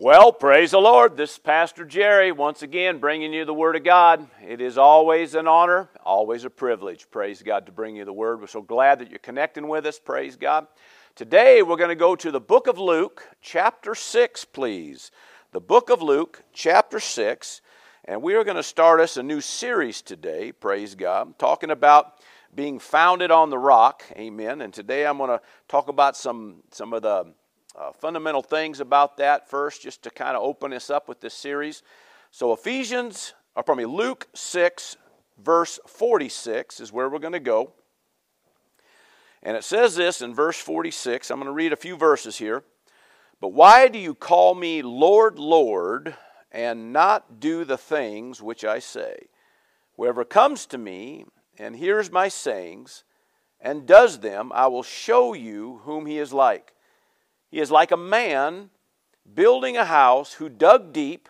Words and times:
Well, 0.00 0.30
praise 0.30 0.70
the 0.70 0.78
Lord. 0.78 1.16
This 1.16 1.32
is 1.32 1.38
Pastor 1.38 1.84
Jerry 1.84 2.30
once 2.30 2.62
again 2.62 3.00
bringing 3.00 3.32
you 3.32 3.44
the 3.44 3.52
Word 3.52 3.74
of 3.74 3.82
God. 3.82 4.28
It 4.46 4.60
is 4.60 4.78
always 4.78 5.34
an 5.34 5.48
honor, 5.48 5.88
always 6.04 6.44
a 6.44 6.50
privilege, 6.50 7.10
praise 7.10 7.42
God, 7.42 7.66
to 7.66 7.72
bring 7.72 7.96
you 7.96 8.04
the 8.04 8.12
Word. 8.12 8.40
We're 8.40 8.46
so 8.46 8.62
glad 8.62 9.00
that 9.00 9.10
you're 9.10 9.18
connecting 9.18 9.66
with 9.66 9.86
us, 9.86 9.98
praise 9.98 10.36
God. 10.36 10.68
Today 11.16 11.64
we're 11.64 11.76
going 11.76 11.88
to 11.88 11.96
go 11.96 12.14
to 12.14 12.30
the 12.30 12.38
book 12.38 12.68
of 12.68 12.78
Luke, 12.78 13.26
chapter 13.40 13.96
6, 13.96 14.44
please. 14.44 15.10
The 15.50 15.60
book 15.60 15.90
of 15.90 16.00
Luke, 16.00 16.44
chapter 16.52 17.00
6. 17.00 17.60
And 18.04 18.22
we 18.22 18.36
are 18.36 18.44
going 18.44 18.56
to 18.56 18.62
start 18.62 19.00
us 19.00 19.16
a 19.16 19.22
new 19.24 19.40
series 19.40 20.00
today, 20.00 20.52
praise 20.52 20.94
God, 20.94 21.36
talking 21.40 21.72
about 21.72 22.22
being 22.54 22.78
founded 22.78 23.32
on 23.32 23.50
the 23.50 23.58
rock, 23.58 24.04
amen. 24.12 24.60
And 24.60 24.72
today 24.72 25.08
I'm 25.08 25.18
going 25.18 25.30
to 25.30 25.40
talk 25.66 25.88
about 25.88 26.16
some, 26.16 26.62
some 26.70 26.92
of 26.92 27.02
the 27.02 27.34
uh, 27.78 27.92
fundamental 27.92 28.42
things 28.42 28.80
about 28.80 29.16
that 29.18 29.48
first, 29.48 29.82
just 29.82 30.02
to 30.02 30.10
kind 30.10 30.36
of 30.36 30.42
open 30.42 30.72
us 30.72 30.90
up 30.90 31.08
with 31.08 31.20
this 31.20 31.34
series. 31.34 31.82
So, 32.30 32.52
Ephesians, 32.52 33.34
or 33.54 33.62
pardon 33.62 33.84
me, 33.84 33.96
Luke 33.96 34.26
6, 34.34 34.96
verse 35.42 35.78
46 35.86 36.80
is 36.80 36.92
where 36.92 37.08
we're 37.08 37.18
going 37.20 37.32
to 37.34 37.40
go. 37.40 37.72
And 39.42 39.56
it 39.56 39.62
says 39.62 39.94
this 39.94 40.20
in 40.20 40.34
verse 40.34 40.58
46. 40.58 41.30
I'm 41.30 41.38
going 41.38 41.46
to 41.46 41.52
read 41.52 41.72
a 41.72 41.76
few 41.76 41.96
verses 41.96 42.38
here. 42.38 42.64
But 43.40 43.52
why 43.52 43.86
do 43.86 43.98
you 43.98 44.14
call 44.14 44.56
me 44.56 44.82
Lord, 44.82 45.38
Lord, 45.38 46.16
and 46.50 46.92
not 46.92 47.38
do 47.38 47.64
the 47.64 47.78
things 47.78 48.42
which 48.42 48.64
I 48.64 48.80
say? 48.80 49.28
Whoever 49.96 50.24
comes 50.24 50.66
to 50.66 50.78
me 50.78 51.26
and 51.56 51.76
hears 51.76 52.10
my 52.10 52.26
sayings 52.26 53.04
and 53.60 53.86
does 53.86 54.18
them, 54.18 54.50
I 54.52 54.66
will 54.66 54.82
show 54.82 55.34
you 55.34 55.80
whom 55.84 56.06
he 56.06 56.18
is 56.18 56.32
like. 56.32 56.72
He 57.50 57.60
is 57.60 57.70
like 57.70 57.90
a 57.90 57.96
man 57.96 58.70
building 59.34 59.76
a 59.76 59.84
house 59.84 60.34
who 60.34 60.48
dug 60.48 60.92
deep 60.92 61.28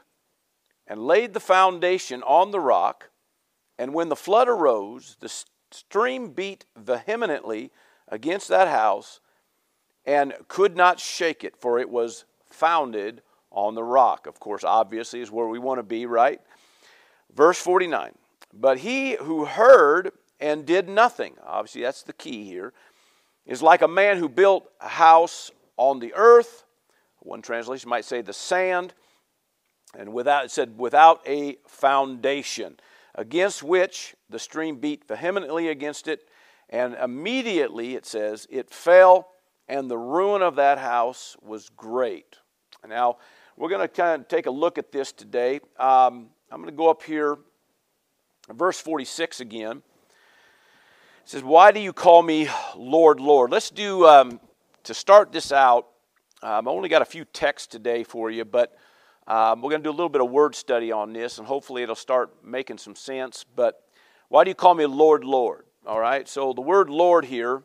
and 0.87 1.07
laid 1.07 1.35
the 1.35 1.41
foundation 1.41 2.23
on 2.23 2.51
the 2.51 2.61
rock. 2.61 3.11
And 3.79 3.95
when 3.95 4.09
the 4.09 4.17
flood 4.17 4.49
arose, 4.49 5.17
the 5.21 5.33
stream 5.71 6.31
beat 6.31 6.65
vehemently 6.77 7.71
against 8.09 8.49
that 8.49 8.69
house 8.69 9.21
and 10.05 10.33
could 10.49 10.77
not 10.77 10.99
shake 10.99 11.45
it, 11.45 11.57
for 11.57 11.79
it 11.79 11.91
was 11.91 12.25
founded 12.47 13.23
on 13.51 13.75
the 13.75 13.85
rock. 13.85 14.27
Of 14.27 14.41
course, 14.41 14.65
obviously, 14.65 15.21
is 15.21 15.31
where 15.31 15.47
we 15.47 15.59
want 15.59 15.79
to 15.79 15.83
be, 15.83 16.07
right? 16.07 16.41
Verse 17.35 17.59
49 17.61 18.13
But 18.53 18.79
he 18.79 19.17
who 19.17 19.45
heard 19.45 20.13
and 20.41 20.65
did 20.65 20.89
nothing, 20.89 21.35
obviously, 21.45 21.83
that's 21.83 22.03
the 22.03 22.13
key 22.13 22.45
here, 22.45 22.73
is 23.45 23.61
like 23.63 23.83
a 23.83 23.89
man 23.89 24.17
who 24.17 24.29
built 24.29 24.71
a 24.81 24.89
house 24.89 25.51
on 25.79 26.01
the 26.01 26.13
earth. 26.15 26.65
One 27.21 27.41
translation 27.41 27.89
might 27.89 28.05
say 28.05 28.21
the 28.21 28.35
sand. 28.35 28.93
And 29.97 30.13
without, 30.13 30.45
it 30.45 30.51
said, 30.51 30.77
without 30.77 31.23
a 31.27 31.57
foundation, 31.67 32.79
against 33.15 33.63
which 33.63 34.15
the 34.29 34.39
stream 34.39 34.77
beat 34.77 35.09
vehemently 35.09 35.69
against 35.69 36.09
it. 36.09 36.29
And 36.69 36.95
immediately, 36.95 37.95
it 37.95 38.05
says, 38.05 38.47
it 38.51 38.71
fell, 38.71 39.31
and 39.67 39.91
the 39.91 39.97
ruin 39.97 40.43
of 40.43 40.57
that 40.57 40.79
house 40.79 41.37
was 41.43 41.71
great. 41.71 42.37
Now, 42.87 43.17
we're 43.57 43.71
going 43.71 43.81
to 43.81 43.89
kind 43.89 44.21
of 44.21 44.29
take 44.29 44.47
a 44.47 44.51
look 44.51 44.79
at 44.79 44.93
this 44.93 45.11
today. 45.11 45.57
Um, 45.79 46.29
I'm 46.51 46.61
going 46.61 46.67
to 46.67 46.77
go 46.77 46.91
up 46.91 47.03
here, 47.03 47.39
verse 48.53 48.79
46 48.79 49.41
again. 49.41 49.79
It 49.79 49.83
says, 51.25 51.43
Why 51.43 51.73
do 51.73 51.81
you 51.81 51.93
call 51.93 52.23
me 52.23 52.49
Lord, 52.77 53.21
Lord? 53.21 53.51
Let's 53.51 53.71
do 53.71 54.07
um, 54.07 54.41
to 54.89 54.95
start 54.95 55.33
this 55.33 55.53
out, 55.53 55.87
um, 56.43 56.67
I 56.67 56.71
only 56.71 56.89
got 56.89 57.03
a 57.03 57.05
few 57.05 57.27
texts 57.27 57.67
today 57.67 58.05
for 58.05 58.31
you, 58.31 58.47
but 58.47 58.75
um, 59.27 59.61
we're 59.61 59.69
going 59.69 59.83
to 59.83 59.85
do 59.85 59.91
a 59.91 59.93
little 59.93 60.09
bit 60.09 60.23
of 60.23 60.31
word 60.31 60.55
study 60.55 60.91
on 60.91 61.13
this, 61.13 61.37
and 61.37 61.47
hopefully 61.47 61.83
it'll 61.83 61.95
start 61.95 62.43
making 62.43 62.79
some 62.79 62.97
sense. 62.97 63.45
But 63.55 63.83
why 64.31 64.45
do 64.45 64.51
you 64.51 64.55
call 64.55 64.75
me 64.75 64.87
Lord, 64.87 65.25
Lord? 65.25 65.67
All 65.87 66.01
right, 66.01 66.27
so 66.27 66.55
the 66.55 66.63
word 66.63 66.89
Lord 66.89 67.27
here 67.27 67.63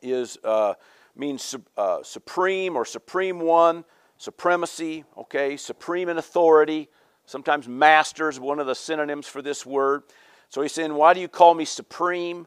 is 0.00 0.38
uh, 0.42 0.72
means 1.14 1.54
uh, 1.76 2.02
supreme 2.02 2.76
or 2.76 2.86
supreme 2.86 3.38
one, 3.38 3.84
supremacy. 4.16 5.04
Okay, 5.18 5.58
supreme 5.58 6.08
in 6.08 6.16
authority. 6.16 6.88
Sometimes 7.26 7.68
master 7.68 8.30
is 8.30 8.40
one 8.40 8.58
of 8.58 8.66
the 8.66 8.74
synonyms 8.74 9.26
for 9.26 9.42
this 9.42 9.66
word. 9.66 10.04
So 10.48 10.62
he's 10.62 10.72
saying, 10.72 10.94
why 10.94 11.12
do 11.12 11.20
you 11.20 11.28
call 11.28 11.52
me 11.52 11.66
supreme? 11.66 12.46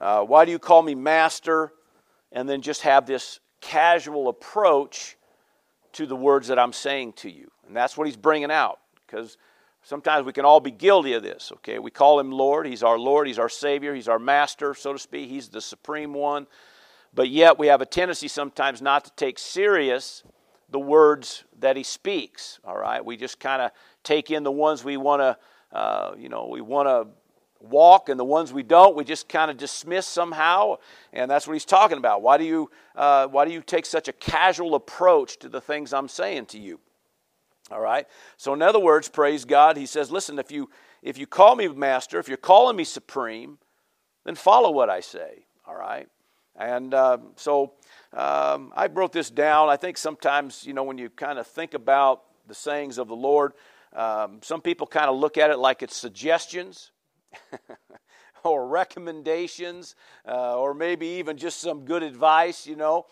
Uh, 0.00 0.22
why 0.22 0.46
do 0.46 0.50
you 0.50 0.58
call 0.58 0.80
me 0.80 0.94
master? 0.94 1.74
And 2.32 2.48
then 2.48 2.62
just 2.62 2.82
have 2.82 3.06
this 3.06 3.40
casual 3.60 4.28
approach 4.28 5.16
to 5.92 6.06
the 6.06 6.16
words 6.16 6.48
that 6.48 6.58
I'm 6.58 6.72
saying 6.72 7.12
to 7.14 7.30
you. 7.30 7.50
And 7.66 7.76
that's 7.76 7.96
what 7.96 8.06
he's 8.06 8.16
bringing 8.16 8.50
out 8.50 8.80
because 9.06 9.36
sometimes 9.82 10.26
we 10.26 10.32
can 10.32 10.44
all 10.44 10.60
be 10.60 10.70
guilty 10.70 11.12
of 11.12 11.22
this, 11.22 11.52
okay? 11.56 11.78
We 11.78 11.90
call 11.90 12.18
him 12.18 12.32
Lord. 12.32 12.66
He's 12.66 12.82
our 12.82 12.98
Lord. 12.98 13.26
He's 13.26 13.38
our 13.38 13.48
Savior. 13.48 13.94
He's 13.94 14.08
our 14.08 14.18
Master, 14.18 14.74
so 14.74 14.92
to 14.92 14.98
speak. 14.98 15.28
He's 15.28 15.48
the 15.48 15.60
supreme 15.60 16.14
one. 16.14 16.46
But 17.14 17.28
yet 17.28 17.58
we 17.58 17.66
have 17.66 17.82
a 17.82 17.86
tendency 17.86 18.28
sometimes 18.28 18.80
not 18.80 19.04
to 19.04 19.10
take 19.16 19.38
serious 19.38 20.22
the 20.70 20.80
words 20.80 21.44
that 21.60 21.76
he 21.76 21.82
speaks, 21.82 22.58
all 22.64 22.76
right? 22.76 23.04
We 23.04 23.18
just 23.18 23.38
kind 23.38 23.60
of 23.60 23.72
take 24.02 24.30
in 24.30 24.42
the 24.42 24.50
ones 24.50 24.82
we 24.82 24.96
want 24.96 25.20
to, 25.20 25.76
uh, 25.76 26.14
you 26.16 26.30
know, 26.30 26.48
we 26.48 26.62
want 26.62 26.88
to 26.88 27.08
walk, 27.62 28.08
and 28.08 28.18
the 28.18 28.24
ones 28.24 28.52
we 28.52 28.62
don't, 28.62 28.96
we 28.96 29.04
just 29.04 29.28
kind 29.28 29.50
of 29.50 29.56
dismiss 29.56 30.06
somehow. 30.06 30.76
And 31.12 31.30
that's 31.30 31.46
what 31.46 31.54
he's 31.54 31.64
talking 31.64 31.98
about. 31.98 32.22
Why 32.22 32.38
do 32.38 32.44
you, 32.44 32.70
uh, 32.96 33.26
why 33.28 33.44
do 33.44 33.52
you 33.52 33.62
take 33.62 33.86
such 33.86 34.08
a 34.08 34.12
casual 34.12 34.74
approach 34.74 35.38
to 35.38 35.48
the 35.48 35.60
things 35.60 35.92
I'm 35.92 36.08
saying 36.08 36.46
to 36.46 36.58
you? 36.58 36.80
All 37.70 37.80
right. 37.80 38.06
So, 38.36 38.52
in 38.52 38.62
other 38.62 38.80
words, 38.80 39.08
praise 39.08 39.44
God, 39.44 39.76
he 39.76 39.86
says, 39.86 40.10
listen, 40.10 40.38
if 40.38 40.50
you, 40.50 40.68
if 41.02 41.16
you 41.16 41.26
call 41.26 41.56
me 41.56 41.68
master, 41.68 42.18
if 42.18 42.28
you're 42.28 42.36
calling 42.36 42.76
me 42.76 42.84
supreme, 42.84 43.58
then 44.24 44.34
follow 44.34 44.70
what 44.70 44.90
I 44.90 45.00
say. 45.00 45.46
All 45.66 45.76
right. 45.76 46.08
And 46.56 46.92
uh, 46.92 47.18
so 47.36 47.72
um, 48.12 48.72
I 48.76 48.88
wrote 48.92 49.12
this 49.12 49.30
down. 49.30 49.68
I 49.68 49.76
think 49.76 49.96
sometimes, 49.96 50.66
you 50.66 50.74
know, 50.74 50.82
when 50.82 50.98
you 50.98 51.08
kind 51.08 51.38
of 51.38 51.46
think 51.46 51.74
about 51.74 52.22
the 52.46 52.54
sayings 52.54 52.98
of 52.98 53.08
the 53.08 53.16
Lord, 53.16 53.52
um, 53.94 54.40
some 54.42 54.60
people 54.60 54.86
kind 54.86 55.08
of 55.08 55.16
look 55.16 55.38
at 55.38 55.50
it 55.50 55.58
like 55.58 55.82
it's 55.82 55.96
suggestions. 55.96 56.90
or 58.44 58.66
recommendations, 58.66 59.94
uh, 60.26 60.58
or 60.58 60.74
maybe 60.74 61.06
even 61.06 61.36
just 61.36 61.60
some 61.60 61.84
good 61.84 62.02
advice, 62.02 62.66
you 62.66 62.76
know. 62.76 63.06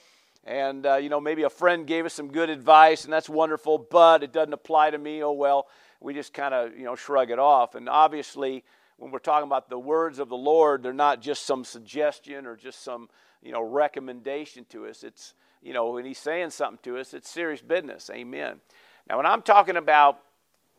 And, 0.44 0.86
uh, 0.86 0.96
you 0.96 1.10
know, 1.10 1.20
maybe 1.20 1.42
a 1.42 1.50
friend 1.50 1.86
gave 1.86 2.06
us 2.06 2.14
some 2.14 2.32
good 2.32 2.48
advice, 2.48 3.04
and 3.04 3.12
that's 3.12 3.28
wonderful, 3.28 3.78
but 3.90 4.22
it 4.22 4.32
doesn't 4.32 4.54
apply 4.54 4.90
to 4.90 4.98
me. 4.98 5.22
Oh, 5.22 5.32
well, 5.32 5.68
we 6.00 6.14
just 6.14 6.32
kind 6.32 6.54
of, 6.54 6.76
you 6.76 6.84
know, 6.84 6.96
shrug 6.96 7.30
it 7.30 7.38
off. 7.38 7.74
And 7.74 7.88
obviously, 7.88 8.64
when 8.96 9.10
we're 9.10 9.18
talking 9.18 9.46
about 9.46 9.68
the 9.68 9.78
words 9.78 10.18
of 10.18 10.28
the 10.28 10.36
Lord, 10.36 10.82
they're 10.82 10.92
not 10.92 11.20
just 11.20 11.44
some 11.44 11.64
suggestion 11.64 12.46
or 12.46 12.56
just 12.56 12.82
some, 12.82 13.08
you 13.42 13.52
know, 13.52 13.62
recommendation 13.62 14.64
to 14.70 14.86
us. 14.86 15.04
It's, 15.04 15.34
you 15.62 15.74
know, 15.74 15.90
when 15.90 16.06
He's 16.06 16.18
saying 16.18 16.50
something 16.50 16.80
to 16.84 16.98
us, 16.98 17.12
it's 17.12 17.28
serious 17.28 17.60
business. 17.60 18.10
Amen. 18.10 18.60
Now, 19.08 19.18
when 19.18 19.26
I'm 19.26 19.42
talking 19.42 19.76
about 19.76 20.20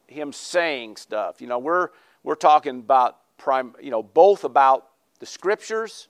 Him 0.08 0.34
saying 0.34 0.98
stuff, 0.98 1.40
you 1.40 1.48
know, 1.48 1.60
we're, 1.60 1.90
we're 2.24 2.36
talking 2.36 2.80
about 2.80 3.18
you 3.82 3.92
know, 3.92 4.04
both 4.04 4.44
about 4.44 4.88
the 5.20 5.26
scriptures 5.26 6.08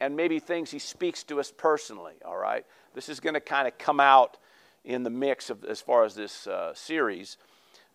and 0.00 0.16
maybe 0.16 0.38
things 0.38 0.70
he 0.70 0.78
speaks 0.78 1.22
to 1.24 1.38
us 1.38 1.52
personally, 1.56 2.14
all 2.24 2.36
right? 2.36 2.64
This 2.94 3.08
is 3.08 3.20
going 3.20 3.34
to 3.34 3.40
kind 3.40 3.68
of 3.68 3.78
come 3.78 4.00
out 4.00 4.36
in 4.84 5.04
the 5.04 5.10
mix 5.10 5.48
of, 5.48 5.64
as 5.64 5.80
far 5.80 6.04
as 6.04 6.14
this 6.14 6.46
uh, 6.46 6.74
series. 6.74 7.36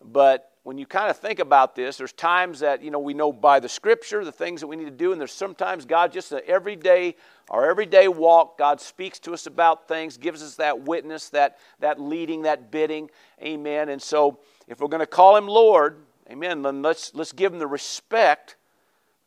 But 0.02 0.52
when 0.62 0.78
you 0.78 0.86
kind 0.86 1.10
of 1.10 1.16
think 1.16 1.38
about 1.38 1.74
this, 1.74 1.96
there's 1.96 2.12
times 2.12 2.60
that, 2.60 2.82
you 2.82 2.90
know, 2.90 2.98
we 2.98 3.14
know 3.14 3.32
by 3.32 3.60
the 3.60 3.68
scripture 3.68 4.24
the 4.24 4.32
things 4.32 4.60
that 4.60 4.66
we 4.66 4.76
need 4.76 4.84
to 4.84 4.90
do, 4.90 5.12
and 5.12 5.20
there's 5.20 5.32
sometimes 5.32 5.84
God 5.84 6.12
just 6.12 6.32
an 6.32 6.40
everyday, 6.46 7.16
our 7.50 7.68
everyday 7.68 8.08
walk, 8.08 8.58
God 8.58 8.80
speaks 8.80 9.18
to 9.20 9.32
us 9.32 9.46
about 9.46 9.88
things, 9.88 10.16
gives 10.16 10.42
us 10.42 10.56
that 10.56 10.80
witness, 10.80 11.30
that, 11.30 11.58
that 11.80 12.00
leading, 12.00 12.42
that 12.42 12.70
bidding. 12.70 13.10
Amen. 13.42 13.88
And 13.88 14.00
so 14.00 14.40
if 14.66 14.80
we're 14.80 14.88
going 14.88 15.00
to 15.00 15.06
call 15.06 15.36
him 15.36 15.46
Lord, 15.46 16.04
amen, 16.30 16.62
then 16.62 16.82
let's, 16.82 17.14
let's 17.14 17.32
give 17.32 17.52
him 17.52 17.58
the 17.58 17.66
respect 17.66 18.56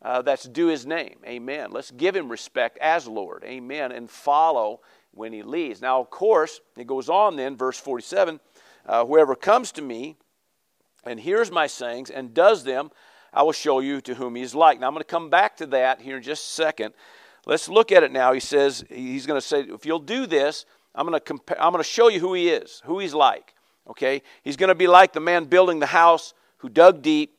uh, 0.02 0.20
that's 0.22 0.44
due 0.44 0.66
his 0.66 0.84
name. 0.84 1.16
Amen. 1.24 1.70
Let's 1.70 1.90
give 1.90 2.16
him 2.16 2.28
respect 2.28 2.78
as 2.78 3.06
Lord. 3.06 3.44
Amen. 3.44 3.92
And 3.92 4.10
follow 4.10 4.80
when 5.12 5.32
he 5.32 5.42
leads. 5.42 5.80
Now, 5.80 6.00
of 6.00 6.10
course, 6.10 6.60
it 6.76 6.86
goes 6.86 7.08
on 7.08 7.36
then, 7.36 7.56
verse 7.56 7.78
47 7.78 8.40
uh, 8.86 9.04
Whoever 9.04 9.36
comes 9.36 9.70
to 9.72 9.82
me 9.82 10.16
and 11.04 11.20
hears 11.20 11.50
my 11.50 11.66
sayings 11.66 12.10
and 12.10 12.34
does 12.34 12.64
them, 12.64 12.90
I 13.32 13.42
will 13.44 13.52
show 13.52 13.80
you 13.80 14.00
to 14.02 14.14
whom 14.14 14.34
he 14.34 14.42
is 14.42 14.54
like. 14.54 14.80
Now, 14.80 14.88
I'm 14.88 14.94
going 14.94 15.02
to 15.02 15.08
come 15.08 15.30
back 15.30 15.56
to 15.58 15.66
that 15.66 16.00
here 16.00 16.16
in 16.16 16.22
just 16.22 16.46
a 16.46 16.50
second. 16.50 16.94
Let's 17.46 17.68
look 17.68 17.92
at 17.92 18.02
it 18.02 18.12
now. 18.12 18.32
He 18.32 18.40
says, 18.40 18.84
He's 18.88 19.26
going 19.26 19.40
to 19.40 19.46
say, 19.46 19.60
if 19.60 19.86
you'll 19.86 19.98
do 19.98 20.26
this, 20.26 20.66
I'm 20.94 21.06
going 21.06 21.18
to, 21.18 21.62
I'm 21.62 21.72
going 21.72 21.82
to 21.82 21.88
show 21.88 22.08
you 22.08 22.20
who 22.20 22.34
he 22.34 22.48
is, 22.48 22.82
who 22.84 22.98
he's 22.98 23.14
like. 23.14 23.54
Okay? 23.88 24.22
He's 24.42 24.56
going 24.56 24.68
to 24.68 24.74
be 24.74 24.86
like 24.86 25.12
the 25.12 25.20
man 25.20 25.46
building 25.46 25.78
the 25.78 25.86
house 25.86 26.34
who 26.58 26.68
dug 26.68 27.02
deep 27.02 27.34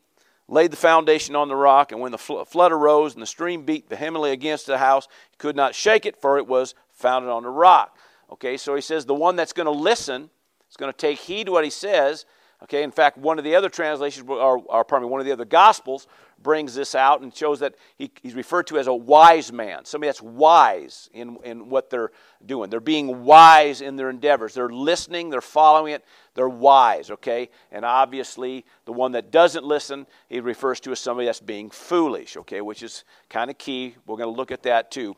laid 0.48 0.72
the 0.72 0.78
foundation 0.78 1.36
on 1.36 1.48
the 1.48 1.56
rock, 1.56 1.92
and 1.92 2.02
when 2.02 2.12
the 2.12 2.18
flood 2.18 2.72
arose 2.72 3.14
and 3.14 3.22
the 3.22 3.28
stream 3.28 3.64
beat 3.64 3.88
vehemently 3.90 4.32
against 4.32 4.66
the 4.68 4.78
house, 4.78 5.08
he 5.32 5.38
could 5.38 5.56
not 5.56 5.74
shake 5.74 6.06
it, 6.06 6.20
for 6.20 6.38
it 6.38 6.48
was 6.48 6.76
founded 6.92 7.32
on 7.32 7.44
the 7.44 7.50
rock. 7.50 7.98
Okay, 8.32 8.58
so 8.58 8.76
he 8.76 8.82
says 8.82 9.06
the 9.06 9.14
one 9.14 9.36
that's 9.36 9.54
going 9.54 9.66
to 9.66 9.72
listen, 9.72 10.30
is 10.70 10.78
going 10.78 10.92
to 10.92 10.98
take 10.98 11.20
heed 11.20 11.46
to 11.46 11.52
what 11.52 11.64
he 11.64 11.70
says. 11.70 12.26
Okay, 12.64 12.84
in 12.84 12.92
fact, 12.92 13.18
one 13.18 13.38
of 13.38 13.44
the 13.44 13.56
other 13.56 13.70
translations, 13.70 14.28
or, 14.28 14.58
or 14.58 14.84
pardon 14.84 15.08
me, 15.08 15.12
one 15.12 15.20
of 15.20 15.26
the 15.26 15.32
other 15.32 15.46
gospels 15.46 16.08
brings 16.44 16.76
this 16.76 16.94
out 16.94 17.22
and 17.22 17.36
shows 17.36 17.60
that 17.62 17.76
he, 17.98 18.12
he's 18.22 18.36
referred 18.36 18.68
to 18.68 18.78
as 18.78 18.88
a 18.88 18.94
wise 18.94 19.52
man, 19.52 19.86
somebody 19.86 20.10
that's 20.10 20.22
wise 20.22 21.10
in, 21.14 21.38
in 21.44 21.70
what 21.70 21.90
they're 21.90 22.12
doing. 22.46 22.70
They're 22.70 22.80
being 22.80 23.24
wise 23.24 23.82
in 23.82 23.96
their 23.96 24.10
endeavors. 24.10 24.54
They're 24.54 24.70
listening, 24.70 25.30
they're 25.30 25.42
following 25.42 25.94
it, 25.94 26.04
they're 26.36 26.50
wise, 26.50 27.10
okay? 27.10 27.50
And 27.72 27.86
obviously, 27.86 28.66
the 28.86 28.94
one 28.94 29.14
that 29.14 29.32
doesn't 29.32 29.66
listen, 29.66 30.06
he 30.28 30.40
refers 30.42 30.80
to 30.82 30.92
as 30.92 31.00
somebody 31.00 31.26
that's 31.26 31.40
being 31.40 31.70
foolish, 31.70 32.38
okay, 32.38 32.62
which 32.62 32.84
is 32.84 33.06
kind 33.30 33.50
of 33.50 33.58
key. 33.58 33.96
We're 34.06 34.18
going 34.18 34.34
to 34.34 34.38
look 34.38 34.52
at 34.52 34.64
that 34.64 34.92
too. 34.92 35.16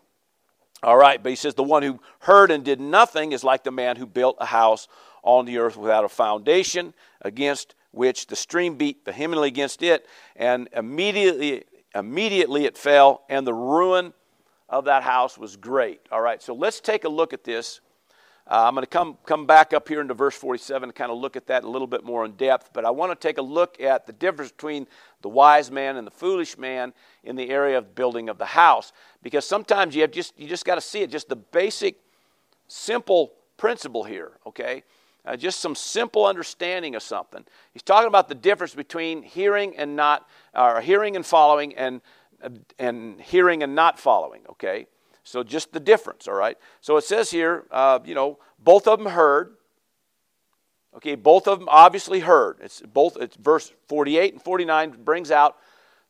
All 0.83 0.97
right, 0.97 1.21
but 1.21 1.31
he 1.31 1.35
says 1.35 1.55
the 1.55 1.63
one 1.63 1.83
who 1.83 1.99
heard 2.19 2.51
and 2.51 2.63
did 2.63 2.79
nothing 2.79 3.31
is 3.31 3.43
like 3.43 3.63
the 3.63 3.71
man 3.71 3.95
who 3.95 4.05
built 4.05 4.37
a 4.39 4.45
house 4.45 4.87
on 5.23 5.45
the 5.45 5.57
earth 5.57 5.75
without 5.75 6.05
a 6.05 6.09
foundation, 6.09 6.93
against 7.21 7.73
which 7.95 8.27
the 8.27 8.35
stream 8.35 8.75
beat 8.75 9.05
vehemently 9.05 9.47
against 9.47 9.81
it, 9.81 10.05
and 10.35 10.67
immediately, 10.73 11.63
immediately 11.95 12.65
it 12.65 12.77
fell, 12.77 13.23
and 13.29 13.47
the 13.47 13.53
ruin 13.53 14.13
of 14.67 14.85
that 14.85 15.03
house 15.03 15.37
was 15.37 15.55
great. 15.55 16.01
All 16.11 16.21
right, 16.21 16.41
so 16.41 16.53
let's 16.53 16.81
take 16.81 17.05
a 17.05 17.09
look 17.09 17.31
at 17.31 17.43
this. 17.43 17.79
Uh, 18.47 18.65
I'm 18.67 18.75
going 18.75 18.83
to 18.83 18.89
come, 18.89 19.17
come 19.25 19.47
back 19.47 19.73
up 19.73 19.87
here 19.87 20.01
into 20.01 20.13
verse 20.13 20.35
47 20.35 20.89
and 20.89 20.95
kind 20.95 21.09
of 21.09 21.17
look 21.17 21.35
at 21.35 21.47
that 21.47 21.63
a 21.63 21.69
little 21.69 21.87
bit 21.87 22.03
more 22.03 22.25
in 22.25 22.33
depth, 22.33 22.71
but 22.73 22.85
I 22.85 22.91
want 22.91 23.11
to 23.11 23.27
take 23.27 23.37
a 23.37 23.41
look 23.41 23.79
at 23.81 24.05
the 24.05 24.13
difference 24.13 24.51
between 24.51 24.85
the 25.21 25.29
wise 25.29 25.71
man 25.71 25.95
and 25.95 26.05
the 26.05 26.11
foolish 26.11 26.57
man 26.57 26.93
in 27.23 27.35
the 27.35 27.49
area 27.49 27.77
of 27.77 27.95
building 27.95 28.29
of 28.29 28.37
the 28.37 28.45
house. 28.45 28.91
Because 29.23 29.47
sometimes 29.47 29.95
you, 29.95 30.01
have 30.01 30.11
just, 30.11 30.37
you 30.37 30.47
just 30.47 30.65
got 30.65 30.75
to 30.75 30.81
see 30.81 31.01
it, 31.01 31.09
just 31.09 31.29
the 31.29 31.35
basic, 31.35 31.95
simple 32.67 33.31
principle 33.57 34.03
here, 34.03 34.33
okay? 34.45 34.83
Uh, 35.25 35.35
just 35.35 35.59
some 35.59 35.73
simple 35.73 36.25
understanding 36.25 36.95
of 36.95 37.01
something. 37.01 37.43
He's 37.73 37.81
talking 37.81 38.07
about 38.07 38.27
the 38.27 38.35
difference 38.35 38.75
between 38.75 39.23
hearing 39.23 39.75
and 39.75 39.95
not, 39.95 40.27
or 40.53 40.81
hearing 40.81 41.15
and 41.15 41.25
following, 41.25 41.75
and 41.75 42.01
and 42.77 43.19
hearing 43.21 43.63
and 43.63 43.73
not 43.75 43.99
following. 43.99 44.41
Okay, 44.51 44.87
so 45.23 45.43
just 45.43 45.73
the 45.73 45.79
difference. 45.79 46.27
All 46.27 46.35
right. 46.35 46.57
So 46.81 46.97
it 46.97 47.03
says 47.03 47.31
here, 47.31 47.65
uh, 47.71 47.99
you 48.05 48.15
know, 48.15 48.39
both 48.59 48.87
of 48.87 48.99
them 48.99 49.11
heard. 49.11 49.55
Okay, 50.95 51.15
both 51.15 51.47
of 51.47 51.59
them 51.59 51.67
obviously 51.69 52.19
heard. 52.19 52.57
It's 52.61 52.81
both. 52.81 53.17
It's 53.17 53.35
verse 53.35 53.73
48 53.87 54.33
and 54.33 54.41
49 54.41 55.03
brings 55.03 55.31
out 55.31 55.57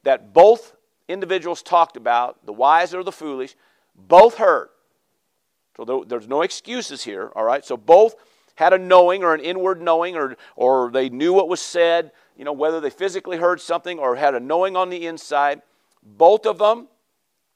that 0.03 0.33
both 0.33 0.75
individuals 1.07 1.63
talked 1.63 1.97
about 1.97 2.45
the 2.45 2.53
wise 2.53 2.93
or 2.93 3.03
the 3.03 3.11
foolish. 3.11 3.55
Both 3.95 4.35
heard. 4.35 4.69
So 5.77 6.05
there's 6.07 6.27
no 6.27 6.41
excuses 6.41 7.03
here. 7.03 7.31
All 7.35 7.43
right. 7.43 7.65
So 7.65 7.77
both 7.77 8.15
had 8.55 8.73
a 8.73 8.77
knowing 8.77 9.23
or 9.23 9.33
an 9.33 9.41
inward 9.41 9.81
knowing 9.81 10.15
or, 10.15 10.35
or 10.55 10.89
they 10.91 11.09
knew 11.09 11.33
what 11.33 11.47
was 11.47 11.61
said, 11.61 12.11
you 12.37 12.43
know, 12.43 12.53
whether 12.53 12.79
they 12.79 12.89
physically 12.89 13.37
heard 13.37 13.61
something 13.61 13.99
or 13.99 14.15
had 14.15 14.35
a 14.35 14.39
knowing 14.39 14.75
on 14.75 14.89
the 14.89 15.05
inside. 15.05 15.61
Both 16.03 16.45
of 16.45 16.57
them 16.57 16.87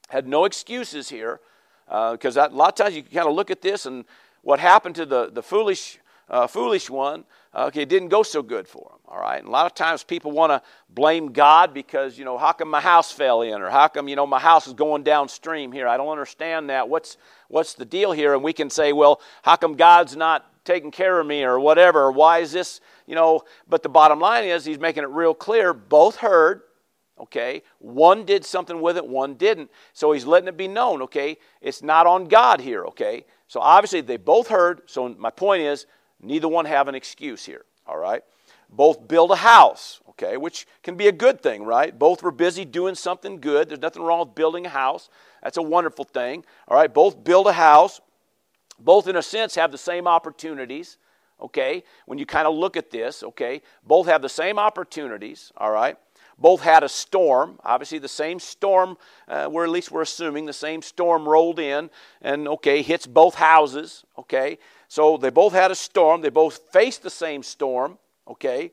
had 0.09 0.27
no 0.27 0.45
excuses 0.45 1.09
here 1.09 1.39
because 1.87 2.37
uh, 2.37 2.49
a 2.51 2.55
lot 2.55 2.69
of 2.69 2.75
times 2.75 2.95
you 2.95 3.03
kind 3.03 3.27
of 3.27 3.33
look 3.33 3.49
at 3.49 3.61
this 3.61 3.85
and 3.85 4.05
what 4.41 4.59
happened 4.59 4.95
to 4.95 5.05
the, 5.05 5.29
the 5.31 5.43
foolish, 5.43 5.99
uh, 6.29 6.47
foolish 6.47 6.89
one, 6.89 7.25
uh, 7.53 7.65
okay, 7.65 7.81
it 7.81 7.89
didn't 7.89 8.09
go 8.09 8.23
so 8.23 8.41
good 8.41 8.67
for 8.67 8.91
him, 8.93 8.99
all 9.07 9.19
right? 9.19 9.39
And 9.39 9.47
a 9.47 9.51
lot 9.51 9.65
of 9.65 9.73
times 9.73 10.03
people 10.03 10.31
want 10.31 10.51
to 10.51 10.61
blame 10.89 11.31
God 11.31 11.73
because, 11.73 12.17
you 12.17 12.25
know, 12.25 12.37
how 12.37 12.51
come 12.51 12.69
my 12.69 12.79
house 12.79 13.11
fell 13.11 13.41
in 13.41 13.61
or 13.61 13.69
how 13.69 13.87
come, 13.87 14.07
you 14.07 14.15
know, 14.15 14.27
my 14.27 14.39
house 14.39 14.67
is 14.67 14.73
going 14.73 15.03
downstream 15.03 15.71
here? 15.71 15.87
I 15.87 15.97
don't 15.97 16.09
understand 16.09 16.69
that. 16.69 16.87
What's, 16.87 17.17
what's 17.47 17.73
the 17.73 17.85
deal 17.85 18.11
here? 18.11 18.33
And 18.33 18.43
we 18.43 18.53
can 18.53 18.69
say, 18.69 18.93
well, 18.93 19.19
how 19.41 19.55
come 19.55 19.75
God's 19.75 20.15
not 20.15 20.58
taking 20.69 20.91
care 20.91 21.19
of 21.19 21.25
me 21.25 21.43
or 21.43 21.59
whatever? 21.59 22.11
Why 22.11 22.39
is 22.39 22.51
this, 22.51 22.79
you 23.07 23.15
know? 23.15 23.41
But 23.67 23.81
the 23.81 23.89
bottom 23.89 24.19
line 24.19 24.45
is 24.45 24.65
he's 24.65 24.79
making 24.79 25.03
it 25.03 25.09
real 25.09 25.33
clear. 25.33 25.73
Both 25.73 26.17
heard, 26.17 26.61
okay? 27.19 27.63
One 27.79 28.23
did 28.23 28.45
something 28.45 28.79
with 28.79 28.95
it, 28.95 29.07
one 29.07 29.33
didn't. 29.33 29.71
So 29.93 30.11
he's 30.11 30.25
letting 30.25 30.47
it 30.47 30.57
be 30.57 30.67
known, 30.67 31.01
okay? 31.03 31.37
It's 31.59 31.81
not 31.81 32.05
on 32.05 32.25
God 32.25 32.61
here, 32.61 32.85
okay? 32.85 33.25
So 33.47 33.59
obviously 33.59 34.01
they 34.01 34.17
both 34.17 34.47
heard. 34.47 34.83
So 34.85 35.09
my 35.09 35.31
point 35.31 35.63
is, 35.63 35.87
neither 36.21 36.47
one 36.47 36.65
have 36.65 36.87
an 36.87 36.93
excuse 36.93 37.43
here, 37.43 37.65
all 37.87 37.97
right? 37.97 38.21
Both 38.69 39.07
build 39.07 39.31
a 39.31 39.37
house, 39.37 39.99
okay, 40.09 40.37
which 40.37 40.67
can 40.83 40.95
be 40.95 41.07
a 41.07 41.11
good 41.11 41.41
thing, 41.41 41.63
right? 41.63 41.97
Both 41.97 42.21
were 42.21 42.31
busy 42.31 42.63
doing 42.63 42.93
something 42.93 43.41
good. 43.41 43.69
There's 43.69 43.81
nothing 43.81 44.03
wrong 44.03 44.19
with 44.19 44.35
building 44.35 44.67
a 44.67 44.69
house. 44.69 45.09
That's 45.41 45.57
a 45.57 45.63
wonderful 45.63 46.05
thing, 46.05 46.45
all 46.67 46.77
right? 46.77 46.93
Both 46.93 47.23
build 47.23 47.47
a 47.47 47.53
house. 47.53 47.99
Both, 48.79 49.07
in 49.07 49.15
a 49.15 49.21
sense, 49.21 49.55
have 49.55 49.71
the 49.71 49.77
same 49.77 50.07
opportunities, 50.07 50.97
okay? 51.41 51.83
When 52.05 52.17
you 52.17 52.25
kind 52.25 52.47
of 52.47 52.55
look 52.55 52.77
at 52.77 52.91
this, 52.91 53.23
okay? 53.23 53.61
Both 53.85 54.07
have 54.07 54.21
the 54.21 54.29
same 54.29 54.57
opportunities, 54.57 55.51
all 55.57 55.71
right? 55.71 55.97
Both 56.37 56.61
had 56.61 56.83
a 56.83 56.89
storm. 56.89 57.59
Obviously, 57.63 57.99
the 57.99 58.07
same 58.07 58.39
storm, 58.39 58.97
uh, 59.27 59.49
or 59.51 59.65
at 59.65 59.69
least 59.69 59.91
we're 59.91 60.01
assuming 60.01 60.45
the 60.45 60.53
same 60.53 60.81
storm 60.81 61.27
rolled 61.27 61.59
in 61.59 61.89
and, 62.21 62.47
okay, 62.47 62.81
hits 62.81 63.05
both 63.05 63.35
houses, 63.35 64.05
okay? 64.17 64.57
So 64.87 65.17
they 65.17 65.29
both 65.29 65.53
had 65.53 65.69
a 65.71 65.75
storm. 65.75 66.21
They 66.21 66.29
both 66.29 66.59
faced 66.71 67.03
the 67.03 67.09
same 67.09 67.43
storm, 67.43 67.97
okay? 68.27 68.71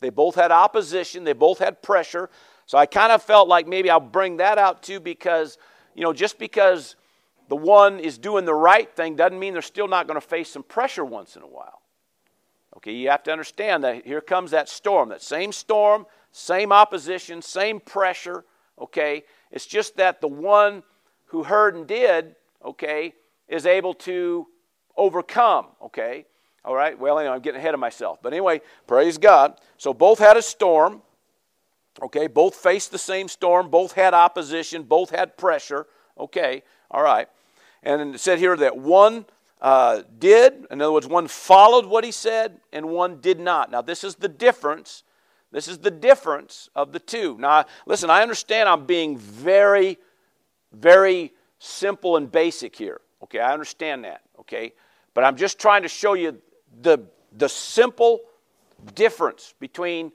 They 0.00 0.10
both 0.10 0.36
had 0.36 0.52
opposition. 0.52 1.24
They 1.24 1.32
both 1.32 1.58
had 1.58 1.82
pressure. 1.82 2.30
So 2.66 2.78
I 2.78 2.86
kind 2.86 3.10
of 3.10 3.22
felt 3.22 3.48
like 3.48 3.66
maybe 3.66 3.90
I'll 3.90 3.98
bring 3.98 4.36
that 4.36 4.56
out 4.58 4.82
too 4.82 5.00
because, 5.00 5.58
you 5.94 6.02
know, 6.02 6.12
just 6.12 6.38
because 6.38 6.94
the 7.48 7.56
one 7.56 7.98
is 7.98 8.18
doing 8.18 8.44
the 8.44 8.54
right 8.54 8.94
thing 8.94 9.16
doesn't 9.16 9.38
mean 9.38 9.52
they're 9.54 9.62
still 9.62 9.88
not 9.88 10.06
going 10.06 10.20
to 10.20 10.26
face 10.26 10.50
some 10.50 10.62
pressure 10.62 11.04
once 11.04 11.36
in 11.36 11.42
a 11.42 11.46
while. 11.46 11.80
Okay, 12.76 12.92
you 12.92 13.08
have 13.08 13.22
to 13.24 13.32
understand 13.32 13.82
that 13.84 14.06
here 14.06 14.20
comes 14.20 14.50
that 14.52 14.68
storm, 14.68 15.08
that 15.08 15.22
same 15.22 15.50
storm, 15.50 16.06
same 16.30 16.72
opposition, 16.72 17.42
same 17.42 17.80
pressure. 17.80 18.44
Okay, 18.78 19.24
it's 19.50 19.66
just 19.66 19.96
that 19.96 20.20
the 20.20 20.28
one 20.28 20.82
who 21.26 21.42
heard 21.42 21.74
and 21.74 21.86
did, 21.86 22.36
okay, 22.64 23.14
is 23.48 23.66
able 23.66 23.94
to 23.94 24.46
overcome. 24.96 25.68
Okay, 25.82 26.26
all 26.64 26.74
right, 26.74 26.98
well, 26.98 27.18
anyway, 27.18 27.34
I'm 27.34 27.40
getting 27.40 27.58
ahead 27.58 27.74
of 27.74 27.80
myself. 27.80 28.18
But 28.22 28.32
anyway, 28.32 28.60
praise 28.86 29.16
God. 29.16 29.58
So 29.78 29.94
both 29.94 30.18
had 30.18 30.36
a 30.36 30.42
storm. 30.42 31.02
Okay, 32.00 32.28
both 32.28 32.54
faced 32.54 32.92
the 32.92 32.98
same 32.98 33.26
storm, 33.26 33.70
both 33.70 33.92
had 33.92 34.14
opposition, 34.14 34.84
both 34.84 35.10
had 35.10 35.36
pressure. 35.36 35.86
Okay, 36.16 36.62
all 36.90 37.02
right. 37.02 37.28
And 37.82 38.14
it 38.14 38.18
said 38.20 38.38
here 38.38 38.56
that 38.56 38.76
one 38.76 39.26
uh, 39.60 40.02
did, 40.18 40.66
in 40.70 40.80
other 40.80 40.92
words, 40.92 41.06
one 41.06 41.28
followed 41.28 41.86
what 41.86 42.04
he 42.04 42.12
said 42.12 42.60
and 42.72 42.88
one 42.88 43.20
did 43.20 43.40
not. 43.40 43.70
Now, 43.70 43.82
this 43.82 44.04
is 44.04 44.16
the 44.16 44.28
difference. 44.28 45.02
This 45.50 45.68
is 45.68 45.78
the 45.78 45.90
difference 45.90 46.68
of 46.74 46.92
the 46.92 46.98
two. 46.98 47.36
Now, 47.38 47.64
listen, 47.86 48.10
I 48.10 48.22
understand 48.22 48.68
I'm 48.68 48.86
being 48.86 49.16
very, 49.16 49.98
very 50.72 51.32
simple 51.58 52.16
and 52.16 52.30
basic 52.30 52.76
here. 52.76 53.00
Okay, 53.22 53.40
I 53.40 53.52
understand 53.52 54.04
that. 54.04 54.22
Okay, 54.40 54.72
but 55.14 55.24
I'm 55.24 55.36
just 55.36 55.58
trying 55.58 55.82
to 55.82 55.88
show 55.88 56.14
you 56.14 56.40
the, 56.82 56.98
the 57.36 57.48
simple 57.48 58.20
difference 58.94 59.54
between, 59.58 60.12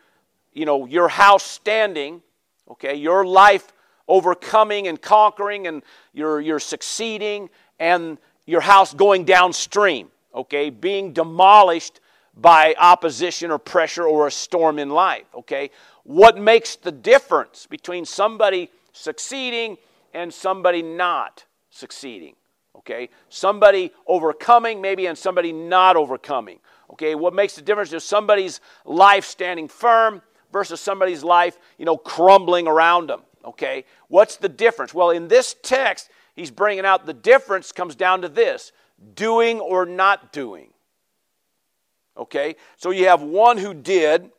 you 0.54 0.66
know, 0.66 0.86
your 0.86 1.10
house 1.10 1.44
standing, 1.44 2.22
okay, 2.70 2.96
your 2.96 3.26
life 3.26 3.74
overcoming 4.08 4.88
and 4.88 5.02
conquering 5.02 5.68
and 5.68 5.84
you're, 6.14 6.40
you're 6.40 6.60
succeeding 6.60 7.50
and 7.80 8.18
your 8.46 8.62
house 8.62 8.94
going 8.94 9.26
downstream, 9.26 10.10
okay, 10.34 10.70
being 10.70 11.14
demolished 11.14 12.00
by 12.36 12.76
opposition 12.80 13.52
or 13.52 13.60
pressure 13.60 14.06
or 14.06 14.28
a 14.28 14.32
storm 14.32 14.80
in 14.80 14.90
life, 14.90 15.26
okay? 15.36 15.70
What 16.04 16.38
makes 16.38 16.76
the 16.76 16.92
difference 16.92 17.66
between 17.68 18.06
somebody 18.06 18.70
succeeding 18.92 19.78
and 20.14 20.34
somebody 20.34 20.82
not 20.82 21.46
succeeding? 21.70 22.36
Okay? 22.76 23.10
Somebody 23.30 23.92
overcoming 24.08 24.82
maybe 24.82 25.06
and 25.06 25.18
somebody 25.18 25.54
not 25.54 25.96
overcoming. 25.96 26.60
Okay? 26.92 27.16
What 27.16 27.34
makes 27.34 27.56
the 27.56 27.62
difference 27.62 27.94
is 27.94 28.04
somebody's 28.04 28.60
life 28.86 29.26
standing 29.26 29.68
firm 29.68 30.22
versus 30.52 30.82
somebody's 30.82 31.24
life, 31.24 31.58
you 31.78 31.86
know, 31.86 31.98
crumbling 31.98 32.68
around 32.68 33.08
them. 33.10 33.22
Okay? 33.46 33.86
What's 34.10 34.36
the 34.36 34.50
difference? 34.50 34.94
Well, 34.94 35.12
in 35.12 35.28
this 35.30 35.56
text, 35.64 36.10
he's 36.36 36.52
bringing 36.52 36.86
out 36.86 37.06
the 37.06 37.14
difference 37.14 37.72
comes 37.72 37.96
down 37.96 38.22
to 38.22 38.30
this 38.30 38.72
doing 39.16 39.60
or 39.60 39.86
not 39.86 40.32
doing. 40.32 40.70
Okay? 42.18 42.56
So 42.78 42.92
you 42.92 43.08
have 43.08 43.22
one 43.22 43.58
who 43.58 43.74
did, 43.74 44.30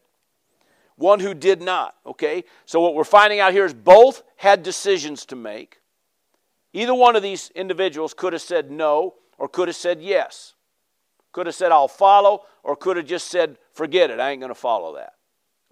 one 0.97 1.21
who 1.21 1.35
did 1.35 1.61
not. 1.61 1.95
Okay? 2.07 2.45
So 2.67 2.81
what 2.81 2.95
we're 2.95 3.05
finding 3.05 3.41
out 3.41 3.53
here 3.53 3.65
is 3.65 3.75
both 3.75 4.23
had 4.37 4.63
decisions 4.63 5.27
to 5.27 5.37
make. 5.37 5.81
Either 6.73 6.95
one 6.95 7.17
of 7.17 7.23
these 7.23 7.51
individuals 7.55 8.15
could 8.15 8.33
have 8.33 8.43
said 8.43 8.71
no 8.71 9.15
or 9.39 9.49
could 9.49 9.69
have 9.69 9.77
said 9.77 10.01
yes. 10.01 10.55
Could 11.33 11.47
have 11.47 11.55
said, 11.55 11.73
I'll 11.73 11.89
follow, 11.89 12.43
or 12.63 12.77
could 12.77 12.97
have 12.97 13.07
just 13.07 13.29
said, 13.29 13.59
forget 13.73 14.11
it, 14.11 14.21
I 14.21 14.31
ain't 14.31 14.41
going 14.41 14.51
to 14.51 14.55
follow 14.55 14.95
that. 14.95 15.15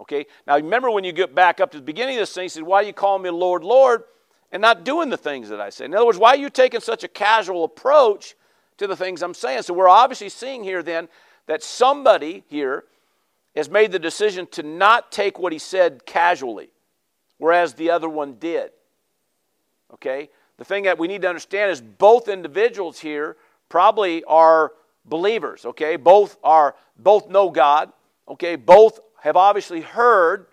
Okay? 0.00 0.26
Now 0.46 0.56
remember 0.56 0.90
when 0.90 1.04
you 1.04 1.12
get 1.12 1.34
back 1.34 1.60
up 1.60 1.70
to 1.72 1.78
the 1.78 1.84
beginning 1.84 2.16
of 2.16 2.22
this 2.22 2.32
thing, 2.32 2.44
he 2.44 2.48
said, 2.48 2.64
Why 2.64 2.78
are 2.78 2.82
you 2.82 2.92
calling 2.92 3.22
me 3.22 3.30
Lord, 3.30 3.62
Lord, 3.62 4.02
and 4.52 4.60
not 4.60 4.84
doing 4.84 5.08
the 5.08 5.16
things 5.16 5.48
that 5.48 5.60
I 5.60 5.70
say? 5.70 5.86
In 5.86 5.94
other 5.94 6.06
words, 6.06 6.18
why 6.18 6.30
are 6.30 6.36
you 6.36 6.50
taking 6.50 6.80
such 6.80 7.02
a 7.02 7.08
casual 7.08 7.64
approach 7.64 8.36
to 8.76 8.86
the 8.86 8.94
things 8.94 9.22
I'm 9.22 9.34
saying? 9.34 9.62
So 9.62 9.74
we're 9.74 9.88
obviously 9.88 10.28
seeing 10.28 10.62
here 10.62 10.82
then 10.82 11.08
that 11.46 11.62
somebody 11.62 12.44
here 12.48 12.84
has 13.56 13.68
made 13.68 13.90
the 13.92 13.98
decision 13.98 14.46
to 14.52 14.62
not 14.62 15.10
take 15.10 15.38
what 15.38 15.52
he 15.52 15.58
said 15.58 16.06
casually, 16.06 16.70
whereas 17.38 17.74
the 17.74 17.90
other 17.90 18.08
one 18.08 18.34
did. 18.34 18.70
Okay? 19.94 20.30
The 20.58 20.64
thing 20.64 20.84
that 20.84 20.98
we 20.98 21.08
need 21.08 21.22
to 21.22 21.28
understand 21.28 21.70
is 21.70 21.80
both 21.80 22.28
individuals 22.28 23.00
here 23.00 23.36
probably 23.68 24.22
are 24.24 24.72
believers, 25.04 25.64
okay? 25.64 25.96
Both 25.96 26.36
are 26.44 26.76
both 26.98 27.28
know 27.28 27.50
God, 27.50 27.92
okay? 28.28 28.56
Both 28.56 29.00
have 29.20 29.36
obviously 29.36 29.80
heard. 29.80 30.46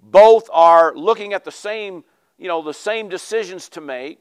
Both 0.00 0.48
are 0.52 0.94
looking 0.94 1.32
at 1.32 1.44
the 1.44 1.52
same, 1.52 2.04
you 2.38 2.48
know, 2.48 2.62
the 2.62 2.74
same 2.74 3.08
decisions 3.08 3.68
to 3.70 3.80
make. 3.80 4.18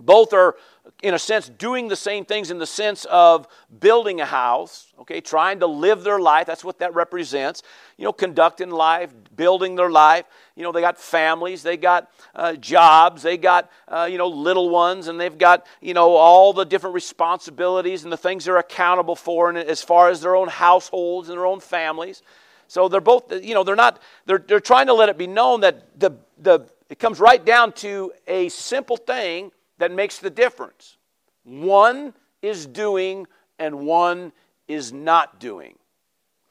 Both 0.00 0.32
are, 0.32 0.56
in 1.02 1.14
a 1.14 1.18
sense, 1.18 1.48
doing 1.48 1.86
the 1.86 1.96
same 1.96 2.24
things 2.24 2.50
in 2.50 2.58
the 2.58 2.66
sense 2.66 3.04
of 3.04 3.46
building 3.78 4.20
a 4.20 4.24
house, 4.24 4.92
okay, 5.00 5.20
trying 5.20 5.60
to 5.60 5.66
live 5.66 6.02
their 6.02 6.18
life. 6.18 6.46
That's 6.46 6.64
what 6.64 6.78
that 6.80 6.94
represents. 6.94 7.62
You 7.98 8.06
know, 8.06 8.12
conducting 8.12 8.70
life, 8.70 9.12
building 9.36 9.76
their 9.76 9.90
life. 9.90 10.24
You 10.56 10.64
know, 10.64 10.72
they 10.72 10.80
got 10.80 10.98
families, 10.98 11.62
they 11.62 11.76
got 11.76 12.10
uh, 12.34 12.54
jobs, 12.54 13.22
they 13.22 13.36
got, 13.36 13.70
uh, 13.86 14.08
you 14.10 14.18
know, 14.18 14.28
little 14.28 14.70
ones, 14.70 15.08
and 15.08 15.20
they've 15.20 15.38
got, 15.38 15.66
you 15.80 15.94
know, 15.94 16.16
all 16.16 16.52
the 16.52 16.64
different 16.64 16.94
responsibilities 16.94 18.02
and 18.02 18.12
the 18.12 18.16
things 18.16 18.46
they're 18.46 18.56
accountable 18.56 19.14
for 19.14 19.50
and 19.50 19.58
as 19.58 19.82
far 19.82 20.08
as 20.08 20.20
their 20.20 20.34
own 20.34 20.48
households 20.48 21.28
and 21.28 21.38
their 21.38 21.46
own 21.46 21.60
families. 21.60 22.22
So 22.66 22.88
they're 22.88 23.02
both, 23.02 23.30
you 23.44 23.54
know, 23.54 23.62
they're 23.62 23.76
not, 23.76 24.00
they're, 24.24 24.38
they're 24.38 24.58
trying 24.58 24.86
to 24.86 24.94
let 24.94 25.10
it 25.10 25.18
be 25.18 25.26
known 25.26 25.60
that 25.60 26.00
the, 26.00 26.12
the, 26.38 26.66
it 26.92 26.98
comes 26.98 27.20
right 27.20 27.42
down 27.42 27.72
to 27.72 28.12
a 28.26 28.50
simple 28.50 28.98
thing 28.98 29.50
that 29.78 29.90
makes 29.90 30.18
the 30.18 30.28
difference. 30.28 30.98
One 31.42 32.12
is 32.42 32.66
doing 32.66 33.26
and 33.58 33.86
one 33.86 34.30
is 34.68 34.92
not 34.92 35.40
doing. 35.40 35.78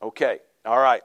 Okay, 0.01 0.39
all 0.65 0.79
right. 0.79 1.03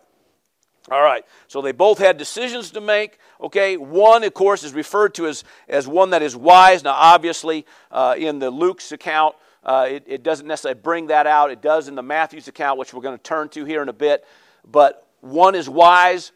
All 0.90 1.02
right, 1.02 1.22
so 1.48 1.60
they 1.60 1.72
both 1.72 1.98
had 1.98 2.16
decisions 2.16 2.70
to 2.70 2.80
make. 2.80 3.18
Okay, 3.38 3.76
one, 3.76 4.24
of 4.24 4.32
course, 4.32 4.64
is 4.64 4.72
referred 4.72 5.14
to 5.16 5.26
as, 5.26 5.44
as 5.68 5.86
one 5.86 6.10
that 6.10 6.22
is 6.22 6.34
wise. 6.34 6.82
Now, 6.82 6.94
obviously, 6.94 7.66
uh, 7.90 8.14
in 8.16 8.38
the 8.38 8.50
Luke's 8.50 8.90
account, 8.90 9.34
uh, 9.62 9.86
it, 9.90 10.04
it 10.06 10.22
doesn't 10.22 10.46
necessarily 10.46 10.80
bring 10.80 11.08
that 11.08 11.26
out. 11.26 11.50
It 11.50 11.60
does 11.60 11.88
in 11.88 11.94
the 11.94 12.02
Matthew's 12.02 12.48
account, 12.48 12.78
which 12.78 12.94
we're 12.94 13.02
going 13.02 13.18
to 13.18 13.22
turn 13.22 13.50
to 13.50 13.66
here 13.66 13.82
in 13.82 13.90
a 13.90 13.92
bit. 13.92 14.24
But 14.66 15.06
one 15.20 15.54
is 15.54 15.68
wise, 15.68 16.32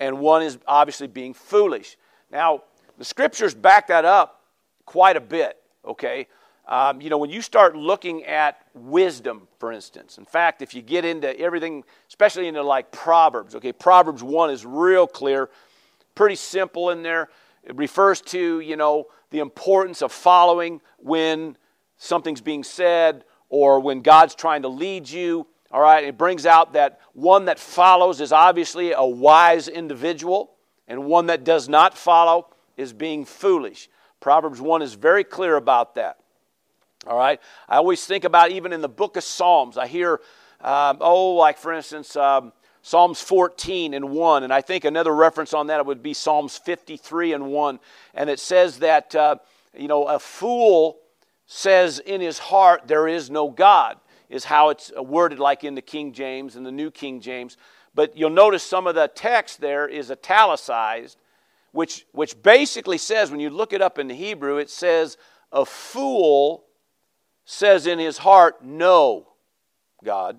and 0.00 0.18
one 0.18 0.42
is 0.42 0.56
obviously 0.66 1.08
being 1.08 1.34
foolish. 1.34 1.98
Now, 2.30 2.62
the 2.98 3.04
scriptures 3.04 3.54
back 3.54 3.88
that 3.88 4.04
up 4.04 4.42
quite 4.84 5.16
a 5.16 5.20
bit, 5.20 5.58
okay? 5.84 6.26
Um, 6.66 7.00
you 7.00 7.08
know, 7.08 7.16
when 7.16 7.30
you 7.30 7.40
start 7.40 7.76
looking 7.76 8.24
at 8.24 8.60
wisdom, 8.74 9.48
for 9.58 9.72
instance, 9.72 10.18
in 10.18 10.26
fact, 10.26 10.60
if 10.60 10.74
you 10.74 10.82
get 10.82 11.04
into 11.04 11.38
everything, 11.40 11.82
especially 12.08 12.46
into 12.46 12.62
like 12.62 12.92
Proverbs, 12.92 13.54
okay, 13.54 13.72
Proverbs 13.72 14.22
1 14.22 14.50
is 14.50 14.66
real 14.66 15.06
clear, 15.06 15.48
pretty 16.14 16.34
simple 16.34 16.90
in 16.90 17.02
there. 17.02 17.30
It 17.64 17.74
refers 17.76 18.20
to, 18.22 18.60
you 18.60 18.76
know, 18.76 19.06
the 19.30 19.38
importance 19.38 20.02
of 20.02 20.12
following 20.12 20.82
when 20.98 21.56
something's 21.96 22.42
being 22.42 22.64
said 22.64 23.24
or 23.48 23.80
when 23.80 24.02
God's 24.02 24.34
trying 24.34 24.62
to 24.62 24.68
lead 24.68 25.08
you. 25.08 25.46
All 25.70 25.80
right, 25.80 26.04
it 26.04 26.18
brings 26.18 26.44
out 26.44 26.74
that 26.74 27.00
one 27.14 27.46
that 27.46 27.58
follows 27.58 28.20
is 28.20 28.32
obviously 28.32 28.92
a 28.92 29.04
wise 29.04 29.68
individual, 29.68 30.52
and 30.88 31.04
one 31.04 31.26
that 31.26 31.44
does 31.44 31.68
not 31.68 31.96
follow 31.96 32.48
is 32.76 32.92
being 32.92 33.24
foolish. 33.24 33.88
Proverbs 34.20 34.60
1 34.60 34.82
is 34.82 34.94
very 34.94 35.22
clear 35.22 35.56
about 35.56 35.94
that. 35.94 36.18
All 37.06 37.16
right? 37.16 37.40
I 37.68 37.76
always 37.76 38.04
think 38.04 38.24
about 38.24 38.50
even 38.50 38.72
in 38.72 38.80
the 38.80 38.88
book 38.88 39.16
of 39.16 39.22
Psalms, 39.22 39.78
I 39.78 39.86
hear, 39.86 40.20
um, 40.60 40.98
oh, 41.00 41.34
like 41.34 41.58
for 41.58 41.72
instance, 41.72 42.16
um, 42.16 42.52
Psalms 42.82 43.20
14 43.20 43.92
and 43.94 44.10
1, 44.10 44.44
and 44.44 44.52
I 44.52 44.62
think 44.62 44.84
another 44.84 45.14
reference 45.14 45.52
on 45.52 45.66
that 45.66 45.84
would 45.84 46.02
be 46.02 46.14
Psalms 46.14 46.56
53 46.56 47.34
and 47.34 47.46
1. 47.48 47.80
And 48.14 48.30
it 48.30 48.40
says 48.40 48.78
that, 48.78 49.14
uh, 49.14 49.36
you 49.76 49.88
know, 49.88 50.04
a 50.04 50.18
fool 50.18 50.98
says 51.46 51.98
in 51.98 52.20
his 52.20 52.38
heart, 52.38 52.82
there 52.86 53.06
is 53.06 53.30
no 53.30 53.50
God, 53.50 53.98
is 54.30 54.44
how 54.44 54.70
it's 54.70 54.92
worded 54.96 55.38
like 55.38 55.64
in 55.64 55.74
the 55.74 55.82
King 55.82 56.12
James 56.12 56.56
and 56.56 56.64
the 56.64 56.72
New 56.72 56.90
King 56.90 57.20
James. 57.20 57.56
But 57.94 58.16
you'll 58.16 58.30
notice 58.30 58.62
some 58.62 58.86
of 58.86 58.94
the 58.94 59.08
text 59.08 59.60
there 59.60 59.88
is 59.88 60.10
italicized 60.10 61.18
which, 61.72 62.06
which 62.12 62.40
basically 62.42 62.98
says, 62.98 63.30
when 63.30 63.40
you 63.40 63.50
look 63.50 63.72
it 63.72 63.82
up 63.82 63.98
in 63.98 64.08
the 64.08 64.14
Hebrew, 64.14 64.56
it 64.56 64.70
says, 64.70 65.16
a 65.52 65.64
fool 65.64 66.64
says 67.44 67.86
in 67.86 67.98
his 67.98 68.18
heart, 68.18 68.64
No, 68.64 69.28
God. 70.02 70.38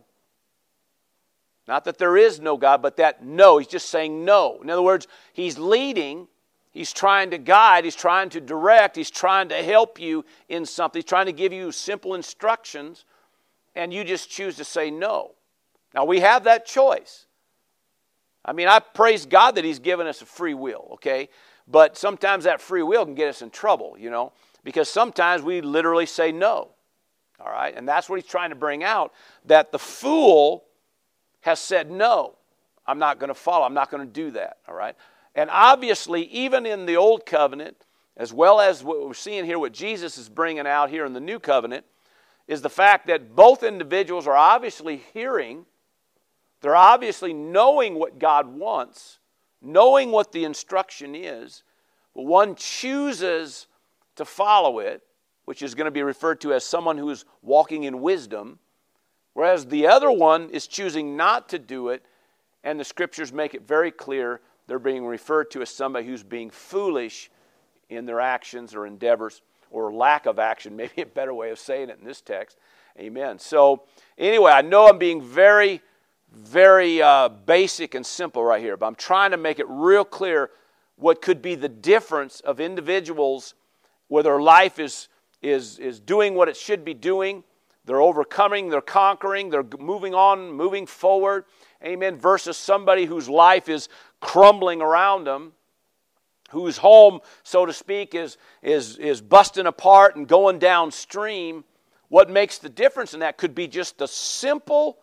Not 1.68 1.86
that 1.86 2.00
there 2.00 2.18
is 2.18 2.40
no 2.40 2.58
God, 2.58 2.82
but 2.82 2.98
that 2.98 3.24
no. 3.24 3.60
He's 3.60 3.68
just 3.68 3.90
saying 3.90 4.26
no. 4.26 4.60
In 4.64 4.72
other 4.72 4.82
words, 4.82 5.08
he's 5.34 5.60
leading, 5.60 6.28
he's 6.72 6.92
trying 6.92 7.30
to 7.30 7.38
guide, 7.38 7.86
he's 7.86 7.96
trying 7.96 8.30
to 8.30 8.42
direct, 8.42 8.96
he's 8.96 9.12
trying 9.12 9.50
to 9.50 9.64
help 9.64 10.00
you 10.00 10.26
in 10.48 10.66
something, 10.66 11.00
he's 11.00 11.08
trying 11.08 11.28
to 11.28 11.32
give 11.32 11.54
you 11.54 11.72
simple 11.72 12.16
instructions, 12.16 13.06
and 13.76 13.94
you 13.94 14.04
just 14.04 14.32
choose 14.32 14.56
to 14.58 14.64
say 14.64 14.90
no. 14.90 15.36
Now, 15.94 16.06
we 16.06 16.22
have 16.22 16.44
that 16.46 16.66
choice. 16.66 17.28
I 18.50 18.52
mean, 18.52 18.68
I 18.68 18.80
praise 18.80 19.28
God 19.28 19.56
that 19.56 19.64
He's 19.64 19.78
given 19.78 20.08
us 20.08 20.24
a 20.24 20.26
free 20.26 20.56
will, 20.56 20.88
okay? 20.94 21.30
But 21.68 21.96
sometimes 21.96 22.46
that 22.46 22.60
free 22.60 22.82
will 22.82 23.06
can 23.06 23.14
get 23.14 23.30
us 23.30 23.44
in 23.44 23.52
trouble, 23.52 23.96
you 23.96 24.10
know, 24.10 24.34
because 24.64 24.90
sometimes 24.90 25.44
we 25.44 25.62
literally 25.62 26.08
say 26.08 26.32
no, 26.32 26.70
all 27.40 27.52
right? 27.52 27.72
And 27.78 27.88
that's 27.88 28.10
what 28.10 28.20
He's 28.20 28.30
trying 28.30 28.50
to 28.50 28.56
bring 28.56 28.84
out 28.84 29.14
that 29.46 29.72
the 29.72 29.78
fool 29.78 30.64
has 31.42 31.60
said, 31.60 31.92
no, 31.92 32.38
I'm 32.88 32.98
not 32.98 33.20
going 33.20 33.28
to 33.28 33.36
follow, 33.36 33.68
I'm 33.68 33.76
not 33.76 33.92
going 33.92 34.08
to 34.08 34.12
do 34.12 34.32
that, 34.32 34.58
all 34.68 34.74
right? 34.74 34.96
And 35.36 35.52
obviously, 35.52 36.24
even 36.24 36.66
in 36.66 36.88
the 36.88 36.98
Old 36.98 37.28
Covenant, 37.28 37.86
as 38.18 38.34
well 38.34 38.60
as 38.60 38.84
what 38.84 39.06
we're 39.06 39.14
seeing 39.14 39.46
here, 39.46 39.60
what 39.60 39.74
Jesus 39.74 40.18
is 40.18 40.28
bringing 40.28 40.66
out 40.66 40.90
here 40.90 41.06
in 41.06 41.14
the 41.14 41.20
New 41.20 41.38
Covenant, 41.38 41.86
is 42.48 42.64
the 42.64 42.70
fact 42.70 43.06
that 43.06 43.36
both 43.36 43.62
individuals 43.62 44.26
are 44.26 44.36
obviously 44.36 45.04
hearing 45.14 45.68
they're 46.62 46.76
obviously 46.76 47.34
knowing 47.34 47.96
what 47.96 48.20
God 48.20 48.48
wants, 48.48 49.20
knowing 49.62 50.12
what 50.12 50.32
the 50.32 50.44
instruction 50.44 51.16
is, 51.16 51.64
but 52.16 52.24
one 52.24 52.56
chooses 52.56 53.68
to 54.16 54.26
follow 54.26 54.80
it, 54.80 55.02
which 55.46 55.62
is 55.62 55.76
going 55.76 55.86
to 55.86 55.92
be 55.92 56.04
referred 56.04 56.42
to 56.42 56.54
as 56.54 56.64
someone 56.64 56.98
who 56.98 57.10
is 57.10 57.26
walking 57.42 57.84
in 57.84 58.02
wisdom, 58.02 58.60
whereas 59.34 59.66
the 59.66 59.88
other 59.88 60.12
one 60.12 60.50
is 60.50 60.68
choosing 60.68 61.16
not 61.16 61.50
to 61.50 61.60
do 61.60 61.90
it, 61.90 62.06
and 62.64 62.80
the 62.80 62.84
scriptures 62.84 63.32
make 63.32 63.54
it 63.54 63.66
very 63.66 63.92
clear 63.92 64.42
they're 64.68 64.80
being 64.80 65.06
referred 65.06 65.50
to 65.52 65.62
as 65.62 65.70
somebody 65.70 66.06
who's 66.06 66.24
being 66.24 66.50
foolish 66.50 67.32
in 67.90 68.06
their 68.06 68.20
actions 68.20 68.76
or 68.76 68.86
endeavors 68.86 69.42
or 69.72 69.92
lack 69.92 70.26
of 70.26 70.40
action, 70.40 70.76
maybe 70.76 71.02
a 71.02 71.06
better 71.06 71.34
way 71.34 71.50
of 71.52 71.60
saying 71.60 71.90
it 71.90 71.98
in 72.00 72.06
this 72.06 72.22
text. 72.22 72.58
Amen. 73.00 73.40
So, 73.40 73.84
anyway, 74.18 74.52
I 74.52 74.62
know 74.62 74.88
I'm 74.88 74.98
being 74.98 75.22
very 75.22 75.82
very 76.34 77.02
uh, 77.02 77.30
basic 77.30 77.96
and 77.96 78.06
simple 78.06 78.44
right 78.44 78.62
here, 78.62 78.78
but 78.78 78.88
I'm 78.88 78.96
trying 78.96 79.32
to 79.32 79.38
make 79.38 79.60
it 79.60 79.66
real 79.70 80.06
clear 80.06 80.52
what 80.96 81.22
could 81.22 81.42
be 81.42 81.56
the 81.56 81.70
difference 81.70 82.40
of 82.42 82.60
individuals 82.60 83.56
where 84.08 84.24
their 84.24 84.42
life 84.42 84.80
is, 84.80 85.08
is, 85.42 85.80
is 85.80 86.00
doing 86.00 86.36
what 86.36 86.50
it 86.50 86.58
should 86.58 86.84
be 86.84 86.94
doing. 86.94 87.44
They're 87.86 88.02
overcoming, 88.02 88.70
they're 88.70 88.82
conquering, 88.82 89.50
they're 89.50 89.66
moving 89.80 90.14
on, 90.14 90.52
moving 90.52 90.86
forward. 90.86 91.46
Amen. 91.84 92.18
Versus 92.18 92.58
somebody 92.58 93.06
whose 93.06 93.30
life 93.30 93.70
is 93.70 93.88
crumbling 94.20 94.82
around 94.82 95.24
them, 95.24 95.54
whose 96.52 96.78
home, 96.78 97.22
so 97.44 97.66
to 97.66 97.74
speak, 97.74 98.14
is, 98.14 98.38
is, 98.62 98.98
is 98.98 99.22
busting 99.22 99.66
apart 99.66 100.16
and 100.16 100.28
going 100.28 100.60
downstream. 100.60 101.64
What 102.10 102.30
makes 102.30 102.58
the 102.58 102.70
difference 102.70 103.14
in 103.14 103.22
that 103.22 103.38
could 103.38 103.56
be 103.56 103.68
just 103.68 103.98
the 103.98 104.08
simple 104.08 105.00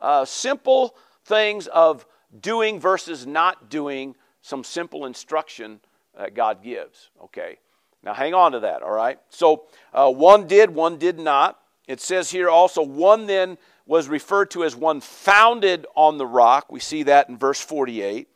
uh, 0.00 0.24
simple 0.24 0.94
things 1.24 1.66
of 1.68 2.06
doing 2.40 2.80
versus 2.80 3.26
not 3.26 3.70
doing 3.70 4.14
some 4.42 4.64
simple 4.64 5.06
instruction 5.06 5.80
that 6.16 6.34
God 6.34 6.62
gives. 6.62 7.10
Okay. 7.24 7.58
Now 8.02 8.14
hang 8.14 8.34
on 8.34 8.52
to 8.52 8.60
that, 8.60 8.82
all 8.82 8.92
right? 8.92 9.18
So 9.30 9.64
uh, 9.92 10.10
one 10.10 10.46
did, 10.46 10.70
one 10.70 10.98
did 10.98 11.18
not. 11.18 11.58
It 11.88 12.00
says 12.00 12.30
here 12.30 12.48
also, 12.48 12.82
one 12.82 13.26
then 13.26 13.58
was 13.86 14.08
referred 14.08 14.50
to 14.52 14.64
as 14.64 14.74
one 14.74 15.00
founded 15.00 15.86
on 15.94 16.18
the 16.18 16.26
rock. 16.26 16.70
We 16.70 16.80
see 16.80 17.04
that 17.04 17.28
in 17.28 17.36
verse 17.36 17.60
48. 17.60 18.28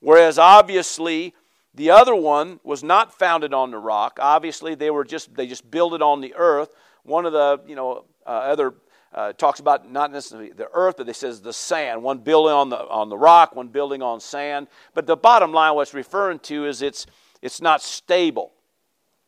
Whereas 0.00 0.38
obviously 0.38 1.34
the 1.74 1.90
other 1.90 2.14
one 2.14 2.60
was 2.62 2.82
not 2.82 3.18
founded 3.18 3.52
on 3.52 3.70
the 3.70 3.78
rock. 3.78 4.18
Obviously 4.20 4.74
they 4.74 4.90
were 4.90 5.04
just 5.04 5.34
they 5.34 5.46
just 5.46 5.70
built 5.70 5.94
it 5.94 6.02
on 6.02 6.20
the 6.20 6.34
earth. 6.34 6.74
One 7.02 7.26
of 7.26 7.32
the 7.32 7.60
you 7.66 7.74
know 7.74 8.04
uh, 8.26 8.30
other 8.30 8.74
uh, 9.14 9.32
talks 9.32 9.60
about 9.60 9.90
not 9.90 10.10
necessarily 10.10 10.50
the 10.50 10.68
earth, 10.72 10.96
but 10.98 11.08
it 11.08 11.14
says 11.14 11.40
the 11.40 11.52
sand. 11.52 12.02
One 12.02 12.18
building 12.18 12.52
on 12.52 12.68
the, 12.68 12.78
on 12.88 13.08
the 13.08 13.16
rock, 13.16 13.54
one 13.54 13.68
building 13.68 14.02
on 14.02 14.20
sand. 14.20 14.66
But 14.92 15.06
the 15.06 15.16
bottom 15.16 15.52
line, 15.52 15.74
what's 15.76 15.94
referring 15.94 16.40
to 16.40 16.66
is 16.66 16.82
it's, 16.82 17.06
it's 17.40 17.60
not 17.60 17.80
stable. 17.80 18.52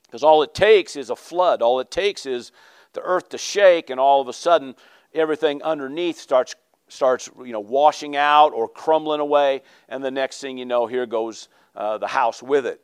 Because 0.07 0.23
all 0.23 0.43
it 0.43 0.55
takes 0.55 0.97
is 0.97 1.11
a 1.11 1.17
flood. 1.17 1.63
All 1.63 1.79
it 1.81 1.91
takes 1.91 2.27
is 2.27 2.51
the 2.95 3.03
earth 3.03 3.29
to 3.31 3.39
shake, 3.39 3.91
and 3.91 4.01
all 4.01 4.21
of 4.21 4.29
a 4.29 4.33
sudden, 4.33 4.75
everything 5.15 5.63
underneath 5.63 6.19
starts 6.19 6.55
starts 6.89 7.29
you 7.45 7.53
know 7.53 7.61
washing 7.61 8.17
out 8.17 8.53
or 8.53 8.69
crumbling 8.69 9.21
away, 9.21 9.63
and 9.89 10.05
the 10.05 10.11
next 10.11 10.41
thing 10.41 10.57
you 10.57 10.65
know, 10.65 10.87
here 10.87 11.07
goes 11.07 11.49
uh, 11.75 11.99
the 11.99 12.07
house 12.07 12.43
with 12.43 12.67
it. 12.67 12.81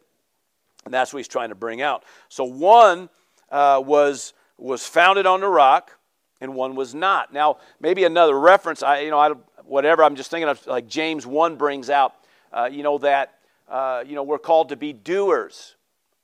And 0.85 0.93
that's 0.93 1.13
what 1.13 1.19
he's 1.19 1.29
trying 1.29 1.51
to 1.51 1.55
bring 1.55 1.81
out. 1.81 2.05
So 2.29 2.45
one 2.45 3.09
uh, 3.51 3.83
was 3.85 4.35
was 4.59 4.87
founded 4.87 5.27
on 5.27 5.41
the 5.41 5.49
rock, 5.49 5.97
and 6.43 6.55
one 6.55 6.75
was 6.75 6.95
not. 6.95 7.33
Now 7.33 7.59
maybe 7.81 8.05
another 8.05 8.39
reference. 8.39 8.83
I 8.83 9.01
you 9.01 9.11
know 9.11 9.19
I 9.19 9.31
whatever 9.65 10.03
I'm 10.03 10.17
just 10.17 10.31
thinking 10.31 10.49
of 10.49 10.67
like 10.67 10.89
James 10.89 11.25
one 11.25 11.57
brings 11.57 11.89
out. 11.89 12.15
Uh, 12.53 12.69
you 12.71 12.83
know 12.83 12.99
that 12.99 13.39
uh, 13.69 14.03
you 14.07 14.15
know 14.15 14.25
we're 14.25 14.39
called 14.39 14.69
to 14.71 14.77
be 14.77 14.93
doers 14.93 15.77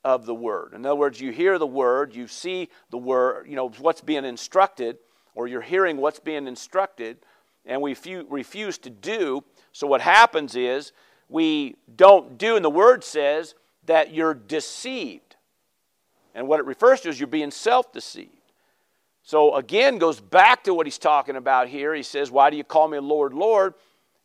of 0.03 0.25
the 0.25 0.35
word. 0.35 0.73
In 0.73 0.85
other 0.85 0.95
words, 0.95 1.19
you 1.19 1.31
hear 1.31 1.57
the 1.57 1.67
word, 1.67 2.15
you 2.15 2.27
see 2.27 2.69
the 2.89 2.97
word, 2.97 3.47
you 3.49 3.55
know 3.55 3.69
what's 3.79 4.01
being 4.01 4.25
instructed, 4.25 4.97
or 5.33 5.47
you're 5.47 5.61
hearing 5.61 5.97
what's 5.97 6.19
being 6.19 6.47
instructed, 6.47 7.17
and 7.65 7.81
we 7.81 7.95
refuse 8.29 8.77
to 8.79 8.89
do. 8.89 9.43
So 9.71 9.87
what 9.87 10.01
happens 10.01 10.55
is 10.55 10.91
we 11.29 11.75
don't 11.95 12.37
do, 12.37 12.57
and 12.57 12.65
the 12.65 12.69
word 12.69 13.03
says 13.05 13.55
that 13.85 14.13
you're 14.13 14.33
deceived. 14.33 15.37
And 16.35 16.47
what 16.47 16.59
it 16.59 16.65
refers 16.65 17.01
to 17.01 17.09
is 17.09 17.19
you're 17.19 17.27
being 17.27 17.51
self 17.51 17.93
deceived. 17.93 18.38
So 19.29 19.53
again, 19.53 19.99
goes 19.99 20.19
back 20.19 20.63
to 20.63 20.73
what 20.73 20.87
he's 20.87 20.97
talking 20.97 21.35
about 21.35 21.67
here. 21.67 21.93
He 21.93 22.01
says, 22.01 22.31
Why 22.31 22.49
do 22.49 22.57
you 22.57 22.63
call 22.63 22.87
me 22.87 22.97
Lord, 22.97 23.31
Lord? 23.31 23.75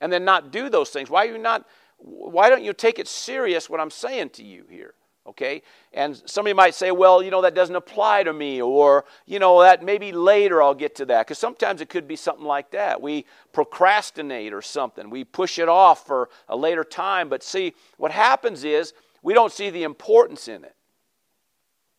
And 0.00 0.11
then 0.11 0.25
not 0.25 0.50
do 0.50 0.70
those 0.70 0.88
things. 0.88 1.11
Why, 1.11 1.25
you 1.25 1.37
not, 1.37 1.66
why 1.99 2.49
don't 2.49 2.64
you 2.64 2.73
take 2.73 2.99
it 2.99 3.06
serious 3.06 3.68
what 3.68 3.80
I'm 3.80 3.90
saying 3.90 4.30
to 4.30 4.42
you 4.42 4.64
here? 4.70 4.94
okay? 5.26 5.62
And 5.92 6.23
somebody 6.25 6.54
might 6.54 6.75
say, 6.75 6.90
well, 6.90 7.23
you 7.23 7.30
know, 7.30 7.42
that 7.42 7.54
doesn't 7.54 7.76
apply 7.76 8.23
to 8.23 8.32
me, 8.32 8.61
or, 8.61 9.04
you 9.25 9.38
know, 9.38 9.62
that 9.62 9.82
maybe 9.82 10.12
later 10.12 10.62
I'll 10.62 10.75
get 10.75 10.94
to 10.96 11.06
that. 11.06 11.26
Because 11.26 11.38
sometimes 11.38 11.80
it 11.80 11.88
could 11.88 12.06
be 12.06 12.16
something 12.16 12.44
like 12.44 12.70
that. 12.73 13.00
We 13.00 13.25
procrastinate 13.52 14.52
or 14.52 14.61
something, 14.61 15.11
we 15.11 15.25
push 15.25 15.58
it 15.58 15.68
off 15.68 16.06
for 16.06 16.28
a 16.49 16.56
later 16.56 16.84
time. 16.84 17.30
But 17.30 17.42
see, 17.42 17.75
what 17.96 18.11
happens 18.11 18.64
is 18.64 18.92
we 19.23 19.32
don't 19.32 19.52
see 19.52 19.70
the 19.70 19.82
importance 19.82 20.49
in 20.49 20.64
it. 20.64 20.75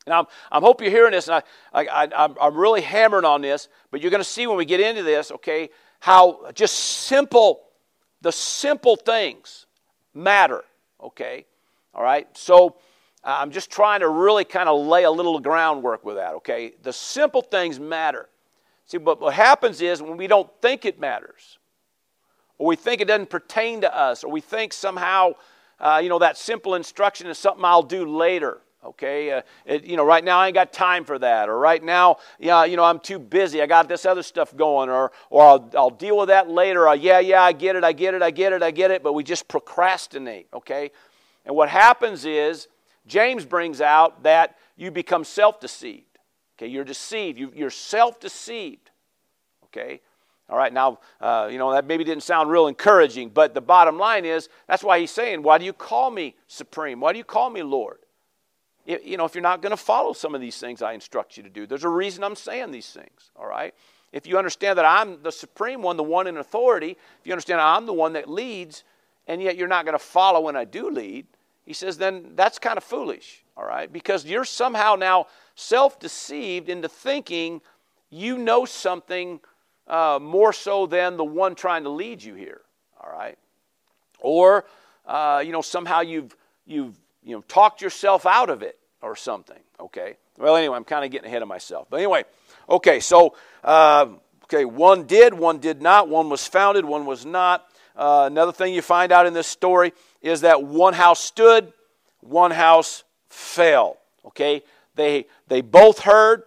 And 0.05 0.13
I'm, 0.13 0.25
I'm 0.51 0.61
hope 0.61 0.81
you're 0.81 0.91
hearing 0.91 1.11
this, 1.11 1.27
and 1.27 1.43
I, 1.73 1.85
I, 1.85 2.07
I, 2.15 2.29
I'm 2.39 2.55
really 2.55 2.81
hammering 2.81 3.25
on 3.25 3.41
this, 3.41 3.69
but 3.91 4.01
you're 4.01 4.11
going 4.11 4.23
to 4.23 4.29
see 4.29 4.45
when 4.47 4.57
we 4.57 4.65
get 4.65 4.79
into 4.79 5.03
this, 5.03 5.31
okay, 5.31 5.69
how 5.99 6.51
just 6.53 6.75
simple, 6.75 7.61
the 8.21 8.31
simple 8.31 8.95
things 8.95 9.65
matter, 10.13 10.63
okay? 11.01 11.45
All 11.93 12.03
right? 12.03 12.27
So, 12.37 12.77
I'm 13.25 13.49
just 13.49 13.71
trying 13.71 14.01
to 14.01 14.09
really 14.09 14.43
kind 14.43 14.69
of 14.69 14.85
lay 14.85 15.03
a 15.03 15.11
little 15.11 15.39
groundwork 15.39 16.05
with 16.05 16.15
that, 16.17 16.35
okay? 16.35 16.73
The 16.83 16.93
simple 16.93 17.41
things 17.41 17.79
matter. 17.79 18.29
See, 18.85 18.99
but 18.99 19.19
what 19.19 19.33
happens 19.33 19.81
is 19.81 20.01
when 20.01 20.15
we 20.15 20.27
don't 20.27 20.49
think 20.61 20.85
it 20.85 20.99
matters, 20.99 21.57
or 22.59 22.67
we 22.67 22.75
think 22.75 23.01
it 23.01 23.07
doesn't 23.07 23.31
pertain 23.31 23.81
to 23.81 23.97
us, 23.97 24.23
or 24.23 24.31
we 24.31 24.41
think 24.41 24.73
somehow, 24.73 25.33
uh, 25.79 25.99
you 26.03 26.07
know, 26.07 26.19
that 26.19 26.37
simple 26.37 26.75
instruction 26.75 27.25
is 27.27 27.39
something 27.39 27.65
I'll 27.65 27.81
do 27.81 28.05
later, 28.05 28.59
okay? 28.85 29.31
Uh, 29.31 29.41
it, 29.65 29.85
you 29.85 29.97
know, 29.97 30.05
right 30.05 30.23
now 30.23 30.39
I 30.39 30.47
ain't 30.47 30.53
got 30.53 30.71
time 30.71 31.03
for 31.03 31.19
that, 31.19 31.49
or 31.49 31.57
right 31.57 31.83
now, 31.83 32.17
yeah, 32.39 32.65
you 32.65 32.77
know, 32.77 32.83
I'm 32.83 32.99
too 32.99 33.19
busy. 33.19 33.61
I 33.61 33.65
got 33.65 33.87
this 33.87 34.05
other 34.05 34.23
stuff 34.23 34.55
going, 34.55 34.89
or, 34.89 35.11
or 35.29 35.43
I'll, 35.43 35.71
I'll 35.77 35.89
deal 35.89 36.17
with 36.17 36.29
that 36.29 36.49
later. 36.49 36.87
Or, 36.87 36.95
yeah, 36.95 37.19
yeah, 37.19 37.41
I 37.41 37.51
get 37.51 37.75
it, 37.75 37.83
I 37.83 37.91
get 37.91 38.13
it, 38.13 38.21
I 38.21 38.31
get 38.31 38.53
it, 38.53 38.63
I 38.63 38.71
get 38.71 38.91
it, 38.91 39.03
but 39.03 39.13
we 39.13 39.23
just 39.23 39.47
procrastinate, 39.47 40.47
okay? 40.53 40.91
And 41.45 41.55
what 41.55 41.69
happens 41.69 42.25
is, 42.25 42.67
James 43.07 43.45
brings 43.45 43.81
out 43.81 44.23
that 44.23 44.57
you 44.77 44.91
become 44.91 45.23
self 45.23 45.59
deceived. 45.59 46.05
Okay, 46.57 46.67
you're 46.67 46.85
deceived. 46.85 47.37
You, 47.37 47.65
are 47.65 47.69
self 47.69 48.19
deceived. 48.19 48.91
Okay, 49.65 49.99
all 50.49 50.57
right, 50.57 50.71
now, 50.71 50.99
uh, 51.19 51.49
you 51.51 51.57
know, 51.57 51.71
that 51.71 51.85
maybe 51.85 52.03
didn't 52.03 52.23
sound 52.23 52.51
real 52.51 52.67
encouraging, 52.67 53.29
but 53.29 53.53
the 53.53 53.61
bottom 53.61 53.97
line 53.97 54.25
is 54.25 54.47
that's 54.67 54.83
why 54.83 54.99
he's 54.99 55.11
saying, 55.11 55.41
Why 55.41 55.57
do 55.57 55.65
you 55.65 55.73
call 55.73 56.11
me 56.11 56.35
supreme? 56.47 56.99
Why 56.99 57.11
do 57.11 57.17
you 57.17 57.23
call 57.23 57.49
me 57.49 57.63
Lord? 57.63 57.99
You 58.85 59.17
know, 59.17 59.25
if 59.25 59.33
you're 59.33 59.41
not 59.41 59.61
going 59.61 59.71
to 59.71 59.77
follow 59.77 60.13
some 60.13 60.35
of 60.35 60.41
these 60.41 60.59
things 60.59 60.81
I 60.81 60.93
instruct 60.93 61.37
you 61.37 61.43
to 61.43 61.49
do, 61.49 61.65
there's 61.65 61.83
a 61.83 61.89
reason 61.89 62.23
I'm 62.23 62.35
saying 62.35 62.71
these 62.71 62.91
things, 62.91 63.31
all 63.35 63.47
right? 63.47 63.73
If 64.11 64.27
you 64.27 64.37
understand 64.37 64.77
that 64.77 64.85
I'm 64.85 65.23
the 65.23 65.31
supreme 65.31 65.81
one, 65.81 65.97
the 65.97 66.03
one 66.03 66.27
in 66.27 66.37
authority, 66.37 66.91
if 66.91 67.25
you 67.25 67.33
understand 67.33 67.61
I'm 67.61 67.85
the 67.85 67.93
one 67.93 68.13
that 68.13 68.29
leads, 68.29 68.83
and 69.27 69.41
yet 69.41 69.57
you're 69.57 69.67
not 69.67 69.85
going 69.85 69.97
to 69.97 70.03
follow 70.03 70.41
when 70.41 70.55
I 70.55 70.65
do 70.65 70.89
lead, 70.89 71.25
he 71.65 71.73
says, 71.73 71.97
then 71.97 72.33
that's 72.35 72.59
kind 72.59 72.77
of 72.77 72.83
foolish, 72.83 73.43
all 73.57 73.65
right? 73.65 73.91
Because 73.91 74.23
you're 74.23 74.45
somehow 74.45 74.95
now 74.95 75.27
self 75.55 75.99
deceived 75.99 76.69
into 76.69 76.87
thinking 76.87 77.61
you 78.11 78.37
know 78.37 78.65
something 78.65 79.39
uh, 79.87 80.19
more 80.21 80.53
so 80.53 80.85
than 80.85 81.17
the 81.17 81.25
one 81.25 81.55
trying 81.55 81.83
to 81.83 81.89
lead 81.89 82.23
you 82.23 82.35
here, 82.35 82.61
all 83.03 83.11
right? 83.11 83.37
Or, 84.19 84.65
uh, 85.05 85.41
you 85.45 85.51
know, 85.51 85.61
somehow 85.61 86.01
you've, 86.01 86.35
you've 86.65 86.95
you 87.25 87.35
know, 87.35 87.43
talked 87.47 87.81
yourself 87.81 88.25
out 88.25 88.49
of 88.49 88.61
it 88.61 88.77
or 89.01 89.15
something, 89.15 89.59
okay? 89.79 90.15
Well, 90.37 90.55
anyway, 90.55 90.77
I'm 90.77 90.83
kind 90.83 91.03
of 91.03 91.11
getting 91.11 91.27
ahead 91.27 91.41
of 91.41 91.47
myself. 91.47 91.87
But 91.89 91.97
anyway, 91.97 92.23
okay, 92.69 92.99
so, 92.99 93.35
uh, 93.63 94.07
okay, 94.43 94.63
one 94.63 95.05
did, 95.05 95.33
one 95.33 95.57
did 95.57 95.81
not, 95.81 96.07
one 96.07 96.29
was 96.29 96.47
founded, 96.47 96.85
one 96.85 97.05
was 97.05 97.25
not. 97.25 97.65
Uh, 97.95 98.29
another 98.31 98.51
thing 98.51 98.73
you 98.73 98.81
find 98.81 99.11
out 99.11 99.25
in 99.25 99.33
this 99.33 99.47
story 99.47 99.91
is 100.21 100.41
that 100.41 100.61
one 100.63 100.93
house 100.93 101.19
stood, 101.19 101.73
one 102.21 102.51
house 102.51 103.03
fell. 103.29 103.97
Okay? 104.25 104.61
They, 104.95 105.25
they 105.47 105.61
both 105.61 105.99
heard, 105.99 106.43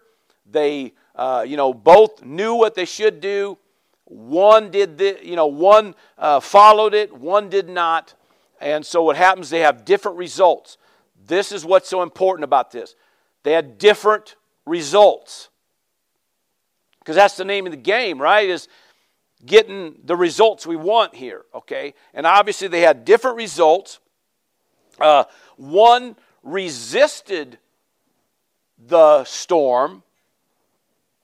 they, 0.50 0.92
uh, 1.14 1.44
you 1.46 1.56
know, 1.56 1.74
both 1.74 2.24
knew 2.24 2.54
what 2.54 2.74
they 2.74 2.84
should 2.84 3.20
do. 3.20 3.58
One 4.04 4.70
did, 4.70 4.98
the, 4.98 5.18
you 5.22 5.36
know, 5.36 5.46
one 5.46 5.94
uh, 6.16 6.40
followed 6.40 6.94
it, 6.94 7.16
one 7.16 7.48
did 7.48 7.68
not. 7.68 8.14
And 8.60 8.84
so 8.84 9.02
what 9.02 9.16
happens, 9.16 9.50
they 9.50 9.60
have 9.60 9.84
different 9.84 10.18
results. 10.18 10.78
This 11.26 11.52
is 11.52 11.64
what's 11.64 11.88
so 11.88 12.02
important 12.02 12.44
about 12.44 12.70
this. 12.70 12.94
They 13.42 13.52
had 13.52 13.78
different 13.78 14.36
results. 14.66 15.48
Because 16.98 17.16
that's 17.16 17.36
the 17.36 17.44
name 17.44 17.66
of 17.66 17.72
the 17.72 17.78
game, 17.78 18.20
right? 18.20 18.48
Is 18.48 18.68
getting 19.44 19.96
the 20.04 20.16
results 20.16 20.66
we 20.66 20.76
want 20.76 21.14
here, 21.14 21.44
okay? 21.54 21.94
And 22.12 22.26
obviously 22.26 22.68
they 22.68 22.80
had 22.80 23.04
different 23.04 23.36
results. 23.36 24.00
Uh, 25.00 25.24
one 25.56 26.16
resisted 26.42 27.58
the 28.78 29.24
storm. 29.24 30.02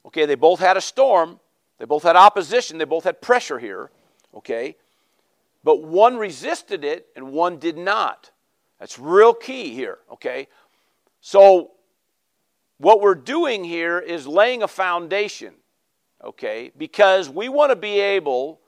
Okay, 0.06 0.26
they 0.26 0.34
both 0.34 0.60
had 0.60 0.76
a 0.76 0.80
storm, 0.80 1.40
they 1.78 1.86
both 1.86 2.02
had 2.02 2.14
opposition, 2.14 2.78
they 2.78 2.84
both 2.84 3.04
had 3.04 3.20
pressure 3.20 3.58
here, 3.58 3.90
okay? 4.34 4.76
But 5.64 5.82
one 5.82 6.16
resisted 6.16 6.84
it 6.84 7.06
and 7.16 7.32
one 7.32 7.58
did 7.58 7.76
not. 7.76 8.30
That's 8.78 8.98
real 8.98 9.34
key 9.34 9.74
here, 9.74 9.98
okay? 10.12 10.46
So, 11.20 11.72
what 12.78 13.00
we're 13.00 13.14
doing 13.14 13.64
here 13.64 13.98
is 13.98 14.26
laying 14.26 14.62
a 14.62 14.68
foundation 14.68 15.54
okay? 16.24 16.72
Because 16.76 17.28
we 17.28 17.48
want 17.48 17.70
to 17.70 17.76
be 17.76 18.00
able 18.00 18.60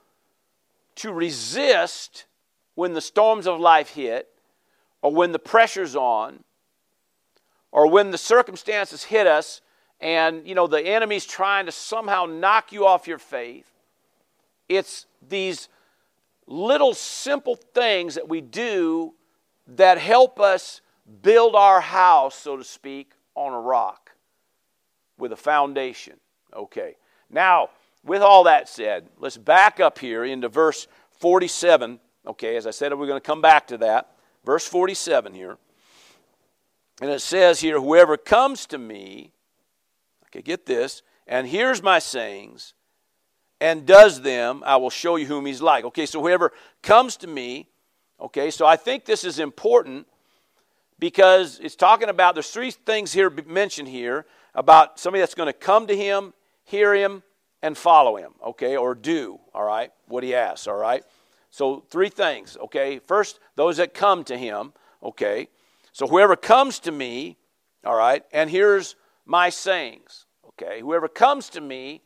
to 0.97 1.13
resist 1.13 2.27
when 2.75 2.93
the 2.93 3.01
storms 3.01 3.47
of 3.47 3.59
life 3.59 3.91
hit, 3.91 4.29
or 5.03 5.13
when 5.13 5.33
the 5.33 5.39
pressure's 5.39 5.97
on, 5.97 6.45
or 7.73 7.89
when 7.89 8.11
the 8.11 8.19
circumstances 8.19 9.05
hit 9.05 9.27
us 9.27 9.61
and 10.01 10.47
you 10.47 10.55
know 10.55 10.67
the 10.67 10.81
enemy's 10.81 11.25
trying 11.25 11.65
to 11.67 11.73
somehow 11.73 12.27
knock 12.27 12.71
you 12.73 12.87
off 12.87 13.07
your 13.07 13.19
faith. 13.19 13.67
It's 14.69 15.07
these 15.27 15.69
little 16.47 16.95
simple 16.95 17.57
things 17.57 18.15
that 18.15 18.29
we 18.29 18.41
do 18.41 19.15
that 19.69 19.99
help 19.99 20.41
us 20.41 20.81
build 21.23 21.55
our 21.55 21.81
house, 21.81 22.35
so 22.35 22.57
to 22.57 22.65
speak, 22.65 23.13
on 23.35 23.53
a 23.53 23.61
rock 23.61 24.13
with 25.19 25.33
a 25.33 25.37
foundation. 25.37 26.15
Okay. 26.55 26.97
Now, 27.31 27.71
with 28.05 28.23
all 28.23 28.45
that 28.45 28.69
said, 28.69 29.09
let's 29.19 29.37
back 29.37 29.81
up 29.81 29.99
here 29.99 30.25
into 30.25 30.49
verse 30.49 30.87
47. 31.19 31.99
Okay, 32.27 32.57
as 32.57 32.67
I 32.67 32.71
said, 32.71 32.93
we're 32.95 33.07
going 33.07 33.21
to 33.21 33.27
come 33.27 33.41
back 33.41 33.69
to 33.69 33.79
that. 33.79 34.13
Verse 34.45 34.67
47 34.67 35.35
here. 35.35 35.59
And 37.01 37.11
it 37.11 37.21
says 37.21 37.61
here, 37.61 37.81
Whoever 37.81 38.17
comes 38.17 38.67
to 38.67 38.79
me, 38.79 39.33
okay, 40.27 40.43
get 40.43 40.67
this, 40.67 41.03
and 41.27 41.47
hears 41.47 41.83
my 41.83 41.99
sayings 41.99 42.75
and 43.61 43.87
does 43.87 44.21
them, 44.21 44.63
I 44.67 44.77
will 44.77 44.91
show 44.91 45.17
you 45.17 45.27
whom 45.27 45.47
he's 45.47 45.63
like. 45.63 45.85
Okay, 45.87 46.07
so 46.07 46.21
whoever 46.21 46.53
comes 46.83 47.17
to 47.19 47.27
me, 47.27 47.69
okay, 48.21 48.51
so 48.51 48.67
I 48.67 48.77
think 48.77 49.05
this 49.05 49.25
is 49.25 49.39
important 49.39 50.07
because 50.99 51.59
it's 51.61 51.77
talking 51.77 52.09
about, 52.09 52.35
there's 52.35 52.51
three 52.51 52.71
things 52.71 53.13
here 53.13 53.31
mentioned 53.31 53.89
here 53.89 54.27
about 54.55 54.99
somebody 54.99 55.21
that's 55.21 55.35
going 55.35 55.49
to 55.49 55.53
come 55.53 55.87
to 55.87 55.97
him 55.97 56.33
hear 56.67 56.95
him, 56.95 57.23
and 57.63 57.79
follow 57.79 58.17
him, 58.17 58.33
okay, 58.45 58.77
or 58.77 58.95
do, 58.95 59.41
all 59.55 59.65
right, 59.65 59.91
what 60.09 60.23
he 60.23 60.35
asks, 60.35 60.67
all 60.67 60.77
right? 60.77 61.03
So, 61.51 61.85
three 61.89 62.11
things, 62.11 62.57
okay? 62.65 62.99
First, 62.99 63.41
those 63.55 63.79
that 63.79 63.95
come 63.95 64.25
to 64.25 64.37
him, 64.37 64.73
okay? 65.03 65.49
So, 65.93 66.07
whoever 66.07 66.37
comes 66.37 66.79
to 66.81 66.93
me, 66.93 67.39
all 67.85 67.97
right, 67.97 68.23
and 68.31 68.51
hears 68.51 68.97
my 69.25 69.49
sayings, 69.49 70.27
okay? 70.49 70.81
Whoever 70.81 71.09
comes 71.09 71.49
to 71.51 71.61
me, 71.61 72.03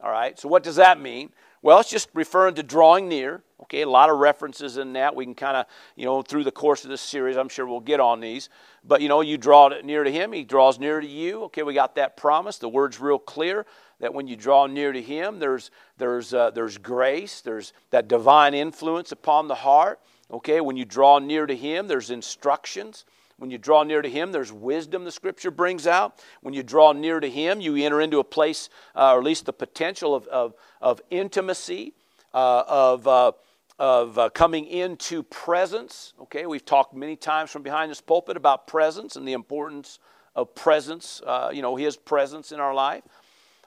All 0.00 0.10
right, 0.10 0.38
so 0.38 0.48
what 0.48 0.62
does 0.62 0.76
that 0.76 1.00
mean? 1.00 1.30
Well, 1.62 1.80
it's 1.80 1.88
just 1.88 2.10
referring 2.12 2.56
to 2.56 2.62
drawing 2.62 3.08
near. 3.08 3.42
Okay, 3.62 3.80
a 3.80 3.88
lot 3.88 4.10
of 4.10 4.18
references 4.18 4.76
in 4.76 4.92
that. 4.92 5.16
We 5.16 5.24
can 5.24 5.34
kind 5.34 5.56
of, 5.56 5.64
you 5.96 6.04
know, 6.04 6.20
through 6.20 6.44
the 6.44 6.52
course 6.52 6.84
of 6.84 6.90
this 6.90 7.00
series, 7.00 7.38
I'm 7.38 7.48
sure 7.48 7.66
we'll 7.66 7.80
get 7.80 8.00
on 8.00 8.20
these. 8.20 8.50
But, 8.86 9.00
you 9.00 9.08
know, 9.08 9.22
you 9.22 9.38
draw 9.38 9.70
near 9.82 10.04
to 10.04 10.12
Him, 10.12 10.32
He 10.32 10.44
draws 10.44 10.78
near 10.78 11.00
to 11.00 11.06
you. 11.06 11.44
Okay, 11.44 11.62
we 11.62 11.72
got 11.72 11.94
that 11.94 12.18
promise. 12.18 12.58
The 12.58 12.68
word's 12.68 13.00
real 13.00 13.18
clear 13.18 13.64
that 14.00 14.12
when 14.12 14.26
you 14.26 14.36
draw 14.36 14.66
near 14.66 14.92
to 14.92 15.00
Him, 15.00 15.38
there's, 15.38 15.70
there's, 15.96 16.34
uh, 16.34 16.50
there's 16.50 16.76
grace, 16.76 17.40
there's 17.40 17.72
that 17.90 18.08
divine 18.08 18.52
influence 18.52 19.10
upon 19.10 19.48
the 19.48 19.54
heart. 19.54 20.00
Okay, 20.30 20.60
when 20.60 20.76
you 20.76 20.84
draw 20.84 21.18
near 21.18 21.46
to 21.46 21.56
Him, 21.56 21.86
there's 21.86 22.10
instructions. 22.10 23.06
When 23.36 23.50
you 23.50 23.58
draw 23.58 23.82
near 23.82 24.00
to 24.00 24.08
Him, 24.08 24.32
there's 24.32 24.52
wisdom 24.52 25.04
the 25.04 25.10
Scripture 25.10 25.50
brings 25.50 25.86
out. 25.86 26.22
When 26.40 26.54
you 26.54 26.62
draw 26.62 26.92
near 26.92 27.20
to 27.20 27.28
Him, 27.28 27.60
you 27.60 27.76
enter 27.76 28.00
into 28.00 28.18
a 28.18 28.24
place, 28.24 28.68
uh, 28.94 29.14
or 29.14 29.18
at 29.18 29.24
least 29.24 29.46
the 29.46 29.52
potential 29.52 30.14
of, 30.14 30.26
of, 30.28 30.54
of 30.80 31.00
intimacy, 31.10 31.94
uh, 32.32 32.62
of, 32.66 33.08
uh, 33.08 33.32
of 33.78 34.18
uh, 34.18 34.28
coming 34.30 34.66
into 34.66 35.22
presence. 35.24 36.14
Okay, 36.22 36.46
we've 36.46 36.64
talked 36.64 36.94
many 36.94 37.16
times 37.16 37.50
from 37.50 37.62
behind 37.62 37.90
this 37.90 38.00
pulpit 38.00 38.36
about 38.36 38.66
presence 38.66 39.16
and 39.16 39.26
the 39.26 39.32
importance 39.32 39.98
of 40.36 40.54
presence, 40.54 41.20
uh, 41.26 41.50
you 41.52 41.62
know, 41.62 41.76
His 41.76 41.96
presence 41.96 42.52
in 42.52 42.60
our 42.60 42.74
life. 42.74 43.02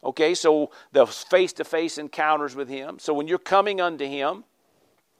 Okay, 0.03 0.33
so 0.33 0.71
the 0.93 1.05
face 1.05 1.53
to 1.53 1.65
face 1.65 1.97
encounters 1.97 2.55
with 2.55 2.69
Him. 2.69 2.99
So 2.99 3.13
when 3.13 3.27
you're 3.27 3.37
coming 3.37 3.81
unto 3.81 4.05
Him, 4.05 4.45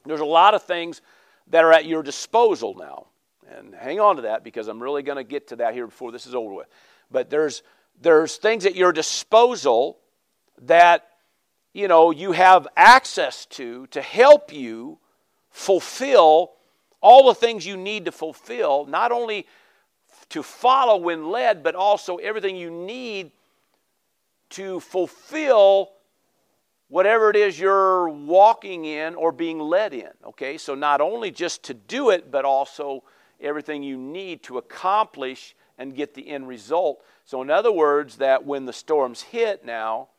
there's 0.06 0.22
a 0.22 0.26
lot 0.26 0.54
of 0.54 0.64
things 0.64 1.02
that 1.48 1.66
are 1.66 1.74
at 1.74 1.86
your 1.86 2.04
disposal 2.04 2.76
now. 2.76 3.08
And 3.56 3.74
hang 3.74 4.00
on 4.00 4.18
to 4.18 4.24
that 4.24 4.44
because 4.44 4.68
I'm 4.68 4.82
really 4.82 5.04
going 5.04 5.18
to 5.18 5.24
get 5.24 5.48
to 5.48 5.58
that 5.58 5.74
here 5.74 5.88
before 5.88 6.12
this 6.12 6.26
is 6.26 6.36
over 6.36 6.54
with. 6.54 6.68
But 7.10 7.30
there's, 7.30 7.64
there's 8.02 8.38
things 8.38 8.66
at 8.66 8.76
your 8.76 8.92
disposal 8.92 10.00
that 10.62 11.08
you 11.74 11.88
know 11.88 12.12
you 12.12 12.32
have 12.32 12.68
access 12.76 13.46
to 13.46 13.86
to 13.88 14.02
help 14.02 14.52
you 14.52 14.98
fulfill 15.52 16.54
all 17.02 17.28
the 17.28 17.36
things 17.36 17.66
you 17.66 17.78
need 17.78 18.06
to 18.06 18.12
fulfill, 18.12 18.86
not 18.86 19.12
only 19.12 19.46
to 20.30 20.44
follow 20.44 20.98
when 20.98 21.30
led, 21.30 21.64
but 21.64 21.76
also 21.76 22.18
everything 22.18 22.56
you 22.56 22.72
need 22.72 23.32
to 24.50 24.80
fulfill 24.80 25.92
whatever 26.90 27.30
it 27.30 27.36
is 27.36 27.60
you're 27.60 28.10
walking 28.10 28.86
in 28.86 29.14
or 29.16 29.32
being 29.32 29.60
led 29.60 29.94
in. 29.94 30.10
Okay, 30.26 30.58
so 30.58 30.74
not 30.74 31.02
only 31.02 31.32
just 31.32 31.64
to 31.64 31.74
do 31.74 32.10
it, 32.10 32.32
but 32.32 32.46
also 32.46 33.04
everything 33.40 33.84
you 33.84 33.98
need 33.98 34.44
to 34.44 34.58
accomplish 34.58 35.56
and 35.78 35.96
get 35.96 36.14
the 36.14 36.30
end 36.30 36.48
result. 36.48 37.04
So, 37.26 37.42
in 37.42 37.50
other 37.50 37.72
words, 37.72 38.18
that 38.18 38.46
when 38.46 38.66
the 38.66 38.74
storms 38.74 39.22
hit 39.22 39.64
now, 39.66 40.10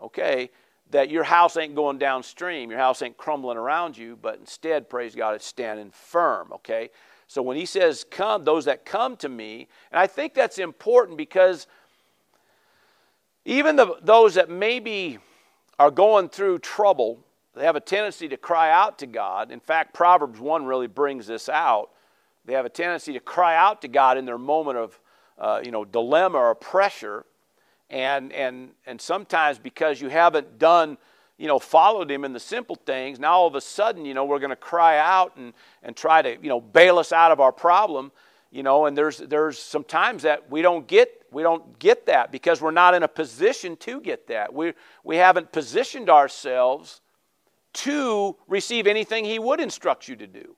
okay, 0.00 0.50
that 0.90 1.10
your 1.10 1.24
house 1.24 1.56
ain't 1.56 1.74
going 1.74 1.98
downstream, 1.98 2.70
your 2.70 2.78
house 2.78 3.02
ain't 3.02 3.16
crumbling 3.16 3.56
around 3.56 3.96
you, 3.96 4.18
but 4.20 4.38
instead, 4.38 4.88
praise 4.88 5.14
God, 5.14 5.34
it's 5.34 5.46
standing 5.46 5.90
firm, 5.90 6.52
okay? 6.52 6.90
So 7.26 7.42
when 7.42 7.56
he 7.56 7.66
says, 7.66 8.04
Come, 8.10 8.44
those 8.44 8.66
that 8.66 8.84
come 8.84 9.16
to 9.18 9.28
me, 9.28 9.68
and 9.90 9.98
I 9.98 10.06
think 10.06 10.34
that's 10.34 10.58
important 10.58 11.16
because 11.16 11.66
even 13.44 13.76
the, 13.76 13.96
those 14.02 14.34
that 14.34 14.50
maybe 14.50 15.18
are 15.78 15.90
going 15.90 16.28
through 16.28 16.60
trouble, 16.60 17.18
they 17.54 17.64
have 17.64 17.76
a 17.76 17.80
tendency 17.80 18.28
to 18.28 18.36
cry 18.36 18.70
out 18.70 18.98
to 18.98 19.06
God. 19.06 19.50
In 19.50 19.60
fact, 19.60 19.94
Proverbs 19.94 20.40
1 20.40 20.64
really 20.64 20.86
brings 20.86 21.26
this 21.26 21.48
out. 21.48 21.90
They 22.44 22.52
have 22.52 22.66
a 22.66 22.70
tendency 22.70 23.12
to 23.14 23.20
cry 23.20 23.56
out 23.56 23.82
to 23.82 23.88
God 23.88 24.18
in 24.18 24.24
their 24.24 24.38
moment 24.38 24.78
of 24.78 25.00
uh, 25.38 25.60
you 25.64 25.70
know, 25.70 25.84
dilemma 25.84 26.38
or 26.38 26.54
pressure. 26.54 27.24
And, 27.90 28.32
and, 28.32 28.70
and 28.86 29.00
sometimes 29.00 29.58
because 29.58 30.00
you 30.00 30.08
haven't 30.08 30.58
done, 30.58 30.96
you 31.38 31.46
know, 31.46 31.58
followed 31.58 32.10
him 32.10 32.24
in 32.24 32.32
the 32.32 32.40
simple 32.40 32.76
things, 32.76 33.18
now 33.18 33.32
all 33.32 33.46
of 33.46 33.54
a 33.54 33.60
sudden, 33.60 34.04
you 34.04 34.14
know, 34.14 34.24
we're 34.24 34.38
going 34.38 34.50
to 34.50 34.56
cry 34.56 34.98
out 34.98 35.36
and, 35.36 35.52
and 35.82 35.96
try 35.96 36.22
to, 36.22 36.36
you 36.40 36.48
know, 36.48 36.60
bail 36.60 36.98
us 36.98 37.12
out 37.12 37.32
of 37.32 37.40
our 37.40 37.52
problem, 37.52 38.12
you 38.50 38.62
know, 38.62 38.86
and 38.86 38.96
there's, 38.96 39.18
there's 39.18 39.58
some 39.58 39.84
times 39.84 40.22
that 40.22 40.50
we 40.50 40.62
don't 40.62 40.86
get, 40.86 41.26
we 41.30 41.42
don't 41.42 41.78
get 41.78 42.06
that 42.06 42.30
because 42.30 42.60
we're 42.60 42.70
not 42.70 42.94
in 42.94 43.02
a 43.02 43.08
position 43.08 43.76
to 43.78 44.00
get 44.00 44.28
that. 44.28 44.54
We, 44.54 44.72
we 45.02 45.16
haven't 45.16 45.52
positioned 45.52 46.08
ourselves 46.08 47.00
to 47.74 48.36
receive 48.46 48.86
anything 48.86 49.24
he 49.24 49.40
would 49.40 49.60
instruct 49.60 50.06
you 50.08 50.14
to 50.16 50.28
do. 50.28 50.54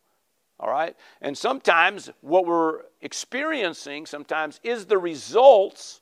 All 0.59 0.71
right? 0.71 0.97
And 1.21 1.37
sometimes 1.37 2.11
what 2.21 2.47
we're 2.47 2.83
experiencing 3.03 4.07
sometimes 4.07 4.61
is 4.63 4.87
the 4.87 4.99
results 4.99 6.01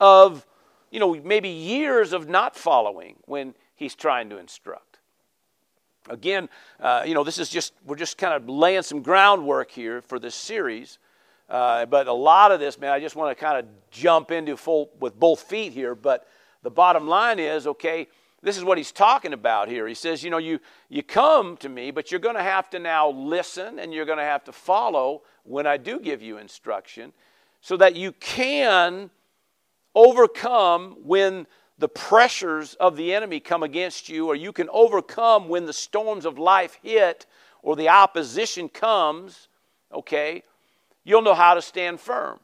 of, 0.00 0.46
you 0.90 1.00
know, 1.00 1.14
maybe 1.14 1.48
years 1.48 2.12
of 2.12 2.28
not 2.28 2.54
following 2.54 3.16
when 3.24 3.54
he's 3.74 3.94
trying 3.94 4.30
to 4.30 4.38
instruct. 4.38 4.98
Again, 6.08 6.48
uh, 6.80 7.02
you 7.06 7.14
know, 7.14 7.24
this 7.24 7.38
is 7.38 7.48
just, 7.48 7.72
we're 7.84 7.96
just 7.96 8.18
kind 8.18 8.34
of 8.34 8.48
laying 8.48 8.82
some 8.82 9.02
groundwork 9.02 9.70
here 9.70 10.02
for 10.02 10.18
this 10.18 10.34
series. 10.34 10.98
Uh, 11.48 11.86
but 11.86 12.06
a 12.06 12.12
lot 12.12 12.52
of 12.52 12.60
this, 12.60 12.78
man, 12.78 12.92
I 12.92 13.00
just 13.00 13.16
want 13.16 13.36
to 13.36 13.44
kind 13.44 13.58
of 13.58 13.66
jump 13.90 14.30
into 14.30 14.56
full 14.56 14.90
with 15.00 15.18
both 15.18 15.40
feet 15.40 15.72
here. 15.72 15.94
But 15.94 16.26
the 16.62 16.70
bottom 16.70 17.08
line 17.08 17.38
is, 17.38 17.66
okay, 17.66 18.08
this 18.44 18.58
is 18.58 18.64
what 18.64 18.76
he's 18.76 18.92
talking 18.92 19.32
about 19.32 19.68
here. 19.68 19.88
He 19.88 19.94
says, 19.94 20.22
you 20.22 20.30
know, 20.30 20.38
you, 20.38 20.60
you 20.90 21.02
come 21.02 21.56
to 21.56 21.68
me, 21.68 21.90
but 21.90 22.10
you're 22.10 22.20
going 22.20 22.36
to 22.36 22.42
have 22.42 22.68
to 22.70 22.78
now 22.78 23.08
listen 23.08 23.78
and 23.78 23.92
you're 23.92 24.04
going 24.04 24.18
to 24.18 24.24
have 24.24 24.44
to 24.44 24.52
follow 24.52 25.22
when 25.44 25.66
I 25.66 25.78
do 25.78 25.98
give 25.98 26.20
you 26.20 26.36
instruction 26.36 27.14
so 27.62 27.78
that 27.78 27.96
you 27.96 28.12
can 28.12 29.08
overcome 29.94 30.96
when 31.02 31.46
the 31.78 31.88
pressures 31.88 32.74
of 32.74 32.96
the 32.96 33.14
enemy 33.14 33.40
come 33.40 33.62
against 33.62 34.08
you, 34.08 34.26
or 34.26 34.36
you 34.36 34.52
can 34.52 34.68
overcome 34.70 35.48
when 35.48 35.64
the 35.64 35.72
storms 35.72 36.24
of 36.24 36.38
life 36.38 36.78
hit 36.82 37.26
or 37.62 37.74
the 37.74 37.88
opposition 37.88 38.68
comes, 38.68 39.48
okay? 39.92 40.42
You'll 41.02 41.22
know 41.22 41.34
how 41.34 41.54
to 41.54 41.62
stand 41.62 41.98
firm, 41.98 42.38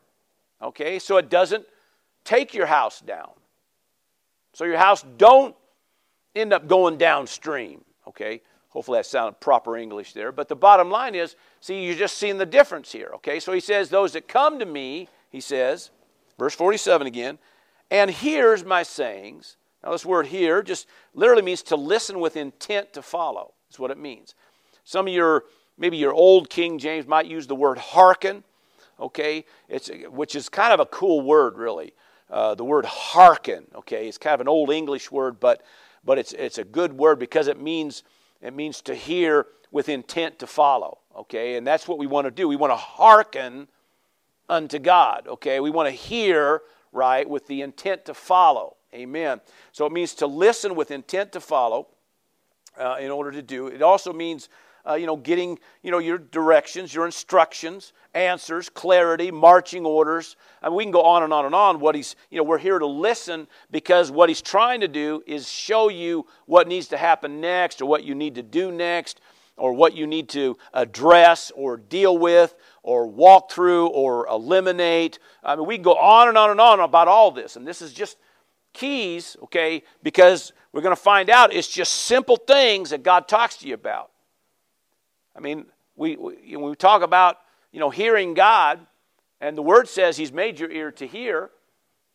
okay? 0.63 0.99
So 0.99 1.19
it 1.19 1.29
doesn't 1.29 1.67
take 2.25 2.55
your 2.55 2.67
house 2.67 3.01
down. 3.01 3.31
So 4.53 4.65
your 4.65 4.79
house 4.79 5.05
don't 5.17 5.55
end 6.35 6.53
up 6.53 6.69
going 6.69 6.99
downstream. 6.99 7.85
Okay? 8.07 8.43
Hopefully 8.71 8.99
that 8.99 9.07
sounded 9.07 9.41
proper 9.41 9.77
English 9.77 10.13
there. 10.13 10.33
But 10.33 10.49
the 10.49 10.57
bottom 10.57 10.91
line 10.91 11.15
is, 11.15 11.37
see, 11.61 11.85
you're 11.85 11.95
just 11.95 12.19
seeing 12.19 12.39
the 12.39 12.47
difference 12.47 12.93
here. 12.93 13.11
Okay? 13.15 13.41
So 13.41 13.53
he 13.53 13.61
says, 13.61 13.89
Those 13.89 14.13
that 14.13 14.29
come 14.29 14.59
to 14.59 14.67
me, 14.67 15.09
he 15.31 15.41
says, 15.41 15.91
verse 16.39 16.55
47 16.55 17.07
again, 17.07 17.39
and 17.91 18.11
hears 18.11 18.65
my 18.65 18.83
sayings. 18.83 19.57
Now, 19.83 19.93
this 19.93 20.05
word 20.05 20.27
here 20.27 20.63
just 20.63 20.87
literally 21.15 21.43
means 21.43 21.63
to 21.65 21.77
listen 21.77 22.21
with 22.21 22.37
intent 22.37 22.93
to 22.93 23.03
follow, 23.03 23.55
is 23.71 23.79
what 23.79 23.91
it 23.91 23.99
means. 23.99 24.35
Some 24.85 25.07
of 25.07 25.13
your, 25.13 25.45
maybe 25.79 25.97
your 25.97 26.13
old 26.13 26.51
King 26.51 26.79
James 26.79 27.07
might 27.07 27.27
use 27.27 27.47
the 27.47 27.55
word 27.55 27.79
hearken, 27.79 28.45
okay, 28.99 29.45
it's, 29.69 29.91
which 30.11 30.35
is 30.35 30.49
kind 30.49 30.73
of 30.73 30.81
a 30.81 30.87
cool 30.87 31.23
word, 31.23 31.57
really. 31.57 31.95
Uh, 32.29 32.55
the 32.55 32.65
word 32.65 32.85
hearken, 32.85 33.65
okay, 33.75 34.07
it's 34.07 34.19
kind 34.19 34.35
of 34.35 34.41
an 34.41 34.49
old 34.49 34.71
English 34.71 35.11
word, 35.11 35.41
but 35.41 35.63
but 36.05 36.19
it's, 36.19 36.33
it's 36.33 36.59
a 36.59 36.65
good 36.65 36.93
word 36.93 37.19
because 37.19 37.49
it 37.49 37.61
means, 37.61 38.03
it 38.41 38.55
means 38.55 38.81
to 38.83 38.95
hear 38.95 39.47
with 39.71 39.89
intent 39.89 40.39
to 40.41 40.47
follow, 40.47 40.99
okay? 41.17 41.57
And 41.57 41.67
that's 41.67 41.87
what 41.87 41.99
we 41.99 42.07
want 42.07 42.27
to 42.27 42.31
do. 42.31 42.49
We 42.49 42.57
want 42.57 42.73
to 42.73 42.77
hearken 42.77 43.69
unto 44.49 44.79
God, 44.79 45.29
okay? 45.29 45.61
We 45.61 45.71
want 45.71 45.89
to 45.89 45.93
hear, 45.93 46.63
right, 46.93 47.29
with 47.29 47.47
the 47.47 47.63
intent 47.63 48.05
to 48.07 48.15
follow, 48.15 48.77
amen. 48.95 49.41
So 49.73 49.87
it 49.87 49.93
means 49.93 50.15
to 50.15 50.27
listen 50.27 50.75
with 50.75 50.91
intent 50.91 51.33
to 51.33 51.41
follow 51.41 51.89
uh, 52.77 52.97
in 53.01 53.11
order 53.11 53.31
to 53.33 53.43
do. 53.43 53.69
It 53.69 53.83
also 53.83 54.13
means 54.13 54.49
uh, 54.89 54.95
you 54.95 55.07
know, 55.07 55.17
getting, 55.17 55.59
you 55.83 55.91
know, 55.91 55.99
your 55.99 56.19
directions, 56.19 56.95
your 56.95 57.07
instructions, 57.07 57.93
answers, 58.15 58.69
clarity, 58.69 59.31
marching 59.31 59.85
orders. 59.85 60.37
Mean, 60.63 60.75
we 60.75 60.85
can 60.85 60.91
go 60.91 61.03
on 61.03 61.23
and 61.23 61.33
on 61.33 61.47
and 61.47 61.55
on. 61.55 61.81
What 61.81 61.95
he's, 61.95 62.17
you 62.31 62.39
know, 62.39 62.45
we're 62.45 62.59
here 62.59 62.79
to 62.79 62.87
listen 62.87 63.47
because 63.71 64.11
what 64.11 64.29
he's 64.29 64.43
trying 64.43 64.81
to 64.81 64.89
do 64.89 65.23
is 65.27 65.49
show 65.49 65.89
you 65.89 66.27
what 66.47 66.69
needs 66.69 66.89
to 66.89 66.97
happen 66.97 67.41
next 67.41 67.81
or 67.81 67.87
what 67.87 68.05
you 68.05 68.15
need 68.15 68.35
to 68.37 68.43
do 68.43 68.73
next 68.73 69.21
or 69.57 69.73
what 69.73 69.95
you 69.95 70.07
need 70.07 70.29
to 70.31 70.57
address 70.73 71.53
or 71.55 71.77
deal 71.77 72.17
with 72.19 72.55
or 72.83 73.07
walk 73.07 73.53
through 73.53 73.89
or 73.89 74.27
eliminate. 74.27 75.19
I 75.45 75.55
mean, 75.57 75.67
we 75.67 75.77
can 75.77 75.83
go 75.83 75.95
on 75.95 76.29
and 76.29 76.39
on 76.39 76.51
and 76.51 76.61
on 76.61 76.81
about 76.81 77.09
all 77.09 77.31
this. 77.31 77.57
And 77.57 77.67
this 77.67 77.83
is 77.83 77.93
just 77.93 78.17
keys, 78.73 79.37
okay, 79.45 79.83
because 80.03 80.53
we're 80.73 80.83
going 80.83 80.97
to 80.97 81.01
find 81.01 81.31
out 81.31 81.53
it's 81.53 81.69
just 81.69 81.93
simple 81.93 82.37
things 82.37 82.91
that 82.91 83.03
God 83.03 83.29
talks 83.29 83.57
to 83.59 83.69
you 83.69 83.75
about. 83.75 84.11
I 85.41 85.43
mean, 85.43 85.67
we, 85.97 86.17
we, 86.17 86.57
when 86.57 86.69
we 86.69 86.77
talk 86.77 87.03
about, 87.03 87.39
you 87.73 87.81
know, 87.81 87.89
hearing 87.89 88.35
God, 88.35 88.79
and 89.41 89.57
the 89.57 89.63
Word 89.63 89.89
says 89.89 90.17
He's 90.17 90.33
made 90.33 90.61
your 90.61 90.71
ear 90.71 90.93
to 90.93 91.07
hear, 91.07 91.51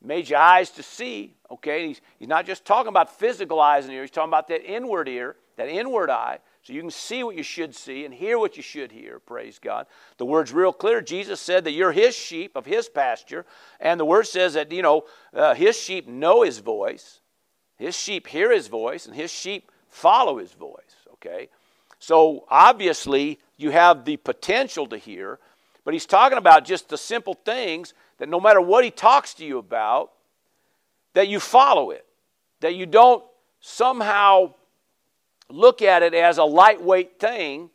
made 0.02 0.30
your 0.30 0.40
eyes 0.40 0.70
to 0.72 0.84
see, 0.84 1.36
okay? 1.50 1.88
He's, 1.88 2.02
he's 2.20 2.28
not 2.28 2.46
just 2.46 2.64
talking 2.66 2.90
about 2.90 3.18
physical 3.18 3.60
eyes 3.60 3.86
and 3.86 3.94
ears, 3.94 4.10
he's 4.10 4.12
talking 4.12 4.30
about 4.30 4.48
that 4.50 4.64
inward 4.64 5.10
ear, 5.10 5.36
that 5.58 5.68
inward 5.68 6.12
eye, 6.12 6.38
so 6.62 6.74
you 6.74 6.82
can 6.82 6.92
see 6.92 7.24
what 7.24 7.36
you 7.36 7.44
should 7.44 7.74
see 7.74 8.06
and 8.06 8.14
hear 8.14 8.38
what 8.38 8.58
you 8.58 8.64
should 8.64 8.92
hear, 8.92 9.20
praise 9.20 9.58
God. 9.60 9.88
The 10.18 10.26
word's 10.26 10.54
real 10.54 10.74
clear. 10.74 11.02
Jesus 11.02 11.40
said 11.42 11.64
that 11.64 11.72
you're 11.72 11.92
His 11.92 12.16
sheep 12.16 12.56
of 12.56 12.66
His 12.66 12.88
pasture, 12.88 13.46
and 13.80 14.00
the 14.00 14.06
Word 14.06 14.28
says 14.28 14.54
that, 14.54 14.72
you 14.72 14.82
know, 14.82 15.06
uh, 15.34 15.56
His 15.56 15.80
sheep 15.80 16.08
know 16.08 16.44
His 16.44 16.60
voice. 16.60 17.22
His 17.78 17.96
sheep 17.96 18.28
hear 18.28 18.52
his 18.52 18.68
voice, 18.68 19.06
and 19.06 19.16
his 19.16 19.32
sheep 19.32 19.72
follow 19.90 20.38
his 20.38 20.54
voice, 20.54 20.96
okay? 21.14 21.50
So 22.06 22.46
obviously, 22.52 23.40
you 23.58 23.72
have 23.72 24.06
the 24.06 24.18
potential 24.18 24.86
to 24.90 24.98
hear, 24.98 25.40
but 25.84 25.96
he's 25.96 26.06
talking 26.06 26.38
about 26.38 26.64
just 26.64 26.88
the 26.88 27.00
simple 27.00 27.34
things 27.34 27.96
that 28.20 28.30
no 28.30 28.40
matter 28.40 28.62
what 28.62 28.84
he 28.84 28.92
talks 28.92 29.34
to 29.34 29.44
you 29.44 29.58
about, 29.58 30.12
that 31.16 31.30
you 31.30 31.40
follow 31.40 31.90
it, 31.90 32.06
that 32.60 32.76
you 32.76 32.86
don't 32.86 33.24
somehow 33.60 34.54
look 35.50 35.82
at 35.82 36.04
it 36.04 36.14
as 36.14 36.38
a 36.38 36.44
lightweight 36.44 37.20
thing, 37.20 37.72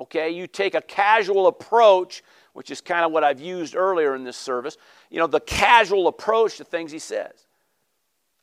okay? 0.00 0.30
You 0.30 0.46
take 0.46 0.74
a 0.74 0.80
casual 0.80 1.46
approach, 1.46 2.22
which 2.54 2.70
is 2.70 2.80
kind 2.80 3.04
of 3.04 3.12
what 3.12 3.22
I've 3.22 3.40
used 3.42 3.76
earlier 3.76 4.14
in 4.14 4.24
this 4.24 4.38
service, 4.38 4.78
you 5.10 5.18
know, 5.18 5.26
the 5.26 5.40
casual 5.40 6.08
approach 6.08 6.56
to 6.56 6.64
things 6.64 6.90
he 6.90 6.98
says. 6.98 7.34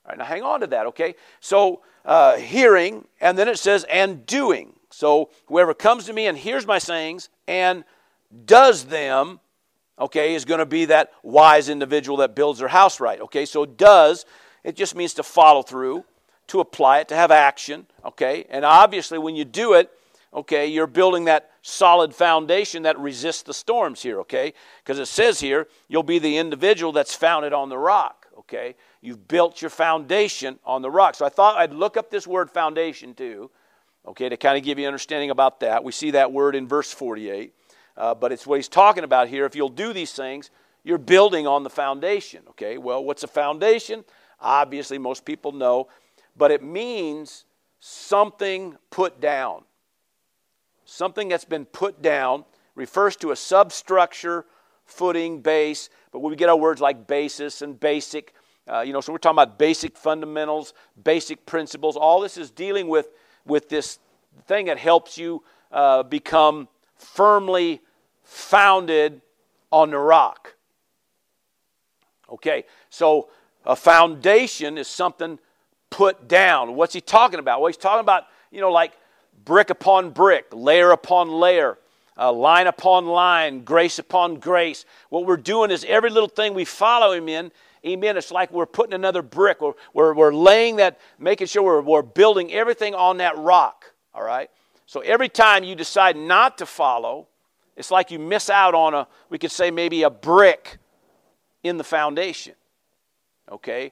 All 0.05 0.09
right, 0.09 0.19
now 0.19 0.25
hang 0.25 0.43
on 0.43 0.59
to 0.59 0.67
that, 0.67 0.85
okay? 0.85 1.15
So, 1.39 1.81
uh, 2.05 2.37
hearing, 2.37 3.07
and 3.19 3.35
then 3.35 3.47
it 3.47 3.57
says, 3.57 3.85
and 3.85 4.23
doing. 4.27 4.73
So, 4.91 5.29
whoever 5.47 5.73
comes 5.73 6.05
to 6.05 6.13
me 6.13 6.27
and 6.27 6.37
hears 6.37 6.67
my 6.67 6.77
sayings 6.77 7.29
and 7.47 7.83
does 8.45 8.85
them, 8.85 9.39
okay, 9.97 10.35
is 10.35 10.45
going 10.45 10.59
to 10.59 10.65
be 10.65 10.85
that 10.85 11.11
wise 11.23 11.69
individual 11.69 12.17
that 12.17 12.35
builds 12.35 12.59
their 12.59 12.67
house 12.67 12.99
right, 12.99 13.19
okay? 13.21 13.45
So, 13.45 13.65
does, 13.65 14.25
it 14.63 14.75
just 14.75 14.95
means 14.95 15.13
to 15.15 15.23
follow 15.23 15.61
through, 15.61 16.03
to 16.47 16.59
apply 16.59 16.99
it, 16.99 17.07
to 17.07 17.15
have 17.15 17.31
action, 17.31 17.87
okay? 18.05 18.45
And 18.49 18.65
obviously, 18.65 19.17
when 19.17 19.35
you 19.35 19.45
do 19.45 19.73
it, 19.73 19.89
okay, 20.33 20.67
you're 20.67 20.87
building 20.87 21.25
that 21.25 21.51
solid 21.61 22.13
foundation 22.13 22.83
that 22.83 22.99
resists 22.99 23.43
the 23.43 23.53
storms 23.53 24.01
here, 24.01 24.19
okay? 24.21 24.53
Because 24.83 24.99
it 24.99 25.07
says 25.07 25.39
here, 25.39 25.67
you'll 25.87 26.03
be 26.03 26.19
the 26.19 26.37
individual 26.37 26.91
that's 26.91 27.13
founded 27.13 27.53
on 27.53 27.69
the 27.69 27.77
rock, 27.77 28.27
okay? 28.37 28.75
You've 29.01 29.27
built 29.27 29.61
your 29.61 29.69
foundation 29.69 30.59
on 30.65 30.81
the 30.81 30.91
rock. 30.91 31.15
So 31.15 31.25
I 31.25 31.29
thought 31.29 31.57
I'd 31.57 31.73
look 31.73 31.97
up 31.97 32.09
this 32.09 32.27
word 32.27 32.49
foundation 32.49 33.13
too, 33.13 33.51
okay, 34.05 34.29
to 34.29 34.37
kind 34.37 34.57
of 34.57 34.63
give 34.63 34.79
you 34.79 34.87
understanding 34.87 35.29
about 35.29 35.59
that. 35.61 35.83
We 35.83 35.91
see 35.91 36.11
that 36.11 36.31
word 36.31 36.55
in 36.55 36.67
verse 36.67 36.91
48, 36.91 37.53
uh, 37.97 38.15
but 38.15 38.31
it's 38.31 38.47
what 38.47 38.57
he's 38.57 38.67
talking 38.67 39.03
about 39.03 39.27
here. 39.27 39.45
If 39.45 39.55
you'll 39.55 39.69
do 39.69 39.93
these 39.93 40.13
things, 40.13 40.49
you're 40.83 40.97
building 40.97 41.47
on 41.47 41.63
the 41.63 41.69
foundation, 41.69 42.41
okay? 42.49 42.77
Well, 42.77 43.03
what's 43.03 43.23
a 43.23 43.27
foundation? 43.27 44.03
Obviously, 44.39 44.97
most 44.97 45.25
people 45.25 45.51
know, 45.51 45.87
but 46.35 46.51
it 46.51 46.63
means 46.63 47.45
something 47.79 48.77
put 48.89 49.21
down. 49.21 49.63
Something 50.85 51.29
that's 51.29 51.45
been 51.45 51.65
put 51.65 52.01
down 52.01 52.45
refers 52.75 53.15
to 53.17 53.31
a 53.31 53.35
substructure, 53.35 54.45
footing, 54.85 55.41
base, 55.41 55.89
but 56.11 56.19
we 56.19 56.35
get 56.35 56.49
our 56.49 56.57
words 56.57 56.81
like 56.81 57.05
basis 57.07 57.61
and 57.61 57.79
basic 57.79 58.33
uh, 58.71 58.81
you 58.81 58.93
know, 58.93 59.01
so 59.01 59.11
we're 59.11 59.17
talking 59.17 59.35
about 59.35 59.57
basic 59.57 59.97
fundamentals, 59.97 60.73
basic 61.03 61.45
principles. 61.45 61.97
All 61.97 62.21
this 62.21 62.37
is 62.37 62.51
dealing 62.51 62.87
with, 62.87 63.09
with 63.45 63.69
this 63.69 63.99
thing 64.45 64.65
that 64.65 64.77
helps 64.77 65.17
you 65.17 65.43
uh, 65.71 66.03
become 66.03 66.67
firmly 66.95 67.81
founded 68.23 69.21
on 69.71 69.91
the 69.91 69.97
rock. 69.97 70.55
Okay, 72.29 72.65
so 72.89 73.29
a 73.65 73.75
foundation 73.75 74.77
is 74.77 74.87
something 74.87 75.37
put 75.89 76.27
down. 76.27 76.75
What's 76.75 76.93
he 76.93 77.01
talking 77.01 77.39
about? 77.39 77.59
Well, 77.59 77.67
he's 77.67 77.77
talking 77.77 77.99
about, 77.99 78.23
you 78.51 78.61
know, 78.61 78.71
like 78.71 78.93
brick 79.43 79.69
upon 79.69 80.11
brick, 80.11 80.45
layer 80.53 80.91
upon 80.91 81.29
layer, 81.29 81.77
uh, 82.17 82.31
line 82.31 82.67
upon 82.67 83.05
line, 83.05 83.63
grace 83.63 83.99
upon 83.99 84.35
grace. 84.35 84.85
What 85.09 85.25
we're 85.25 85.37
doing 85.37 85.71
is 85.71 85.85
every 85.85 86.09
little 86.09 86.29
thing 86.29 86.53
we 86.53 86.65
follow 86.65 87.11
him 87.11 87.27
in 87.27 87.51
Amen. 87.85 88.15
It's 88.15 88.31
like 88.31 88.51
we're 88.51 88.67
putting 88.67 88.93
another 88.93 89.21
brick. 89.21 89.59
We're, 89.59 89.73
we're, 89.93 90.13
we're 90.13 90.33
laying 90.33 90.75
that, 90.75 90.99
making 91.17 91.47
sure 91.47 91.63
we're, 91.63 91.81
we're 91.81 92.01
building 92.03 92.53
everything 92.53 92.93
on 92.93 93.17
that 93.17 93.37
rock. 93.37 93.85
All 94.13 94.23
right? 94.23 94.49
So 94.85 94.99
every 94.99 95.29
time 95.29 95.63
you 95.63 95.73
decide 95.75 96.15
not 96.15 96.57
to 96.59 96.65
follow, 96.65 97.27
it's 97.75 97.89
like 97.89 98.11
you 98.11 98.19
miss 98.19 98.49
out 98.49 98.75
on 98.75 98.93
a, 98.93 99.07
we 99.29 99.39
could 99.39 99.51
say 99.51 99.71
maybe 99.71 100.03
a 100.03 100.09
brick 100.09 100.77
in 101.63 101.77
the 101.77 101.83
foundation. 101.83 102.53
Okay? 103.51 103.91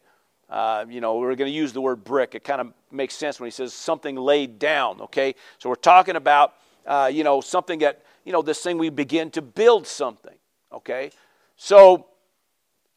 Uh, 0.50 0.86
you 0.88 1.02
know, 1.02 1.18
we're 1.18 1.36
going 1.36 1.50
to 1.50 1.58
use 1.58 1.74
the 1.74 1.82
word 1.82 2.04
brick. 2.04 2.36
It 2.36 2.44
kind 2.44 2.62
of 2.62 2.74
makes 2.92 3.16
sense 3.16 3.40
when 3.40 3.48
he 3.48 3.52
says 3.52 3.74
something 3.74 4.16
laid 4.16 4.60
down. 4.60 5.02
Okay? 5.02 5.34
So 5.58 5.70
we're 5.70 5.76
talking 5.76 6.16
about, 6.16 6.54
uh, 6.86 7.10
you 7.12 7.24
know, 7.24 7.42
something 7.42 7.80
that, 7.80 8.04
you 8.24 8.34
know, 8.34 8.42
this 8.44 8.62
thing 8.62 8.78
we 8.78 8.90
begin 8.90 9.32
to 9.32 9.42
build 9.42 9.88
something. 9.88 10.36
Okay? 10.72 11.12
So 11.56 12.08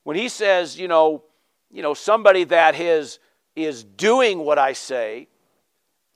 when 0.05 0.17
he 0.17 0.29
says, 0.29 0.79
you 0.79 0.89
know, 0.89 1.23
you 1.71 1.83
know, 1.83 1.95
somebody 1.95 2.45
that 2.45 2.79
is, 2.79 3.19
is 3.57 3.85
doing 3.85 4.41
what 4.41 4.59
I 4.59 4.73
say, 4.73 5.29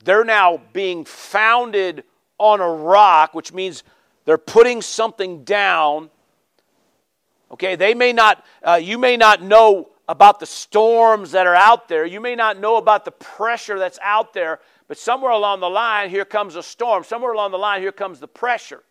they're 0.05 0.25
now 0.25 0.61
being 0.72 1.05
founded 1.05 2.05
on 2.38 2.61
a 2.61 2.68
rock, 2.68 3.35
which 3.35 3.53
means 3.53 3.83
they're 4.25 4.38
putting 4.38 4.83
something 4.83 5.44
down. 5.44 6.11
Okay, 7.51 7.77
they 7.77 7.94
may 7.94 8.12
not, 8.12 8.44
uh, 8.62 8.75
you 8.75 8.99
may 8.99 9.16
not 9.16 9.42
know 9.42 9.88
about 10.09 10.40
the 10.40 10.46
storms 10.46 11.33
that 11.33 11.46
are 11.46 11.55
out 11.55 11.88
there. 11.88 12.05
You 12.05 12.20
may 12.20 12.35
not 12.35 12.59
know 12.59 12.77
about 12.77 13.05
the 13.05 13.11
pressure 13.12 13.79
that's 13.79 13.99
out 14.03 14.33
there, 14.33 14.61
but 14.88 14.99
somewhere 14.99 15.33
along 15.33 15.61
the 15.61 15.70
line, 15.70 16.11
here 16.11 16.25
comes 16.25 16.55
a 16.57 16.62
storm. 16.62 17.03
Somewhere 17.03 17.33
along 17.33 17.51
the 17.51 17.59
line, 17.59 17.81
here 17.81 17.92
comes 17.92 18.20
the 18.20 18.29
pressure. 18.29 18.83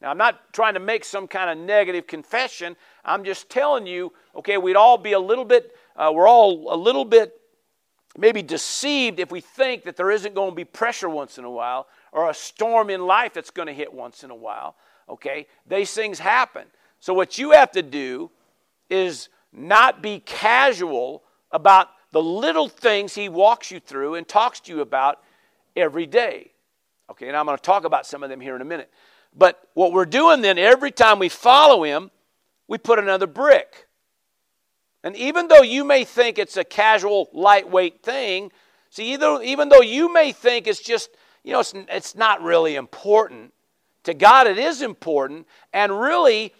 Now, 0.00 0.10
I'm 0.10 0.18
not 0.18 0.52
trying 0.52 0.74
to 0.74 0.80
make 0.80 1.04
some 1.04 1.26
kind 1.26 1.50
of 1.50 1.64
negative 1.64 2.06
confession. 2.06 2.76
I'm 3.04 3.24
just 3.24 3.48
telling 3.48 3.86
you, 3.86 4.12
okay, 4.34 4.58
we'd 4.58 4.76
all 4.76 4.98
be 4.98 5.12
a 5.12 5.20
little 5.20 5.44
bit, 5.44 5.74
uh, 5.96 6.10
we're 6.14 6.28
all 6.28 6.72
a 6.72 6.76
little 6.76 7.04
bit 7.04 7.40
maybe 8.18 8.42
deceived 8.42 9.20
if 9.20 9.30
we 9.30 9.40
think 9.40 9.84
that 9.84 9.96
there 9.96 10.10
isn't 10.10 10.34
going 10.34 10.50
to 10.50 10.56
be 10.56 10.64
pressure 10.64 11.08
once 11.08 11.38
in 11.38 11.44
a 11.44 11.50
while 11.50 11.86
or 12.12 12.30
a 12.30 12.34
storm 12.34 12.90
in 12.90 13.06
life 13.06 13.34
that's 13.34 13.50
going 13.50 13.66
to 13.66 13.74
hit 13.74 13.92
once 13.92 14.24
in 14.24 14.30
a 14.30 14.34
while. 14.34 14.76
Okay? 15.08 15.46
These 15.66 15.92
things 15.92 16.18
happen. 16.18 16.66
So, 17.00 17.14
what 17.14 17.38
you 17.38 17.52
have 17.52 17.72
to 17.72 17.82
do 17.82 18.30
is 18.88 19.28
not 19.52 20.02
be 20.02 20.20
casual 20.20 21.22
about 21.50 21.88
the 22.12 22.22
little 22.22 22.68
things 22.68 23.14
he 23.14 23.28
walks 23.28 23.70
you 23.70 23.80
through 23.80 24.14
and 24.14 24.26
talks 24.26 24.60
to 24.60 24.72
you 24.72 24.80
about 24.80 25.22
every 25.74 26.06
day. 26.06 26.52
Okay, 27.10 27.28
and 27.28 27.36
I'm 27.36 27.46
going 27.46 27.56
to 27.56 27.62
talk 27.62 27.84
about 27.84 28.06
some 28.06 28.22
of 28.22 28.30
them 28.30 28.40
here 28.40 28.56
in 28.56 28.62
a 28.62 28.64
minute. 28.64 28.90
But 29.36 29.68
what 29.74 29.92
we're 29.92 30.06
doing 30.06 30.40
then, 30.40 30.58
every 30.58 30.90
time 30.90 31.18
we 31.18 31.28
follow 31.28 31.84
him, 31.84 32.10
we 32.68 32.78
put 32.78 32.98
another 32.98 33.26
brick. 33.26 33.86
And 35.04 35.14
even 35.16 35.48
though 35.48 35.62
you 35.62 35.84
may 35.84 36.04
think 36.04 36.38
it's 36.38 36.56
a 36.56 36.64
casual, 36.64 37.28
lightweight 37.32 38.02
thing, 38.02 38.50
see, 38.90 39.12
either, 39.12 39.40
even 39.42 39.68
though 39.68 39.82
you 39.82 40.12
may 40.12 40.32
think 40.32 40.66
it's 40.66 40.80
just, 40.80 41.10
you 41.44 41.52
know, 41.52 41.60
it's, 41.60 41.74
it's 41.88 42.14
not 42.16 42.42
really 42.42 42.74
important, 42.74 43.52
to 44.04 44.14
God 44.14 44.46
it 44.46 44.58
is 44.58 44.82
important. 44.82 45.46
And 45.72 46.00
really, 46.00 46.52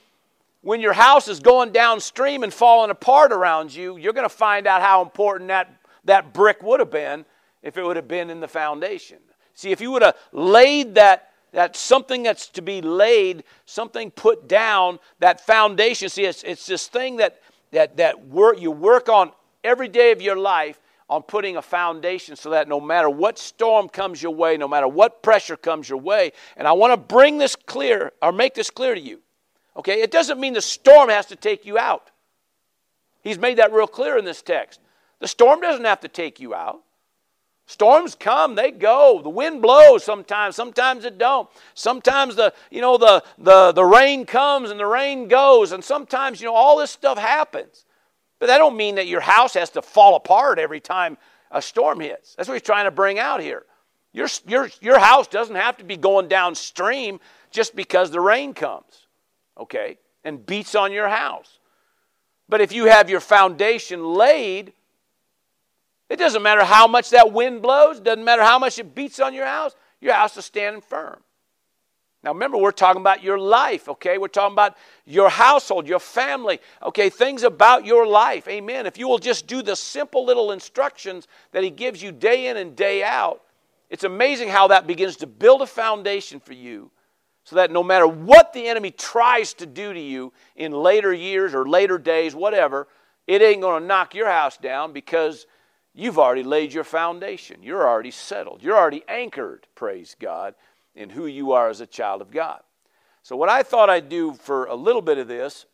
when 0.61 0.81
your 0.81 0.93
house 0.93 1.29
is 1.29 1.41
going 1.41 1.73
downstream 1.73 2.43
and 2.43 2.53
falling 2.53 2.91
apart 2.91 3.33
around 3.33 3.75
you, 3.75 3.97
you're 3.97 4.13
going 4.13 4.29
to 4.29 4.35
find 4.35 4.67
out 4.67 4.83
how 4.83 5.03
important 5.03 5.49
that, 5.49 5.73
that 6.05 6.33
brick 6.33 6.63
would 6.63 6.81
have 6.81 6.91
been 6.91 7.25
if 7.63 7.77
it 7.77 7.83
would 7.83 7.97
have 7.97 8.09
been 8.09 8.31
in 8.31 8.41
the 8.41 8.49
foundation. 8.49 9.19
See, 9.55 9.71
if 9.71 9.81
you 9.81 9.91
would 9.93 10.03
have 10.03 10.17
laid 10.33 10.97
that 10.97 11.31
that's 11.57 11.81
something 11.81 12.23
that's 12.23 12.49
to 12.49 12.61
be 12.61 12.83
laid, 12.83 13.43
something 13.65 14.11
put 14.11 14.47
down, 14.47 14.99
that 15.21 15.41
foundation. 15.41 16.11
See, 16.11 16.27
it's, 16.27 16.43
it's 16.43 16.67
this 16.67 16.87
thing 16.87 17.17
that, 17.17 17.41
that, 17.73 17.97
that 17.97 18.27
work, 18.27 18.61
you 18.61 18.71
work 18.71 19.09
on 19.09 19.33
every 19.65 19.89
day 19.89 20.13
of 20.13 20.21
your 20.21 20.37
life 20.37 20.79
on 21.09 21.23
putting 21.23 21.57
a 21.57 21.63
foundation 21.63 22.37
so 22.37 22.51
that 22.51 22.69
no 22.69 22.79
matter 22.79 23.09
what 23.09 23.39
storm 23.39 23.89
comes 23.89 24.23
your 24.23 24.35
way, 24.35 24.59
no 24.59 24.69
matter 24.69 24.87
what 24.87 25.23
pressure 25.23 25.57
comes 25.57 25.89
your 25.89 25.97
way, 25.97 26.33
and 26.59 26.69
I 26.69 26.73
want 26.73 26.93
to 26.93 26.99
bring 26.99 27.39
this 27.39 27.57
clear 27.57 28.13
or 28.21 28.33
make 28.33 28.53
this 28.53 28.69
clear 28.69 28.95
to 28.95 29.01
you. 29.01 29.23
Okay, 29.79 30.03
it 30.03 30.11
doesn't 30.11 30.39
mean 30.39 30.53
the 30.53 30.61
storm 30.61 31.09
has 31.09 31.25
to 31.25 31.37
take 31.37 31.65
you 31.65 31.79
out. 31.79 32.11
He's 33.23 33.39
made 33.39 33.57
that 33.57 33.73
real 33.73 33.87
clear 33.87 34.19
in 34.19 34.27
this 34.27 34.43
text. 34.43 34.79
The 35.21 35.29
storm 35.29 35.63
doesn't 35.63 35.87
have 35.87 36.01
to 36.01 36.09
take 36.09 36.39
you 36.39 36.55
out. 36.55 36.83
Storms 37.67 38.15
come, 38.15 38.55
they 38.55 38.71
go. 38.71 39.21
The 39.23 39.29
wind 39.29 39.61
blows 39.61 40.05
sometimes, 40.05 40.55
sometimes 40.55 41.05
it 41.05 41.19
don't. 41.19 41.49
Sometimes 41.75 42.37
the, 42.37 42.55
you 42.71 42.81
know, 42.81 42.97
the, 42.97 43.25
the, 43.39 43.73
the 43.73 43.85
rain 43.85 44.25
comes 44.25 44.71
and 44.71 44.79
the 44.79 44.87
rain 44.87 45.27
goes, 45.27 45.73
and 45.73 45.83
sometimes, 45.83 46.41
you 46.41 46.47
know, 46.47 46.55
all 46.55 46.79
this 46.79 46.93
stuff 46.93 47.19
happens. 47.19 47.85
But 48.39 48.47
that 48.47 48.59
don't 48.59 48.77
mean 48.77 48.95
that 48.95 49.09
your 49.09 49.21
house 49.21 49.55
has 49.55 49.71
to 49.71 49.83
fall 49.83 50.15
apart 50.15 50.61
every 50.61 50.79
time 50.79 51.19
a 51.51 51.61
storm 51.61 51.99
hits. 51.99 52.37
That's 52.37 52.49
what 52.49 52.55
he's 52.55 52.63
trying 52.63 52.85
to 52.85 52.93
bring 52.93 53.19
out 53.19 53.41
here. 53.41 53.65
Your, 54.13 54.29
your, 54.47 54.71
your 54.81 54.99
house 55.01 55.27
doesn't 55.27 55.57
have 55.57 55.77
to 55.79 55.85
be 55.85 55.97
going 55.97 56.29
downstream 56.29 57.19
just 57.51 57.75
because 57.75 58.11
the 58.13 58.21
rain 58.21 58.55
comes, 58.55 59.07
okay, 59.59 59.99
and 60.23 60.45
beats 60.47 60.75
on 60.77 60.93
your 60.93 61.09
house. 61.09 61.59
But 62.49 62.61
if 62.61 62.73
you 62.73 62.85
have 62.87 63.11
your 63.11 63.21
foundation 63.21 64.15
laid, 64.15 64.73
it 66.09 66.17
doesn't 66.17 66.43
matter 66.43 66.65
how 66.65 66.87
much 66.87 67.11
that 67.11 67.33
wind 67.33 67.63
blows, 67.63 68.01
doesn't 68.01 68.25
matter 68.25 68.43
how 68.43 68.59
much 68.59 68.79
it 68.79 68.95
beats 68.95 69.21
on 69.21 69.35
your 69.35 69.47
house, 69.47 69.75
your 70.01 70.15
house 70.15 70.37
is 70.37 70.45
standing 70.45 70.81
firm. 70.81 71.21
Now, 72.23 72.33
remember, 72.33 72.59
we're 72.59 72.73
talking 72.73 73.01
about 73.01 73.23
your 73.23 73.39
life, 73.39 73.89
okay? 73.89 74.19
We're 74.19 74.27
talking 74.29 74.55
about 74.55 74.77
your 75.05 75.29
household, 75.29 75.87
your 75.87 76.01
family, 76.01 76.61
okay? 76.83 77.09
Things 77.09 77.45
about 77.45 77.85
your 77.85 78.07
life, 78.07 78.49
amen. 78.49 78.87
If 78.87 78.99
you 78.99 79.07
will 79.07 79.19
just 79.19 79.47
do 79.47 79.63
the 79.63 79.77
simple 79.77 80.25
little 80.25 80.51
instructions 80.51 81.29
that 81.53 81.63
He 81.63 81.71
gives 81.71 82.03
you 82.03 82.11
day 82.11 82.49
in 82.49 82.57
and 82.57 82.75
day 82.75 83.05
out, 83.05 83.43
it's 83.91 84.03
amazing 84.03 84.49
how 84.49 84.69
that 84.69 84.89
begins 84.89 85.17
to 85.19 85.27
build 85.27 85.63
a 85.63 85.67
foundation 85.67 86.41
for 86.41 86.53
you 86.53 86.91
so 87.45 87.55
that 87.55 87.71
no 87.71 87.85
matter 87.85 88.09
what 88.09 88.53
the 88.53 88.67
enemy 88.67 88.91
tries 88.91 89.55
to 89.55 89.67
do 89.67 89.93
to 89.93 90.01
you 90.01 90.33
in 90.57 90.73
later 90.73 91.13
years 91.13 91.55
or 91.55 91.69
later 91.69 91.97
days, 91.97 92.35
whatever, 92.35 92.89
it 93.29 93.41
ain't 93.41 93.63
to 93.63 93.79
knock 93.79 94.17
your 94.17 94.29
house 94.29 94.57
down 94.57 94.93
because 94.93 95.47
you've 95.97 96.19
already 96.19 96.45
laid 96.45 96.73
your 96.73 96.85
foundation. 96.85 97.63
You're 97.63 97.89
already 97.89 98.13
settled. 98.13 98.63
You're 98.63 98.77
already 98.77 99.03
anchored, 99.09 99.67
praise 99.75 100.15
God, 100.21 100.55
in 100.95 101.11
who 101.11 101.27
you 101.27 101.53
are 101.53 101.69
as 101.69 101.81
a 101.81 101.87
child 101.87 102.23
of 102.23 102.31
God. 102.31 102.61
So, 103.23 103.35
what 103.35 103.49
I 103.49 103.65
thought 103.65 103.91
I'd 103.91 104.09
do 104.09 104.35
for 104.35 104.67
a 104.67 104.77
little 104.77 105.03
bit 105.03 105.19
of 105.19 105.27
this 105.27 105.67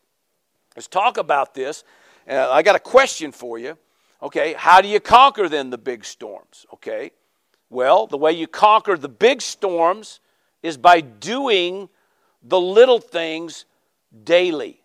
is 0.77 0.89
talk 0.89 1.19
about 1.19 1.53
this. 1.53 1.85
Uh, 2.27 2.49
I 2.51 2.63
got 2.63 2.77
a 2.77 2.81
question 2.81 3.33
for 3.33 3.59
you. 3.59 3.77
Okay, 4.23 4.55
how 4.55 4.81
do 4.81 4.89
you 4.89 5.01
conquer 5.01 5.49
then 5.49 5.69
the 5.71 5.79
big 5.79 6.05
storms? 6.05 6.65
Okay, 6.73 7.11
well, 7.69 8.07
the 8.07 8.17
way 8.17 8.33
you 8.33 8.47
conquer 8.47 8.97
the 8.97 9.09
big 9.09 9.43
storms 9.43 10.21
is 10.63 10.77
by 10.77 11.01
doing 11.01 11.89
the 12.43 12.61
little 12.61 13.01
things 13.01 13.65
daily. 14.25 14.81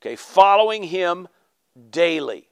Okay, 0.00 0.16
following 0.16 0.82
Him 0.82 1.28
daily. 1.90 2.47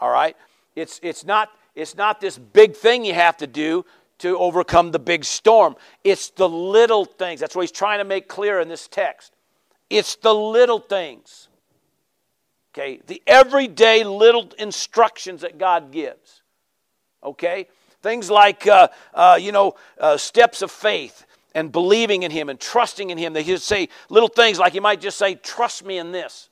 All 0.00 0.10
right? 0.10 0.36
It's, 0.74 1.00
it's, 1.02 1.24
not, 1.24 1.50
it's 1.74 1.96
not 1.96 2.20
this 2.20 2.38
big 2.38 2.76
thing 2.76 3.04
you 3.04 3.14
have 3.14 3.36
to 3.38 3.46
do 3.46 3.84
to 4.18 4.38
overcome 4.38 4.90
the 4.90 4.98
big 4.98 5.24
storm. 5.24 5.76
It's 6.02 6.30
the 6.30 6.48
little 6.48 7.04
things. 7.04 7.40
That's 7.40 7.54
what 7.54 7.62
he's 7.62 7.72
trying 7.72 7.98
to 7.98 8.04
make 8.04 8.28
clear 8.28 8.60
in 8.60 8.68
this 8.68 8.88
text. 8.88 9.34
It's 9.90 10.16
the 10.16 10.34
little 10.34 10.78
things. 10.78 11.48
Okay? 12.72 13.00
The 13.06 13.22
everyday 13.26 14.04
little 14.04 14.50
instructions 14.58 15.42
that 15.42 15.58
God 15.58 15.92
gives. 15.92 16.42
Okay? 17.22 17.68
Things 18.02 18.30
like, 18.30 18.66
uh, 18.66 18.88
uh, 19.14 19.38
you 19.40 19.52
know, 19.52 19.74
uh, 19.98 20.16
steps 20.16 20.62
of 20.62 20.70
faith 20.70 21.24
and 21.54 21.70
believing 21.70 22.24
in 22.24 22.30
Him 22.30 22.48
and 22.48 22.58
trusting 22.58 23.10
in 23.10 23.18
Him. 23.18 23.32
They 23.32 23.44
just 23.44 23.66
say 23.66 23.88
little 24.08 24.28
things 24.28 24.58
like 24.58 24.74
you 24.74 24.80
might 24.80 25.00
just 25.00 25.18
say, 25.18 25.36
trust 25.36 25.84
me 25.84 25.98
in 25.98 26.12
this, 26.12 26.50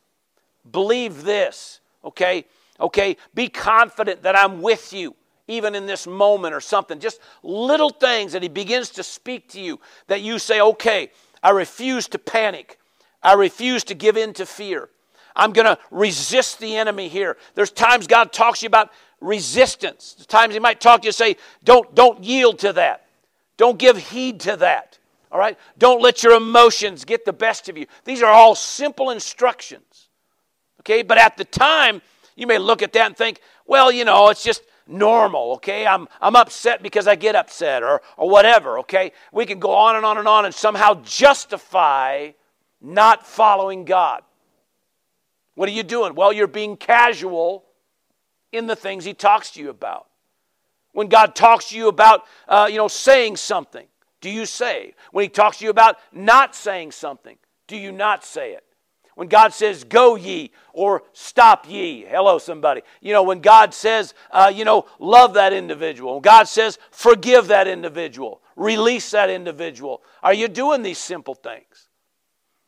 believe 0.70 1.24
this. 1.24 1.81
Okay? 2.05 2.44
Okay? 2.83 3.16
Be 3.35 3.49
confident 3.49 4.23
that 4.23 4.37
I'm 4.37 4.61
with 4.61 4.92
you 4.92 5.14
even 5.49 5.75
in 5.75 5.87
this 5.87 6.07
moment 6.07 6.55
or 6.55 6.61
something. 6.61 6.99
Just 6.99 7.21
little 7.42 7.90
things 7.90 8.33
that 8.33 8.42
He 8.42 8.49
begins 8.49 8.90
to 8.90 9.03
speak 9.03 9.49
to 9.51 9.61
you 9.61 9.81
that 10.07 10.21
you 10.21 10.38
say, 10.38 10.61
okay, 10.61 11.11
I 11.42 11.51
refuse 11.51 12.09
to 12.09 12.18
panic. 12.18 12.79
I 13.23 13.35
refuse 13.35 13.85
to 13.85 13.95
give 13.95 14.16
in 14.16 14.33
to 14.35 14.47
fear. 14.47 14.88
I'm 15.35 15.53
going 15.53 15.66
to 15.66 15.79
resist 15.90 16.59
the 16.59 16.77
enemy 16.77 17.09
here. 17.09 17.37
There's 17.55 17.71
times 17.71 18.07
God 18.07 18.33
talks 18.33 18.61
to 18.61 18.64
you 18.64 18.68
about 18.68 18.90
resistance. 19.21 20.14
There's 20.14 20.27
times 20.27 20.55
He 20.55 20.61
might 20.61 20.81
talk 20.81 21.03
to 21.03 21.07
you 21.07 21.11
and 21.11 21.14
say, 21.14 21.37
don't, 21.64 21.95
don't 21.95 22.23
yield 22.23 22.59
to 22.61 22.73
that. 22.75 23.07
Don't 23.57 23.79
give 23.79 23.97
heed 23.97 24.40
to 24.40 24.57
that. 24.57 24.99
All 25.31 25.38
right? 25.38 25.59
Don't 25.79 26.03
let 26.03 26.23
your 26.23 26.35
emotions 26.35 27.05
get 27.05 27.25
the 27.25 27.33
best 27.33 27.68
of 27.68 27.79
you. 27.79 27.87
These 28.05 28.23
are 28.23 28.31
all 28.31 28.55
simple 28.55 29.11
instructions. 29.11 30.09
Okay? 30.81 31.03
But 31.03 31.18
at 31.18 31.37
the 31.37 31.45
time, 31.45 32.03
you 32.37 32.47
may 32.47 32.59
look 32.59 32.83
at 32.83 32.92
that 32.92 33.07
and 33.07 33.16
think, 33.16 33.40
well, 33.66 33.92
you 33.92 34.05
know, 34.05 34.29
it's 34.29 34.42
just 34.42 34.62
normal, 34.87 35.53
okay? 35.55 35.87
I'm, 35.87 36.09
I'm 36.21 36.37
upset 36.37 36.83
because 36.83 37.07
I 37.07 37.14
get 37.14 37.37
upset 37.37 37.83
or, 37.83 38.03
or 38.16 38.29
whatever, 38.29 38.79
okay? 38.81 39.12
We 39.33 39.47
can 39.47 39.59
go 39.59 39.73
on 39.73 39.97
and 39.97 40.05
on 40.05 40.18
and 40.18 40.29
on 40.29 40.45
and 40.45 40.55
somehow 40.55 41.03
justify 41.05 42.33
not 42.81 43.27
following 43.27 43.85
God. 43.85 44.23
What 45.55 45.68
are 45.68 45.73
you 45.73 45.83
doing? 45.83 46.14
Well, 46.14 46.33
you're 46.33 46.47
being 46.47 46.77
casual 46.77 47.64
in 48.51 48.66
the 48.66 48.77
things 48.77 49.05
He 49.05 49.14
talks 49.14 49.53
to 49.53 49.61
you 49.61 49.71
about. 49.71 50.07
When 50.92 51.09
God 51.09 51.35
talks 51.35 51.71
to 51.71 51.77
you 51.77 51.88
about, 51.88 52.25
uh, 52.49 52.68
you 52.71 52.77
know, 52.77 52.88
saying 52.88 53.37
something, 53.37 53.87
do 54.21 54.31
you 54.31 54.47
say? 54.47 54.95
When 55.11 55.25
He 55.25 55.29
talks 55.29 55.59
to 55.59 55.64
you 55.64 55.71
about 55.71 55.97
not 56.12 56.55
saying 56.55 56.92
something, 56.92 57.37
do 57.66 57.77
you 57.77 57.92
not 57.92 58.25
say 58.25 58.53
it? 58.53 58.64
When 59.14 59.29
God 59.29 59.53
says, 59.53 59.85
go 59.85 60.16
ye 60.16 60.53
or 60.72 61.03
stop 61.12 61.68
ye. 61.68 62.05
Hello, 62.09 62.38
somebody. 62.38 62.83
You 63.01 63.12
know, 63.12 63.22
when 63.22 63.40
God 63.40 63.75
says, 63.75 64.14
uh, 64.31 64.51
you 64.55 64.64
know, 64.64 64.87
love 64.98 65.35
that 65.35 65.53
individual. 65.53 66.14
When 66.14 66.22
God 66.22 66.48
says, 66.48 66.79
forgive 66.90 67.48
that 67.48 67.68
individual. 67.68 68.40
Release 68.57 69.11
that 69.11 69.29
individual. 69.29 70.03
Are 70.22 70.35
you 70.35 70.48
doing 70.48 70.83
these 70.83 70.98
simple 70.98 71.35
things? 71.35 71.88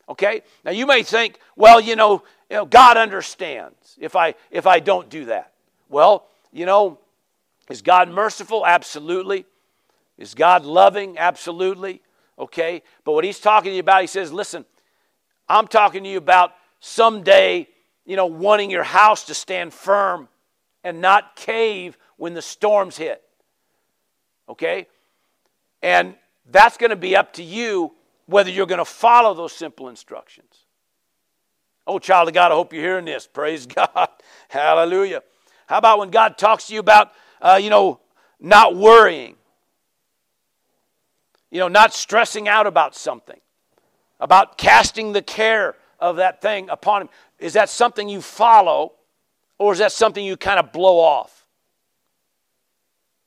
Okay? 0.08 0.42
Now 0.64 0.72
you 0.72 0.86
may 0.86 1.02
think, 1.02 1.38
well, 1.56 1.80
you 1.80 1.96
know, 1.96 2.22
you 2.50 2.56
know 2.56 2.66
God 2.66 2.96
understands 2.96 3.96
if 3.98 4.16
I 4.16 4.34
if 4.50 4.66
I 4.66 4.80
don't 4.80 5.08
do 5.08 5.26
that. 5.26 5.52
Well, 5.88 6.26
you 6.52 6.66
know, 6.66 6.98
is 7.70 7.80
God 7.80 8.10
merciful? 8.10 8.66
Absolutely. 8.66 9.46
Is 10.18 10.34
God 10.34 10.64
loving? 10.64 11.18
Absolutely. 11.18 12.02
Okay? 12.38 12.82
But 13.04 13.12
what 13.12 13.24
he's 13.24 13.40
talking 13.40 13.70
to 13.70 13.74
you 13.74 13.80
about, 13.80 14.02
he 14.02 14.06
says, 14.06 14.32
listen, 14.32 14.64
I'm 15.48 15.66
talking 15.66 16.04
to 16.04 16.08
you 16.08 16.18
about 16.18 16.52
someday, 16.80 17.68
you 18.04 18.16
know, 18.16 18.26
wanting 18.26 18.70
your 18.70 18.82
house 18.82 19.24
to 19.26 19.34
stand 19.34 19.72
firm 19.72 20.28
and 20.82 21.00
not 21.00 21.36
cave 21.36 21.96
when 22.16 22.34
the 22.34 22.42
storms 22.42 22.96
hit. 22.96 23.22
Okay? 24.48 24.86
And 25.82 26.14
that's 26.50 26.76
going 26.76 26.90
to 26.90 26.96
be 26.96 27.16
up 27.16 27.34
to 27.34 27.42
you 27.42 27.92
whether 28.26 28.50
you're 28.50 28.66
going 28.66 28.78
to 28.78 28.84
follow 28.84 29.34
those 29.34 29.52
simple 29.52 29.88
instructions. 29.88 30.64
Oh, 31.86 31.98
child 31.98 32.28
of 32.28 32.34
God, 32.34 32.52
I 32.52 32.54
hope 32.54 32.72
you're 32.72 32.82
hearing 32.82 33.04
this. 33.04 33.26
Praise 33.32 33.66
God. 33.66 34.08
Hallelujah. 34.48 35.22
How 35.66 35.78
about 35.78 35.98
when 35.98 36.10
God 36.10 36.38
talks 36.38 36.68
to 36.68 36.74
you 36.74 36.80
about, 36.80 37.12
uh, 37.40 37.58
you 37.62 37.70
know, 37.70 38.00
not 38.40 38.76
worrying? 38.76 39.36
You 41.50 41.60
know, 41.60 41.68
not 41.68 41.94
stressing 41.94 42.48
out 42.48 42.66
about 42.66 42.94
something 42.94 43.38
about 44.24 44.56
casting 44.56 45.12
the 45.12 45.20
care 45.20 45.76
of 46.00 46.16
that 46.16 46.40
thing 46.40 46.70
upon 46.70 47.02
him. 47.02 47.08
Is 47.38 47.52
that 47.52 47.68
something 47.68 48.08
you 48.08 48.22
follow, 48.22 48.92
or 49.58 49.74
is 49.74 49.80
that 49.80 49.92
something 49.92 50.24
you 50.24 50.38
kind 50.38 50.58
of 50.58 50.72
blow 50.72 50.98
off? 50.98 51.44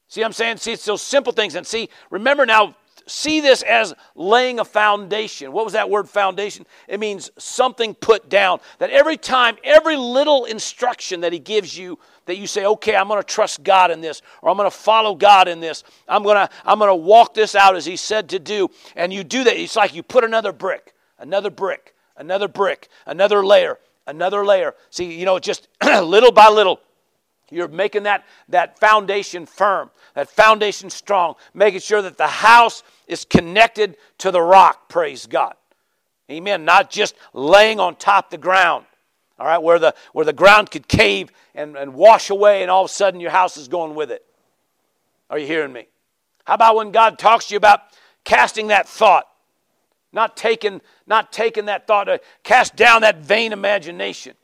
See 0.08 0.24
I'm 0.24 0.34
saying? 0.34 0.58
See, 0.58 0.72
it's 0.72 0.86
those 0.86 1.04
simple 1.04 1.32
things. 1.32 1.54
And 1.54 1.68
see, 1.68 1.90
remember 2.10 2.48
now, 2.48 2.76
see 3.08 3.40
this 3.42 3.62
as 3.64 3.94
laying 4.16 4.60
a 4.60 4.66
foundation. 4.66 5.52
What 5.52 5.66
was 5.66 5.74
that 5.74 5.90
word 5.90 6.08
foundation? 6.08 6.66
It 6.88 7.00
means 7.00 7.32
something 7.38 7.96
put 7.96 8.30
down. 8.30 8.60
That 8.80 8.90
every 8.90 9.18
time, 9.18 9.58
every 9.64 9.98
little 9.98 10.46
instruction 10.46 11.22
that 11.22 11.34
he 11.34 11.40
gives 11.40 11.78
you, 11.78 11.98
that 12.26 12.38
you 12.38 12.46
say, 12.46 12.66
okay, 12.66 12.96
I'm 12.96 13.08
going 13.08 13.22
to 13.22 13.28
trust 13.28 13.64
God 13.64 13.90
in 13.90 14.02
this, 14.02 14.22
or 14.42 14.50
I'm 14.50 14.58
going 14.58 14.70
to 14.70 14.76
follow 14.76 15.16
God 15.16 15.48
in 15.48 15.60
this. 15.60 15.84
I'm 16.08 16.24
going 16.24 16.36
to 16.36 16.50
I'm 16.66 16.80
going 16.80 16.90
to 16.90 16.96
walk 16.96 17.34
this 17.34 17.56
out 17.56 17.76
as 17.76 17.86
he 17.86 17.96
said 17.96 18.30
to 18.30 18.40
do. 18.40 18.70
And 18.96 19.12
you 19.12 19.24
do 19.24 19.44
that. 19.46 19.58
It's 19.58 19.76
like 19.76 19.96
you 19.96 20.04
put 20.04 20.24
another 20.24 20.52
brick, 20.52 20.94
another 21.20 21.50
brick, 21.50 21.96
another 22.18 22.48
brick, 22.48 22.90
another 23.06 23.46
layer, 23.46 23.80
another 24.06 24.46
layer. 24.46 24.76
See, 24.90 25.18
you 25.18 25.26
know, 25.26 25.40
just 25.40 25.68
little 25.84 26.32
by 26.32 26.50
little, 26.50 26.82
you're 27.50 27.68
making 27.68 28.04
that, 28.04 28.26
that 28.50 28.80
foundation 28.80 29.46
firm, 29.46 29.90
that 30.16 30.30
foundation 30.30 30.90
strong, 30.90 31.36
making 31.54 31.80
sure 31.80 32.02
that 32.02 32.18
the 32.18 32.28
house 32.28 32.84
is 33.08 33.26
connected 33.26 33.98
to 34.20 34.32
the 34.32 34.42
rock, 34.42 34.90
praise 34.90 35.26
God. 35.26 35.54
Amen. 36.30 36.66
Not 36.66 36.90
just 36.90 37.16
laying 37.34 37.80
on 37.80 37.96
top 37.96 38.30
the 38.30 38.38
ground, 38.38 38.86
all 39.40 39.46
right, 39.46 39.62
where 39.62 39.80
the, 39.80 39.94
where 40.14 40.26
the 40.26 40.34
ground 40.34 40.72
could 40.72 40.88
cave 40.88 41.30
and, 41.56 41.78
and 41.78 41.94
wash 41.94 42.30
away, 42.30 42.64
and 42.64 42.72
all 42.72 42.84
of 42.84 42.92
a 42.92 42.94
sudden 42.94 43.20
your 43.20 43.32
house 43.32 43.56
is 43.56 43.68
going 43.68 43.96
with 43.96 44.12
it. 44.12 44.26
Are 45.30 45.38
you 45.38 45.48
hearing 45.48 45.72
me? 45.72 45.88
How 46.46 46.56
about 46.56 46.76
when 46.76 46.92
God 46.92 47.20
talks 47.20 47.48
to 47.48 47.54
you 47.54 47.58
about 47.58 47.82
casting 48.24 48.68
that 48.68 48.88
thought? 48.88 49.28
Not 50.12 50.36
taking, 50.36 50.82
not 51.06 51.32
taking 51.32 51.66
that 51.66 51.86
thought 51.86 52.06
to 52.06 52.20
cast 52.44 52.76
down 52.76 53.02
that 53.02 53.18
vain 53.18 53.54
imagination. 53.54 54.36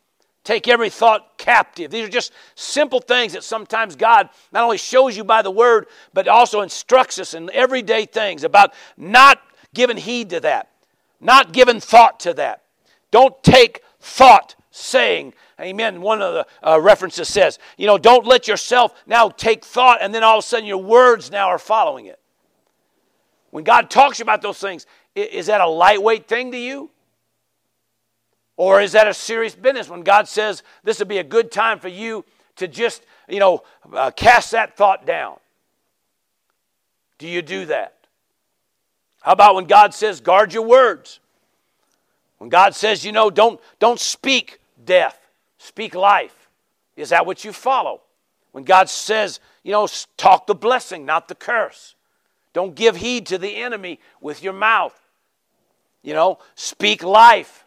Take 0.43 0.67
every 0.67 0.89
thought 0.89 1.38
captive. 1.38 1.89
These 1.89 2.05
are 2.05 2.11
just 2.11 2.34
simple 2.55 2.99
things 2.99 3.34
that 3.34 3.43
sometimes 3.43 3.95
God 3.95 4.30
not 4.51 4.63
only 4.63 4.78
shows 4.78 5.15
you 5.15 5.24
by 5.24 5.41
the 5.41 5.51
word, 5.51 5.88
but 6.13 6.28
also 6.28 6.61
instructs 6.61 7.17
us 7.17 7.34
in 7.34 7.49
everyday 7.53 8.05
things 8.05 8.43
about 8.43 8.74
not 8.97 9.41
giving 9.74 9.97
heed 9.97 10.32
to 10.32 10.41
that, 10.41 10.70
not 11.22 11.53
giving 11.53 11.80
thought 11.80 12.20
to 12.22 12.34
that. 12.34 12.63
Don't 13.09 13.41
take 13.43 13.82
thought 14.01 14.55
saying, 14.72 15.34
Amen. 15.61 16.01
One 16.01 16.22
of 16.22 16.34
the 16.34 16.47
uh, 16.67 16.80
references 16.80 17.30
says, 17.30 17.59
you 17.78 17.86
know, 17.86 17.97
don't 17.97 18.26
let 18.26 18.47
yourself 18.47 19.01
now 19.05 19.30
take 19.30 19.63
thought 19.63 19.99
and 20.01 20.13
then 20.13 20.24
all 20.24 20.39
of 20.39 20.43
a 20.43 20.47
sudden 20.47 20.65
your 20.65 20.82
words 20.82 21.32
now 21.32 21.47
are 21.47 21.59
following 21.59 22.07
it. 22.07 22.20
When 23.51 23.63
God 23.63 23.89
talks 23.91 24.20
about 24.20 24.41
those 24.41 24.57
things, 24.57 24.88
is 25.15 25.45
that 25.45 25.61
a 25.61 25.67
lightweight 25.67 26.28
thing 26.28 26.51
to 26.51 26.57
you? 26.57 26.89
Or 28.56 28.82
is 28.82 28.91
that 28.91 29.08
a 29.08 29.14
serious 29.14 29.56
business 29.56 29.89
when 29.89 30.01
God 30.01 30.28
says 30.28 30.64
this 30.84 30.99
would 30.99 31.08
be 31.08 31.18
a 31.18 31.24
good 31.24 31.51
time 31.51 31.80
for 31.80 31.88
you 31.88 32.24
to 32.58 32.68
just, 32.68 33.04
you 33.28 33.39
know, 33.39 33.64
uh, 33.91 34.12
cast 34.12 34.51
that 34.51 34.78
thought 34.78 35.06
down? 35.06 35.38
Do 37.18 37.28
you 37.28 37.41
do 37.41 37.66
that? 37.66 37.95
How 39.22 39.32
about 39.32 39.56
when 39.56 39.66
God 39.66 39.93
says, 39.93 40.20
guard 40.20 40.54
your 40.54 40.66
words? 40.66 41.20
When 42.38 42.49
God 42.49 42.76
says, 42.76 43.06
you 43.06 43.14
know, 43.14 43.30
don't, 43.30 43.60
don't 43.80 43.99
speak 43.99 44.60
death, 44.84 45.18
speak 45.58 45.95
life. 45.95 46.49
Is 46.95 47.10
that 47.10 47.26
what 47.26 47.45
you 47.45 47.54
follow? 47.54 48.01
When 48.51 48.66
God 48.66 48.89
says, 48.89 49.39
you 49.64 49.72
know, 49.72 49.88
talk 50.18 50.45
the 50.45 50.54
blessing, 50.54 51.06
not 51.06 51.28
the 51.28 51.36
curse. 51.36 51.95
Don't 52.51 52.76
give 52.76 52.97
heed 52.97 53.26
to 53.28 53.38
the 53.38 53.56
enemy 53.56 53.99
with 54.22 54.43
your 54.43 54.54
mouth. 54.54 54.99
You 56.04 56.14
know, 56.14 56.39
speak 56.56 57.01
life. 57.01 57.62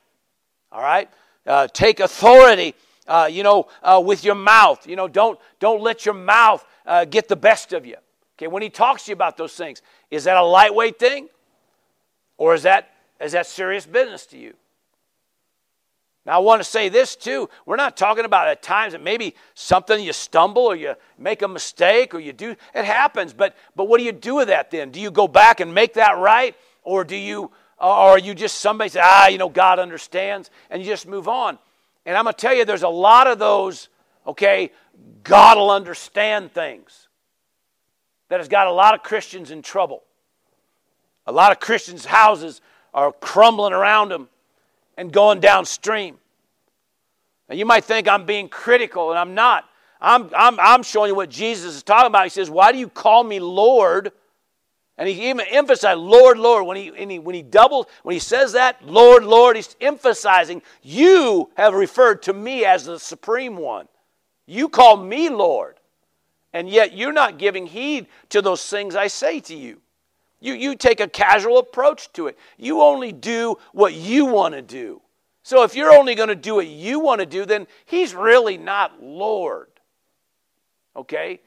All 0.77 0.83
right? 0.83 1.09
Uh, 1.47 1.67
take 1.69 2.01
authority, 2.01 2.75
uh, 3.09 3.31
you 3.33 3.43
know, 3.43 3.67
uh, 3.83 4.03
with 4.05 4.25
your 4.25 4.35
mouth. 4.35 4.87
You 4.87 4.95
know, 4.95 5.09
don't, 5.09 5.39
don't 5.59 5.81
let 5.81 6.05
your 6.05 6.15
mouth 6.15 6.63
uh, 6.85 7.07
get 7.07 7.29
the 7.29 7.37
best 7.37 7.73
of 7.73 7.87
you. 7.87 7.97
Okay, 8.37 8.47
when 8.47 8.63
he 8.63 8.69
talks 8.69 9.07
to 9.07 9.11
you 9.11 9.15
about 9.15 9.39
those 9.39 9.55
things, 9.55 9.81
is 10.11 10.25
that 10.25 10.37
a 10.37 10.43
lightweight 10.43 10.99
thing? 10.99 11.31
Or 12.37 12.53
is 12.53 12.65
that, 12.65 12.91
is 13.19 13.33
that 13.33 13.47
serious 13.47 13.87
business 13.87 14.27
to 14.27 14.39
you? 14.39 14.53
Now, 16.27 16.33
I 16.33 16.39
want 16.41 16.61
to 16.61 16.69
say 16.69 16.91
this 16.91 17.17
too. 17.17 17.49
We're 17.65 17.77
not 17.77 17.97
talking 17.97 18.27
about 18.27 18.49
at 18.49 18.61
times 18.61 18.93
that 18.93 19.03
maybe 19.03 19.35
something 19.55 20.05
you 20.05 20.13
stumble 20.13 20.65
or 20.65 20.77
you 20.77 20.95
make 21.17 21.41
a 21.41 21.49
mistake 21.49 22.15
or 22.15 22.21
you 22.21 22.35
do, 22.35 22.55
it 22.75 22.85
happens. 22.85 23.33
But, 23.33 23.57
but 23.75 23.89
what 23.89 23.97
do 23.97 24.05
you 24.05 24.13
do 24.13 24.35
with 24.35 24.49
that 24.49 24.71
then? 24.71 24.91
Do 24.91 25.01
you 25.01 25.11
go 25.11 25.27
back 25.27 25.61
and 25.61 25.73
make 25.73 25.95
that 25.95 26.19
right? 26.19 26.55
Or 26.83 27.03
do 27.03 27.17
you, 27.17 27.51
or 27.79 27.87
are 27.87 28.19
you 28.19 28.35
just 28.35 28.59
somebody 28.59 28.91
say, 28.91 29.01
ah, 29.03 29.29
you 29.29 29.39
know, 29.39 29.49
God 29.49 29.79
understands, 29.79 30.51
and 30.71 30.83
you 30.83 30.89
just 30.89 31.07
move 31.07 31.29
on? 31.29 31.59
And 32.05 32.17
I'm 32.17 32.25
going 32.25 32.35
to 32.35 32.41
tell 32.41 32.55
you, 32.55 32.65
there's 32.65 32.83
a 32.83 32.89
lot 32.89 33.27
of 33.27 33.39
those, 33.39 33.89
okay, 34.27 34.73
God 35.23 35.59
will 35.59 35.71
understand 35.71 36.53
things 36.53 37.09
that 38.29 38.41
has 38.41 38.49
got 38.49 38.67
a 38.67 38.73
lot 38.73 38.95
of 38.95 39.03
Christians 39.03 39.51
in 39.51 39.63
trouble. 39.63 40.03
A 41.27 41.33
lot 41.33 41.53
of 41.53 41.61
Christians' 41.61 42.05
houses 42.05 42.61
are 42.95 43.13
crumbling 43.13 43.73
around 43.73 44.11
them 44.11 44.29
and 44.97 45.13
going 45.13 45.41
downstream. 45.41 46.17
Now, 47.49 47.57
you 47.57 47.67
might 47.67 47.85
think 47.85 48.09
I'm 48.09 48.25
being 48.25 48.49
critical, 48.49 49.11
and 49.11 49.19
I'm 49.19 49.35
not. 49.35 49.69
I'm, 50.01 50.31
I'm, 50.37 50.59
I'm 50.61 50.83
showing 50.83 51.11
you 51.11 51.15
what 51.15 51.31
Jesus 51.31 51.75
is 51.75 51.83
talking 51.83 52.09
about. 52.09 52.25
He 52.25 52.31
says, 52.31 52.51
Why 52.51 52.73
do 52.73 52.79
you 52.79 52.89
call 52.89 53.25
me 53.25 53.41
Lord? 53.41 54.13
And 54.99 55.09
he 55.09 55.29
even 55.29 55.47
emphasized, 55.51 56.01
Lord, 56.01 56.39
Lord. 56.39 56.67
When 56.67 56.77
he, 56.77 56.91
he, 56.97 57.19
when 57.19 57.35
he 57.35 57.43
doubles, 57.43 57.87
when 58.03 58.15
he 58.15 58.19
says 58.19 58.53
that, 58.53 58.83
Lord, 58.85 59.25
Lord, 59.25 59.57
he's 59.57 59.77
emphasizing, 59.81 60.63
You 60.83 61.51
have 61.57 61.75
referred 61.75 62.23
to 62.23 62.33
me 62.33 62.65
as 62.65 62.87
the 62.87 62.99
supreme 62.99 63.57
one. 63.57 63.89
You 64.47 64.69
call 64.69 64.97
me 64.97 65.29
Lord. 65.29 65.77
And 66.53 66.71
yet 66.71 66.95
you're 66.95 67.13
not 67.13 67.39
giving 67.39 67.67
heed 67.67 68.07
to 68.31 68.41
those 68.41 68.67
things 68.67 68.97
I 68.97 69.09
say 69.09 69.41
to 69.41 69.55
you. 69.55 69.83
You, 70.41 70.55
you 70.55 70.77
take 70.77 71.01
a 71.01 71.09
casual 71.09 71.59
approach 71.59 72.13
to 72.15 72.29
it. 72.29 72.39
You 72.57 72.81
only 72.81 73.13
do 73.13 73.57
what 73.73 73.95
you 73.95 74.27
want 74.27 74.55
to 74.55 74.63
do. 74.63 75.03
So 75.43 75.63
if 75.63 75.75
you're 75.75 75.93
only 75.93 76.15
going 76.15 76.29
to 76.29 76.35
do 76.35 76.55
what 76.57 76.67
you 76.67 77.01
want 77.01 77.21
to 77.21 77.27
do, 77.27 77.45
then 77.45 77.67
he's 77.85 78.15
really 78.15 78.57
not 78.57 79.03
Lord. 79.03 79.69
Okay? 80.95 81.41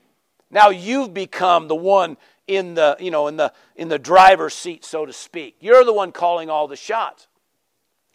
Now 0.52 0.70
you've 0.70 1.14
become 1.14 1.68
the 1.68 1.76
one 1.76 2.18
in 2.48 2.74
the, 2.74 2.98
you 3.00 3.12
know, 3.12 3.28
in 3.28 3.38
the 3.38 3.54
in 3.76 3.90
the 3.90 4.00
driver's 4.00 4.56
seat, 4.56 4.84
so 4.84 5.06
to 5.06 5.14
speak. 5.14 5.58
You're 5.60 5.86
the 5.86 5.94
one 5.94 6.12
calling 6.12 6.50
all 6.50 6.68
the 6.68 6.76
shots. 6.76 7.28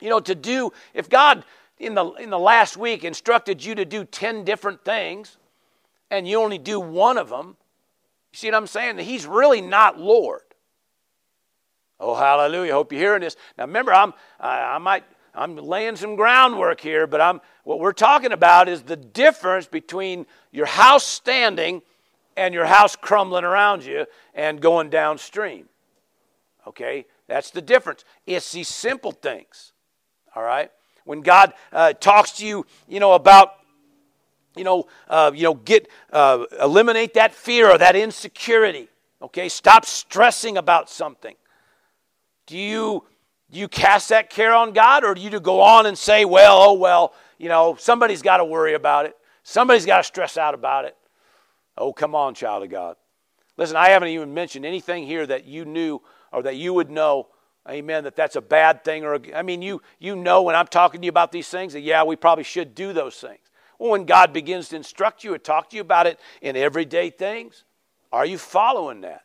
You 0.00 0.10
know, 0.10 0.20
to 0.20 0.34
do, 0.34 0.72
if 0.92 1.08
God 1.08 1.44
in 1.78 1.94
the 1.94 2.04
in 2.14 2.30
the 2.30 2.38
last 2.38 2.76
week 2.76 3.04
instructed 3.04 3.64
you 3.64 3.74
to 3.76 3.84
do 3.84 4.04
10 4.04 4.44
different 4.44 4.84
things 4.84 5.36
and 6.10 6.26
you 6.26 6.40
only 6.40 6.58
do 6.58 6.80
one 6.80 7.16
of 7.16 7.28
them, 7.28 7.56
you 8.32 8.36
see 8.36 8.48
what 8.48 8.56
I'm 8.56 8.66
saying? 8.66 8.98
He's 8.98 9.26
really 9.26 9.60
not 9.60 9.98
Lord. 9.98 10.42
Oh, 12.00 12.14
hallelujah. 12.14 12.72
Hope 12.72 12.92
you're 12.92 13.00
hearing 13.00 13.20
this. 13.20 13.36
Now 13.56 13.64
remember, 13.64 13.92
I'm, 13.92 14.12
I, 14.40 14.74
I 14.74 14.78
might, 14.78 15.04
I'm 15.34 15.56
laying 15.56 15.96
some 15.96 16.16
groundwork 16.16 16.80
here, 16.80 17.06
but 17.06 17.20
I'm, 17.20 17.40
what 17.62 17.78
we're 17.78 17.92
talking 17.92 18.32
about 18.32 18.68
is 18.68 18.82
the 18.82 18.96
difference 18.96 19.66
between 19.66 20.26
your 20.50 20.66
house 20.66 21.06
standing 21.06 21.82
and 22.36 22.54
your 22.54 22.66
house 22.66 22.96
crumbling 22.96 23.44
around 23.44 23.84
you 23.84 24.06
and 24.34 24.60
going 24.60 24.90
downstream. 24.90 25.68
Okay? 26.66 27.06
That's 27.26 27.50
the 27.50 27.62
difference. 27.62 28.04
It's 28.26 28.52
these 28.52 28.68
simple 28.68 29.12
things. 29.12 29.72
All 30.34 30.42
right? 30.42 30.70
When 31.04 31.20
God 31.20 31.52
uh, 31.72 31.92
talks 31.92 32.32
to 32.32 32.46
you, 32.46 32.66
you 32.88 33.00
know, 33.00 33.12
about 33.12 33.54
you 34.56 34.62
know, 34.62 34.86
uh, 35.08 35.32
you 35.34 35.42
know, 35.42 35.54
get 35.54 35.88
uh, 36.12 36.44
eliminate 36.60 37.14
that 37.14 37.34
fear 37.34 37.70
or 37.70 37.78
that 37.78 37.96
insecurity. 37.96 38.88
Okay, 39.20 39.48
stop 39.48 39.84
stressing 39.84 40.56
about 40.56 40.90
something. 40.90 41.34
Do 42.46 42.58
you, 42.58 43.04
do 43.50 43.58
you 43.58 43.68
cast 43.68 44.10
that 44.10 44.28
care 44.28 44.54
on 44.54 44.72
God 44.72 45.02
or 45.02 45.14
do 45.14 45.22
you 45.22 45.40
go 45.40 45.60
on 45.60 45.86
and 45.86 45.96
say, 45.96 46.24
well, 46.24 46.58
oh, 46.60 46.72
well, 46.74 47.14
you 47.38 47.48
know, 47.48 47.76
somebody's 47.78 48.22
got 48.22 48.36
to 48.36 48.44
worry 48.44 48.74
about 48.74 49.06
it. 49.06 49.16
Somebody's 49.42 49.86
got 49.86 49.98
to 49.98 50.04
stress 50.04 50.36
out 50.36 50.54
about 50.54 50.84
it. 50.84 50.96
Oh, 51.76 51.92
come 51.92 52.14
on, 52.14 52.34
child 52.34 52.62
of 52.62 52.70
God. 52.70 52.96
Listen, 53.56 53.76
I 53.76 53.90
haven't 53.90 54.08
even 54.08 54.34
mentioned 54.34 54.64
anything 54.64 55.06
here 55.06 55.26
that 55.26 55.44
you 55.44 55.64
knew 55.64 56.00
or 56.32 56.42
that 56.42 56.56
you 56.56 56.74
would 56.74 56.90
know, 56.90 57.28
amen, 57.68 58.04
that 58.04 58.16
that's 58.16 58.36
a 58.36 58.40
bad 58.40 58.84
thing. 58.84 59.04
Or 59.04 59.18
I 59.34 59.42
mean, 59.42 59.62
you, 59.62 59.80
you 59.98 60.16
know 60.16 60.42
when 60.42 60.56
I'm 60.56 60.66
talking 60.66 61.00
to 61.00 61.04
you 61.04 61.10
about 61.10 61.32
these 61.32 61.48
things 61.48 61.72
that, 61.72 61.80
yeah, 61.80 62.02
we 62.02 62.16
probably 62.16 62.44
should 62.44 62.74
do 62.74 62.92
those 62.92 63.16
things. 63.16 63.40
Well, 63.78 63.90
when 63.90 64.04
God 64.04 64.32
begins 64.32 64.68
to 64.68 64.76
instruct 64.76 65.24
you 65.24 65.34
or 65.34 65.38
talk 65.38 65.70
to 65.70 65.76
you 65.76 65.82
about 65.82 66.06
it 66.06 66.18
in 66.40 66.56
everyday 66.56 67.10
things, 67.10 67.64
are 68.12 68.26
you 68.26 68.38
following 68.38 69.00
that? 69.02 69.24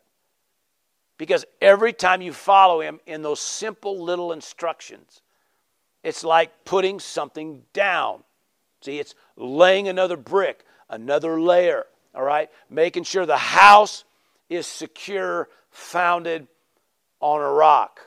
Because 1.18 1.44
every 1.60 1.92
time 1.92 2.22
you 2.22 2.32
follow 2.32 2.80
him 2.80 2.98
in 3.06 3.22
those 3.22 3.40
simple 3.40 4.02
little 4.02 4.32
instructions, 4.32 5.22
it's 6.02 6.24
like 6.24 6.64
putting 6.64 6.98
something 6.98 7.62
down. 7.72 8.24
See, 8.80 8.98
it's 8.98 9.14
laying 9.36 9.88
another 9.88 10.16
brick, 10.16 10.64
another 10.88 11.40
layer, 11.40 11.86
all 12.14 12.22
right? 12.22 12.50
Making 12.68 13.04
sure 13.04 13.26
the 13.26 13.36
house 13.36 14.04
is 14.48 14.66
secure, 14.66 15.48
founded 15.70 16.48
on 17.20 17.40
a 17.40 17.50
rock. 17.50 18.00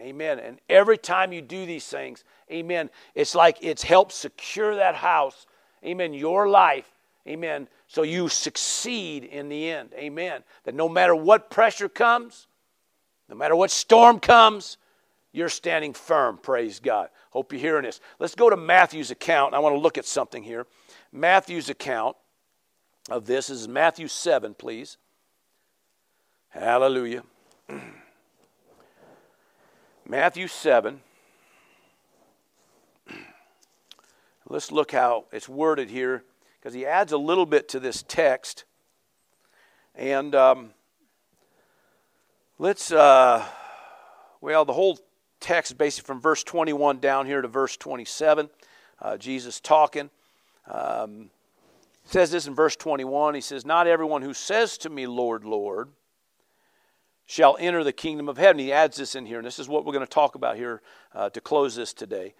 Amen. 0.00 0.38
And 0.38 0.58
every 0.68 0.96
time 0.96 1.32
you 1.32 1.42
do 1.42 1.66
these 1.66 1.86
things, 1.86 2.24
amen, 2.50 2.88
it's 3.14 3.34
like 3.34 3.58
it's 3.60 3.82
helped 3.82 4.12
secure 4.12 4.76
that 4.76 4.94
house, 4.94 5.46
amen, 5.84 6.14
your 6.14 6.48
life, 6.48 6.90
amen, 7.28 7.68
so 7.86 8.02
you 8.02 8.28
succeed 8.28 9.24
in 9.24 9.48
the 9.48 9.68
end. 9.68 9.90
Amen. 9.94 10.42
That 10.64 10.74
no 10.74 10.88
matter 10.88 11.14
what 11.14 11.50
pressure 11.50 11.88
comes, 11.88 12.46
no 13.28 13.36
matter 13.36 13.54
what 13.54 13.70
storm 13.70 14.20
comes, 14.20 14.78
you're 15.32 15.48
standing 15.48 15.92
firm. 15.92 16.38
Praise 16.38 16.80
God. 16.80 17.08
Hope 17.30 17.52
you're 17.52 17.60
hearing 17.60 17.84
this. 17.84 18.00
Let's 18.18 18.34
go 18.34 18.48
to 18.48 18.56
Matthew's 18.56 19.10
account. 19.10 19.54
I 19.54 19.58
want 19.58 19.74
to 19.74 19.78
look 19.78 19.98
at 19.98 20.06
something 20.06 20.42
here. 20.42 20.66
Matthew's 21.12 21.68
account 21.68 22.16
of 23.08 23.26
this 23.26 23.48
is 23.48 23.68
Matthew 23.68 24.08
7, 24.08 24.54
please. 24.54 24.96
Hallelujah. 26.50 27.22
Matthew 30.08 30.48
7. 30.48 31.00
Let's 34.48 34.72
look 34.72 34.92
how 34.92 35.26
it's 35.32 35.48
worded 35.48 35.88
here 35.88 36.24
because 36.58 36.74
he 36.74 36.84
adds 36.84 37.12
a 37.12 37.18
little 37.18 37.46
bit 37.46 37.68
to 37.70 37.80
this 37.80 38.04
text. 38.06 38.64
And 39.94 40.34
um, 40.34 40.70
let's, 42.58 42.92
uh, 42.92 43.44
well, 44.40 44.64
the 44.64 44.72
whole 44.72 44.98
text 45.40 45.78
basically 45.78 46.06
from 46.06 46.20
verse 46.20 46.44
21 46.44 46.98
down 46.98 47.26
here 47.26 47.40
to 47.40 47.48
verse 47.48 47.76
27. 47.76 48.50
Uh, 49.00 49.16
Jesus 49.16 49.58
talking. 49.60 50.10
Um, 50.66 51.30
says 52.10 52.30
this 52.30 52.46
in 52.46 52.54
verse 52.54 52.76
21. 52.76 53.34
He 53.34 53.40
says, 53.40 53.64
Not 53.64 53.86
everyone 53.86 54.22
who 54.22 54.34
says 54.34 54.78
to 54.78 54.90
me, 54.90 55.06
Lord, 55.06 55.44
Lord, 55.44 55.90
shall 57.26 57.56
enter 57.60 57.84
the 57.84 57.92
kingdom 57.92 58.28
of 58.28 58.36
heaven. 58.36 58.58
He 58.58 58.72
adds 58.72 58.96
this 58.96 59.14
in 59.14 59.26
here, 59.26 59.38
and 59.38 59.46
this 59.46 59.58
is 59.58 59.68
what 59.68 59.84
we're 59.84 59.92
going 59.92 60.06
to 60.06 60.10
talk 60.10 60.34
about 60.34 60.56
here 60.56 60.82
uh, 61.14 61.30
to 61.30 61.40
close 61.40 61.74
this 61.76 61.92
today 61.92 62.34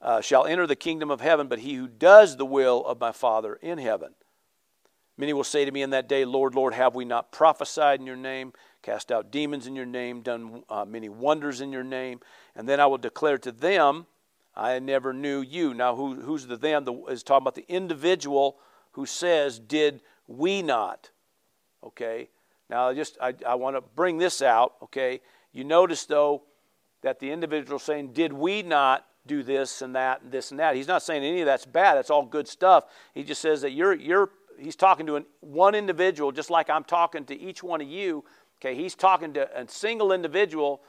uh, 0.00 0.20
shall 0.20 0.46
enter 0.46 0.66
the 0.66 0.76
kingdom 0.76 1.10
of 1.10 1.20
heaven, 1.20 1.48
but 1.48 1.60
he 1.60 1.74
who 1.74 1.88
does 1.88 2.36
the 2.36 2.46
will 2.46 2.84
of 2.84 3.00
my 3.00 3.12
Father 3.12 3.54
in 3.54 3.78
heaven. 3.78 4.14
Many 5.18 5.32
will 5.32 5.44
say 5.44 5.64
to 5.64 5.72
me 5.72 5.82
in 5.82 5.90
that 5.90 6.08
day, 6.08 6.24
Lord, 6.24 6.54
Lord, 6.54 6.74
have 6.74 6.94
we 6.94 7.06
not 7.06 7.32
prophesied 7.32 8.00
in 8.00 8.06
your 8.06 8.16
name, 8.16 8.52
cast 8.82 9.10
out 9.10 9.32
demons 9.32 9.66
in 9.66 9.74
your 9.74 9.86
name, 9.86 10.20
done 10.20 10.62
uh, 10.68 10.84
many 10.84 11.08
wonders 11.08 11.62
in 11.62 11.72
your 11.72 11.84
name? 11.84 12.20
And 12.54 12.68
then 12.68 12.80
I 12.80 12.86
will 12.86 12.98
declare 12.98 13.38
to 13.38 13.52
them, 13.52 14.06
I 14.54 14.78
never 14.78 15.12
knew 15.12 15.40
you. 15.40 15.72
Now, 15.72 15.96
who, 15.96 16.20
who's 16.20 16.46
the 16.46 16.56
them? 16.56 16.84
The, 16.84 16.94
is 17.06 17.22
talking 17.22 17.44
about 17.44 17.54
the 17.54 17.66
individual 17.68 18.58
who 18.96 19.06
says, 19.06 19.58
Did 19.58 20.02
we 20.26 20.60
not? 20.60 21.10
Okay. 21.82 22.28
Now, 22.68 22.92
just 22.92 23.16
I, 23.20 23.34
I 23.46 23.54
want 23.54 23.76
to 23.76 23.80
bring 23.80 24.18
this 24.18 24.42
out. 24.42 24.74
Okay. 24.82 25.20
You 25.52 25.64
notice 25.64 26.04
though 26.04 26.42
that 27.02 27.20
the 27.20 27.30
individual 27.30 27.78
saying, 27.78 28.12
Did 28.12 28.32
we 28.32 28.62
not? 28.62 29.06
do 29.26 29.42
this 29.42 29.82
and 29.82 29.96
that 29.96 30.22
and 30.22 30.30
this 30.30 30.52
and 30.52 30.60
that. 30.60 30.76
He's 30.76 30.86
not 30.86 31.02
saying 31.02 31.24
any 31.24 31.40
of 31.40 31.46
that's 31.46 31.66
bad. 31.66 31.96
That's 31.96 32.10
all 32.10 32.24
good 32.24 32.46
stuff. 32.46 32.84
He 33.12 33.24
just 33.24 33.42
says 33.42 33.60
that 33.62 33.72
you're, 33.72 33.92
you're 33.92 34.30
he's 34.56 34.76
talking 34.76 35.04
to 35.06 35.16
an, 35.16 35.26
one 35.40 35.74
individual, 35.74 36.30
just 36.30 36.48
like 36.48 36.70
I'm 36.70 36.84
talking 36.84 37.24
to 37.24 37.36
each 37.36 37.60
one 37.60 37.80
of 37.80 37.88
you 37.88 38.22
Okay, 38.60 38.74
he's 38.74 38.94
talking 38.94 39.34
to 39.34 39.60
a 39.60 39.68
single 39.68 40.12
individual, 40.12 40.80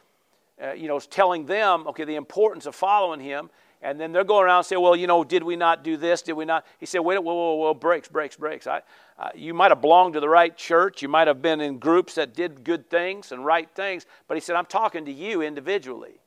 uh, 0.61 0.71
you 0.71 0.87
know, 0.87 0.99
telling 0.99 1.45
them, 1.45 1.85
okay, 1.87 2.05
the 2.05 2.15
importance 2.15 2.65
of 2.65 2.75
following 2.75 3.19
him. 3.19 3.49
And 3.81 3.99
then 3.99 4.11
they're 4.11 4.23
going 4.23 4.45
around 4.45 4.59
and 4.59 4.65
say, 4.65 4.75
well, 4.75 4.95
you 4.95 5.05
know, 5.05 5.23
did 5.23 5.43
we 5.43 5.55
not 5.55 5.83
do 5.83 5.97
this? 5.97 6.23
Did 6.23 6.33
we 6.33 6.45
not? 6.45 6.65
He 6.79 6.85
said, 6.85 6.99
wait, 6.99 7.19
whoa, 7.19 7.33
whoa, 7.33 7.55
whoa, 7.55 7.73
brakes, 7.73 8.07
brakes, 8.07 8.35
brakes. 8.35 8.65
I, 8.65 8.81
uh, 9.19 9.29
you 9.35 9.53
might 9.53 9.69
have 9.69 9.81
belonged 9.81 10.15
to 10.15 10.19
the 10.19 10.29
right 10.29 10.55
church. 10.57 11.01
You 11.01 11.09
might 11.09 11.27
have 11.27 11.41
been 11.41 11.61
in 11.61 11.77
groups 11.77 12.15
that 12.15 12.33
did 12.33 12.63
good 12.63 12.89
things 12.89 13.31
and 13.31 13.45
right 13.45 13.69
things. 13.75 14.07
But 14.27 14.35
he 14.35 14.41
said, 14.41 14.55
I'm 14.55 14.65
talking 14.65 15.05
to 15.05 15.11
you 15.11 15.41
individually. 15.41 16.19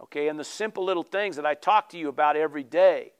Okay, 0.00 0.28
and 0.28 0.38
the 0.38 0.44
simple 0.44 0.84
little 0.84 1.02
things 1.02 1.36
that 1.36 1.46
I 1.46 1.54
talk 1.54 1.88
to 1.90 1.98
you 1.98 2.08
about 2.08 2.36
every 2.36 2.64
day. 2.64 3.12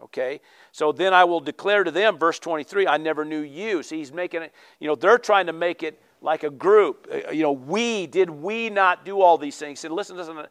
Okay, 0.00 0.40
so 0.70 0.92
then 0.92 1.12
I 1.12 1.24
will 1.24 1.40
declare 1.40 1.82
to 1.82 1.90
them, 1.90 2.18
verse 2.18 2.38
23, 2.38 2.86
I 2.86 2.98
never 2.98 3.24
knew 3.24 3.40
you. 3.40 3.82
See, 3.82 3.98
he's 3.98 4.12
making 4.12 4.42
it, 4.42 4.52
you 4.78 4.86
know, 4.86 4.94
they're 4.94 5.18
trying 5.18 5.46
to 5.46 5.52
make 5.52 5.82
it 5.82 6.00
like 6.20 6.44
a 6.44 6.50
group. 6.50 7.08
Uh, 7.12 7.30
you 7.30 7.42
know, 7.42 7.52
we, 7.52 8.06
did 8.06 8.30
we 8.30 8.70
not 8.70 9.04
do 9.04 9.20
all 9.20 9.38
these 9.38 9.56
things? 9.56 9.80
He 9.80 9.82
said, 9.82 9.92
listen, 9.92 10.16
listen, 10.16 10.46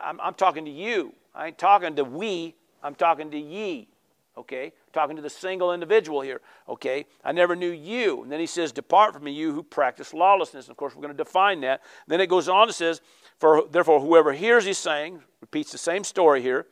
I'm, 0.00 0.20
I'm 0.20 0.34
talking 0.34 0.64
to 0.64 0.70
you. 0.70 1.14
I 1.34 1.48
ain't 1.48 1.58
talking 1.58 1.96
to 1.96 2.04
we, 2.04 2.54
I'm 2.82 2.94
talking 2.94 3.30
to 3.30 3.38
ye. 3.38 3.88
Okay? 4.36 4.72
Talking 4.92 5.16
to 5.16 5.22
the 5.22 5.30
single 5.30 5.72
individual 5.74 6.20
here. 6.20 6.40
Okay? 6.68 7.06
I 7.24 7.32
never 7.32 7.54
knew 7.54 7.70
you. 7.70 8.22
And 8.22 8.32
then 8.32 8.40
he 8.40 8.46
says, 8.46 8.72
Depart 8.72 9.12
from 9.12 9.24
me, 9.24 9.32
you 9.32 9.52
who 9.52 9.62
practice 9.62 10.14
lawlessness. 10.14 10.66
And 10.66 10.70
of 10.70 10.76
course, 10.76 10.94
we're 10.94 11.02
going 11.02 11.16
to 11.16 11.24
define 11.24 11.60
that. 11.60 11.82
Then 12.06 12.20
it 12.20 12.28
goes 12.28 12.48
on 12.48 12.68
and 12.68 12.74
says, 12.74 13.00
For 13.38 13.64
therefore, 13.70 14.00
whoever 14.00 14.32
hears 14.32 14.64
these 14.64 14.78
sayings, 14.78 15.22
repeats 15.40 15.72
the 15.72 15.78
same 15.78 16.04
story 16.04 16.42
here, 16.42 16.66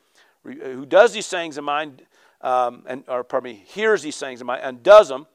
who 0.45 0.87
does 0.87 1.13
these 1.13 1.27
sayings 1.27 1.59
of 1.59 1.65
mine, 1.65 2.01
um, 2.41 2.85
and 2.87 3.05
or 3.09 3.25
pardon 3.25 3.53
me, 3.53 3.65
hears 3.67 4.03
these 4.03 4.17
sayings 4.17 4.41
of 4.41 4.47
mine 4.47 4.61
and 4.63 4.83
does 4.83 5.09
them, 5.09 5.27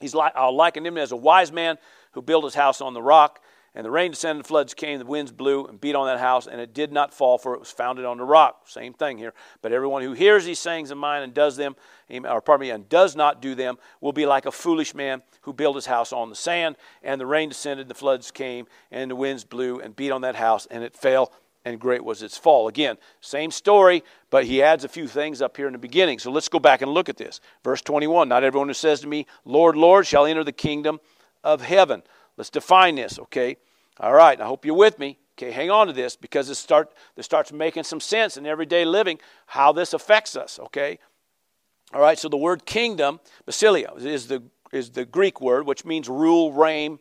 he's 0.00 0.14
like 0.14 0.32
I'll 0.34 0.54
liken 0.54 0.84
him 0.84 0.98
as 0.98 1.12
a 1.12 1.16
wise 1.16 1.52
man 1.52 1.78
who 2.12 2.22
built 2.22 2.44
his 2.44 2.54
house 2.54 2.80
on 2.80 2.94
the 2.94 3.02
rock. 3.02 3.40
And 3.74 3.86
the 3.86 3.90
rain 3.90 4.10
descended, 4.10 4.44
the 4.44 4.48
floods 4.48 4.74
came, 4.74 4.98
the 4.98 5.06
winds 5.06 5.32
blew 5.32 5.66
and 5.66 5.80
beat 5.80 5.94
on 5.94 6.06
that 6.06 6.20
house, 6.20 6.46
and 6.46 6.60
it 6.60 6.74
did 6.74 6.92
not 6.92 7.14
fall, 7.14 7.38
for 7.38 7.54
it 7.54 7.60
was 7.60 7.70
founded 7.70 8.04
on 8.04 8.18
the 8.18 8.24
rock. 8.24 8.68
Same 8.68 8.92
thing 8.92 9.16
here. 9.16 9.32
But 9.62 9.72
everyone 9.72 10.02
who 10.02 10.12
hears 10.12 10.44
these 10.44 10.58
sayings 10.58 10.90
of 10.90 10.98
mine 10.98 11.22
and 11.22 11.32
does 11.32 11.56
them, 11.56 11.74
or 12.10 12.42
pardon 12.42 12.66
me, 12.66 12.70
and 12.70 12.86
does 12.90 13.16
not 13.16 13.40
do 13.40 13.54
them, 13.54 13.78
will 14.02 14.12
be 14.12 14.26
like 14.26 14.44
a 14.44 14.52
foolish 14.52 14.94
man 14.94 15.22
who 15.42 15.54
built 15.54 15.76
his 15.76 15.86
house 15.86 16.12
on 16.12 16.28
the 16.28 16.36
sand. 16.36 16.76
And 17.02 17.18
the 17.18 17.24
rain 17.24 17.48
descended, 17.48 17.88
the 17.88 17.94
floods 17.94 18.30
came, 18.30 18.66
and 18.90 19.10
the 19.10 19.16
winds 19.16 19.44
blew 19.44 19.80
and 19.80 19.96
beat 19.96 20.10
on 20.10 20.20
that 20.20 20.36
house, 20.36 20.66
and 20.70 20.84
it 20.84 20.94
fell, 20.94 21.32
and 21.64 21.80
great 21.80 22.04
was 22.04 22.22
its 22.22 22.36
fall. 22.36 22.68
Again, 22.68 22.98
same 23.22 23.50
story, 23.50 24.04
but 24.28 24.44
he 24.44 24.62
adds 24.62 24.84
a 24.84 24.88
few 24.88 25.08
things 25.08 25.40
up 25.40 25.56
here 25.56 25.66
in 25.66 25.72
the 25.72 25.78
beginning. 25.78 26.18
So 26.18 26.30
let's 26.30 26.48
go 26.50 26.58
back 26.58 26.82
and 26.82 26.92
look 26.92 27.08
at 27.08 27.16
this. 27.16 27.40
Verse 27.64 27.80
21 27.80 28.28
Not 28.28 28.44
everyone 28.44 28.68
who 28.68 28.74
says 28.74 29.00
to 29.00 29.06
me, 29.06 29.26
Lord, 29.46 29.76
Lord, 29.76 30.06
shall 30.06 30.26
enter 30.26 30.44
the 30.44 30.52
kingdom 30.52 31.00
of 31.44 31.62
heaven. 31.62 32.02
Let's 32.42 32.50
define 32.50 32.96
this, 32.96 33.20
okay? 33.20 33.56
All 34.00 34.12
right, 34.12 34.40
I 34.40 34.46
hope 34.46 34.64
you're 34.64 34.74
with 34.74 34.98
me. 34.98 35.16
Okay, 35.38 35.52
hang 35.52 35.70
on 35.70 35.86
to 35.86 35.92
this 35.92 36.16
because 36.16 36.50
it 36.50 36.56
start 36.56 36.92
this 37.14 37.24
starts 37.24 37.52
making 37.52 37.84
some 37.84 38.00
sense 38.00 38.36
in 38.36 38.46
everyday 38.46 38.84
living 38.84 39.20
how 39.46 39.70
this 39.70 39.94
affects 39.94 40.34
us, 40.34 40.58
okay? 40.58 40.98
All 41.94 42.00
right, 42.00 42.18
so 42.18 42.28
the 42.28 42.36
word 42.36 42.66
kingdom, 42.66 43.20
basileia, 43.46 43.96
is 44.04 44.26
the 44.26 44.42
is 44.72 44.90
the 44.90 45.04
Greek 45.04 45.40
word 45.40 45.68
which 45.68 45.84
means 45.84 46.08
rule, 46.08 46.52
reign, 46.52 46.98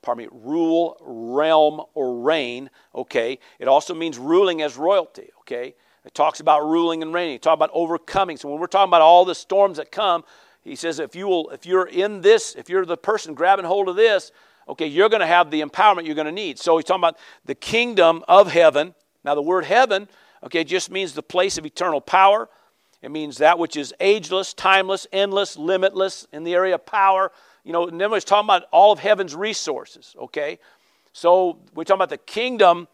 pardon 0.00 0.26
me, 0.26 0.30
rule, 0.30 0.96
realm, 1.00 1.82
or 1.94 2.20
reign, 2.20 2.70
okay? 2.94 3.40
It 3.58 3.66
also 3.66 3.94
means 3.94 4.16
ruling 4.16 4.62
as 4.62 4.76
royalty, 4.76 5.30
okay? 5.40 5.74
It 6.04 6.14
talks 6.14 6.38
about 6.38 6.62
ruling 6.62 7.02
and 7.02 7.12
reigning. 7.12 7.34
It 7.34 7.42
talks 7.42 7.56
about 7.56 7.70
overcoming. 7.72 8.36
So 8.36 8.48
when 8.48 8.60
we're 8.60 8.68
talking 8.68 8.90
about 8.90 9.02
all 9.02 9.24
the 9.24 9.34
storms 9.34 9.78
that 9.78 9.90
come, 9.90 10.22
he 10.60 10.76
says 10.76 11.00
if 11.00 11.16
you 11.16 11.26
will 11.26 11.50
if 11.50 11.66
you're 11.66 11.88
in 11.88 12.20
this, 12.20 12.54
if 12.54 12.68
you're 12.68 12.86
the 12.86 12.96
person 12.96 13.34
grabbing 13.34 13.64
hold 13.64 13.88
of 13.88 13.96
this, 13.96 14.30
okay, 14.68 14.86
you're 14.86 15.08
going 15.08 15.20
to 15.20 15.26
have 15.26 15.50
the 15.50 15.60
empowerment 15.60 16.06
you're 16.06 16.14
going 16.14 16.26
to 16.26 16.32
need. 16.32 16.58
So 16.58 16.76
he's 16.76 16.84
talking 16.84 17.00
about 17.00 17.18
the 17.44 17.54
kingdom 17.54 18.22
of 18.28 18.50
heaven. 18.50 18.94
Now, 19.24 19.34
the 19.34 19.42
word 19.42 19.64
heaven, 19.64 20.08
okay, 20.42 20.64
just 20.64 20.90
means 20.90 21.12
the 21.12 21.22
place 21.22 21.58
of 21.58 21.66
eternal 21.66 22.00
power. 22.00 22.48
It 23.02 23.10
means 23.10 23.38
that 23.38 23.58
which 23.58 23.76
is 23.76 23.92
ageless, 24.00 24.54
timeless, 24.54 25.06
endless, 25.12 25.58
limitless 25.58 26.26
in 26.32 26.44
the 26.44 26.54
area 26.54 26.76
of 26.76 26.86
power. 26.86 27.32
You 27.64 27.72
know, 27.72 27.88
and 27.88 28.00
then 28.00 28.10
he's 28.12 28.24
talking 28.24 28.46
about 28.46 28.64
all 28.70 28.92
of 28.92 28.98
heaven's 28.98 29.34
resources, 29.34 30.14
okay? 30.18 30.58
So 31.12 31.58
we're 31.74 31.84
talking 31.84 31.98
about 31.98 32.10
the 32.10 32.18
kingdom 32.18 32.88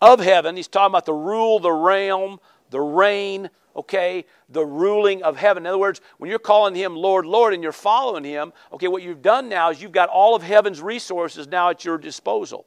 of 0.00 0.20
heaven. 0.20 0.56
He's 0.56 0.68
talking 0.68 0.92
about 0.92 1.06
the 1.06 1.14
rule, 1.14 1.58
the 1.58 1.72
realm, 1.72 2.40
the 2.70 2.80
reign, 2.80 3.50
okay, 3.76 4.24
the 4.48 4.64
ruling 4.64 5.22
of 5.22 5.36
heaven. 5.36 5.64
In 5.64 5.66
other 5.66 5.78
words, 5.78 6.00
when 6.18 6.30
you're 6.30 6.38
calling 6.38 6.74
him 6.74 6.94
Lord, 6.94 7.26
Lord, 7.26 7.54
and 7.54 7.62
you're 7.62 7.72
following 7.72 8.24
him, 8.24 8.52
okay, 8.72 8.88
what 8.88 9.02
you've 9.02 9.22
done 9.22 9.48
now 9.48 9.70
is 9.70 9.82
you've 9.82 9.92
got 9.92 10.08
all 10.08 10.34
of 10.34 10.42
heaven's 10.42 10.80
resources 10.80 11.46
now 11.48 11.70
at 11.70 11.84
your 11.84 11.98
disposal. 11.98 12.66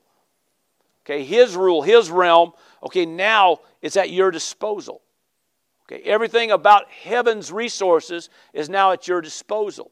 Okay, 1.06 1.24
his 1.24 1.56
rule, 1.56 1.82
his 1.82 2.12
realm, 2.12 2.52
okay, 2.84 3.06
now 3.06 3.60
it's 3.82 3.96
at 3.96 4.10
your 4.10 4.30
disposal. 4.30 5.02
Okay, 5.90 6.02
everything 6.04 6.52
about 6.52 6.90
heaven's 6.90 7.50
resources 7.50 8.30
is 8.52 8.68
now 8.68 8.92
at 8.92 9.08
your 9.08 9.22
disposal. 9.22 9.92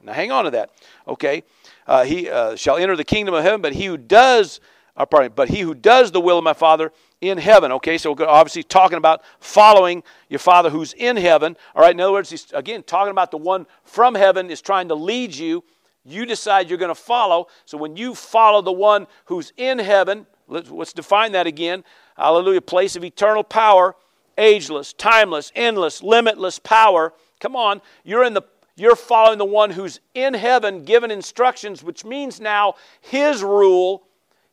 Now, 0.00 0.12
hang 0.12 0.30
on 0.30 0.44
to 0.44 0.50
that. 0.52 0.70
Okay, 1.08 1.42
uh, 1.86 2.04
he 2.04 2.28
uh, 2.30 2.54
shall 2.56 2.76
enter 2.76 2.96
the 2.96 3.04
kingdom 3.04 3.34
of 3.34 3.42
heaven, 3.42 3.60
but 3.60 3.72
he 3.72 3.86
who 3.86 3.96
does, 3.96 4.60
uh, 4.96 5.06
pardon, 5.06 5.32
but 5.34 5.48
he 5.48 5.60
who 5.60 5.74
does 5.74 6.12
the 6.12 6.20
will 6.20 6.38
of 6.38 6.44
my 6.44 6.52
Father 6.52 6.92
in 7.22 7.38
heaven. 7.38 7.72
Okay, 7.72 7.96
so 7.96 8.14
obviously 8.26 8.64
talking 8.64 8.98
about 8.98 9.22
following 9.38 10.02
your 10.28 10.40
Father 10.40 10.68
who's 10.68 10.92
in 10.94 11.16
heaven. 11.16 11.56
All 11.74 11.80
right, 11.80 11.94
in 11.94 12.00
other 12.00 12.12
words, 12.12 12.28
he's 12.28 12.52
again 12.52 12.82
talking 12.82 13.12
about 13.12 13.30
the 13.30 13.38
one 13.38 13.66
from 13.84 14.14
heaven 14.14 14.50
is 14.50 14.60
trying 14.60 14.88
to 14.88 14.94
lead 14.94 15.34
you. 15.34 15.64
You 16.04 16.26
decide 16.26 16.68
you're 16.68 16.78
going 16.78 16.88
to 16.88 16.94
follow. 16.96 17.46
So 17.64 17.78
when 17.78 17.96
you 17.96 18.16
follow 18.16 18.60
the 18.60 18.72
one 18.72 19.06
who's 19.26 19.52
in 19.56 19.78
heaven, 19.78 20.26
let's, 20.48 20.68
let's 20.68 20.92
define 20.92 21.30
that 21.32 21.46
again. 21.46 21.84
Hallelujah, 22.16 22.60
place 22.60 22.96
of 22.96 23.04
eternal 23.04 23.44
power, 23.44 23.94
ageless, 24.36 24.92
timeless, 24.92 25.52
endless, 25.54 26.02
limitless 26.02 26.58
power. 26.58 27.12
Come 27.38 27.54
on, 27.54 27.80
you're 28.04 28.24
in 28.24 28.34
the 28.34 28.42
you're 28.74 28.96
following 28.96 29.38
the 29.38 29.44
one 29.44 29.70
who's 29.70 30.00
in 30.14 30.32
heaven, 30.32 30.84
given 30.84 31.10
instructions, 31.10 31.84
which 31.84 32.06
means 32.06 32.40
now 32.40 32.74
his 33.02 33.42
rule, 33.42 34.02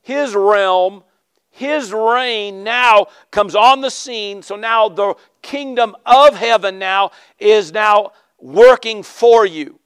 his 0.02 0.36
realm, 0.36 1.04
his 1.60 1.92
reign 1.92 2.64
now 2.64 3.08
comes 3.32 3.54
on 3.54 3.82
the 3.82 3.92
scene. 3.92 4.42
So 4.42 4.56
now 4.56 4.88
the 4.88 5.16
kingdom 5.42 5.94
of 6.06 6.34
heaven 6.34 6.80
now 6.80 7.12
is 7.38 7.74
now 7.74 8.14
working 8.40 9.04
for 9.04 9.46
you. 9.46 9.78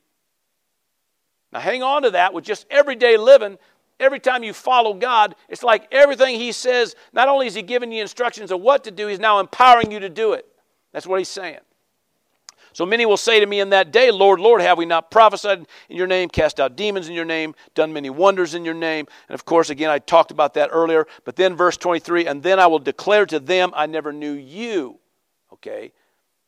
Now 1.52 1.62
hang 1.62 1.82
on 1.82 2.04
to 2.04 2.12
that 2.12 2.32
with 2.32 2.46
just 2.46 2.68
everyday 2.70 3.18
living. 3.18 3.58
Every 4.00 4.20
time 4.20 4.44
you 4.44 4.54
follow 4.54 4.94
God, 4.94 5.34
it's 5.50 5.64
like 5.64 5.88
everything 5.92 6.36
He 6.36 6.52
says, 6.52 6.96
not 7.12 7.28
only 7.28 7.48
is 7.48 7.56
He 7.56 7.64
giving 7.64 7.92
you 7.92 8.04
instructions 8.04 8.52
of 8.52 8.62
what 8.62 8.84
to 8.84 8.92
do, 8.92 9.08
He's 9.08 9.20
now 9.20 9.40
empowering 9.40 9.92
you 9.92 10.00
to 10.00 10.10
do 10.10 10.34
it. 10.34 10.46
That's 10.92 11.08
what 11.08 11.20
He's 11.20 11.30
saying. 11.30 11.58
So 12.74 12.86
many 12.86 13.06
will 13.06 13.18
say 13.18 13.40
to 13.40 13.46
me 13.46 13.60
in 13.60 13.70
that 13.70 13.92
day, 13.92 14.10
Lord, 14.12 14.40
Lord, 14.40 14.62
have 14.62 14.78
we 14.78 14.86
not 14.86 15.12
prophesied 15.12 15.66
in 15.90 15.98
your 15.98 16.08
name, 16.08 16.28
cast 16.28 16.60
out 16.60 16.76
demons 16.76 17.08
in 17.08 17.14
your 17.14 17.26
name, 17.26 17.54
done 17.76 17.94
many 17.94 18.10
wonders 18.10 18.56
in 18.56 18.66
your 18.66 18.74
name? 18.74 19.08
And 19.30 19.36
of 19.36 19.46
course, 19.46 19.70
again, 19.70 19.90
I 19.90 20.00
talked 20.00 20.32
about 20.32 20.56
that 20.56 20.70
earlier. 20.72 21.06
But 21.24 21.36
then, 21.36 21.56
verse 21.56 21.78
23, 21.78 22.26
and 22.26 22.42
then 22.42 22.60
I 22.60 22.68
will 22.68 22.80
declare 22.80 23.26
to 23.28 23.40
them, 23.40 23.72
I 23.76 23.86
never 23.86 24.12
knew 24.12 24.34
you. 24.34 25.00
Okay? 25.54 25.94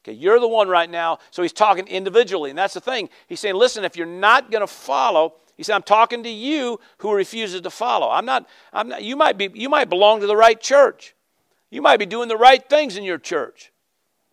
Okay, 0.03 0.13
you're 0.13 0.39
the 0.39 0.47
one 0.47 0.67
right 0.67 0.89
now. 0.89 1.19
So 1.31 1.41
he's 1.41 1.53
talking 1.53 1.87
individually. 1.87 2.49
And 2.49 2.57
that's 2.57 2.75
the 2.75 2.81
thing. 2.81 3.09
He's 3.27 3.39
saying, 3.39 3.55
listen, 3.55 3.83
if 3.83 3.95
you're 3.95 4.05
not 4.05 4.51
going 4.51 4.61
to 4.61 4.67
follow, 4.67 5.35
he 5.57 5.63
said, 5.63 5.75
I'm 5.75 5.83
talking 5.83 6.23
to 6.23 6.29
you 6.29 6.79
who 6.97 7.13
refuses 7.13 7.61
to 7.61 7.69
follow. 7.69 8.09
I'm 8.09 8.25
not, 8.25 8.47
I'm 8.73 8.89
not, 8.89 9.03
you 9.03 9.15
might 9.15 9.37
be, 9.37 9.49
you 9.53 9.69
might 9.69 9.89
belong 9.89 10.21
to 10.21 10.27
the 10.27 10.35
right 10.35 10.59
church. 10.59 11.15
You 11.71 11.81
might 11.81 11.97
be 11.97 12.05
doing 12.05 12.29
the 12.29 12.37
right 12.37 12.67
things 12.67 12.97
in 12.97 13.03
your 13.03 13.17
church. 13.17 13.71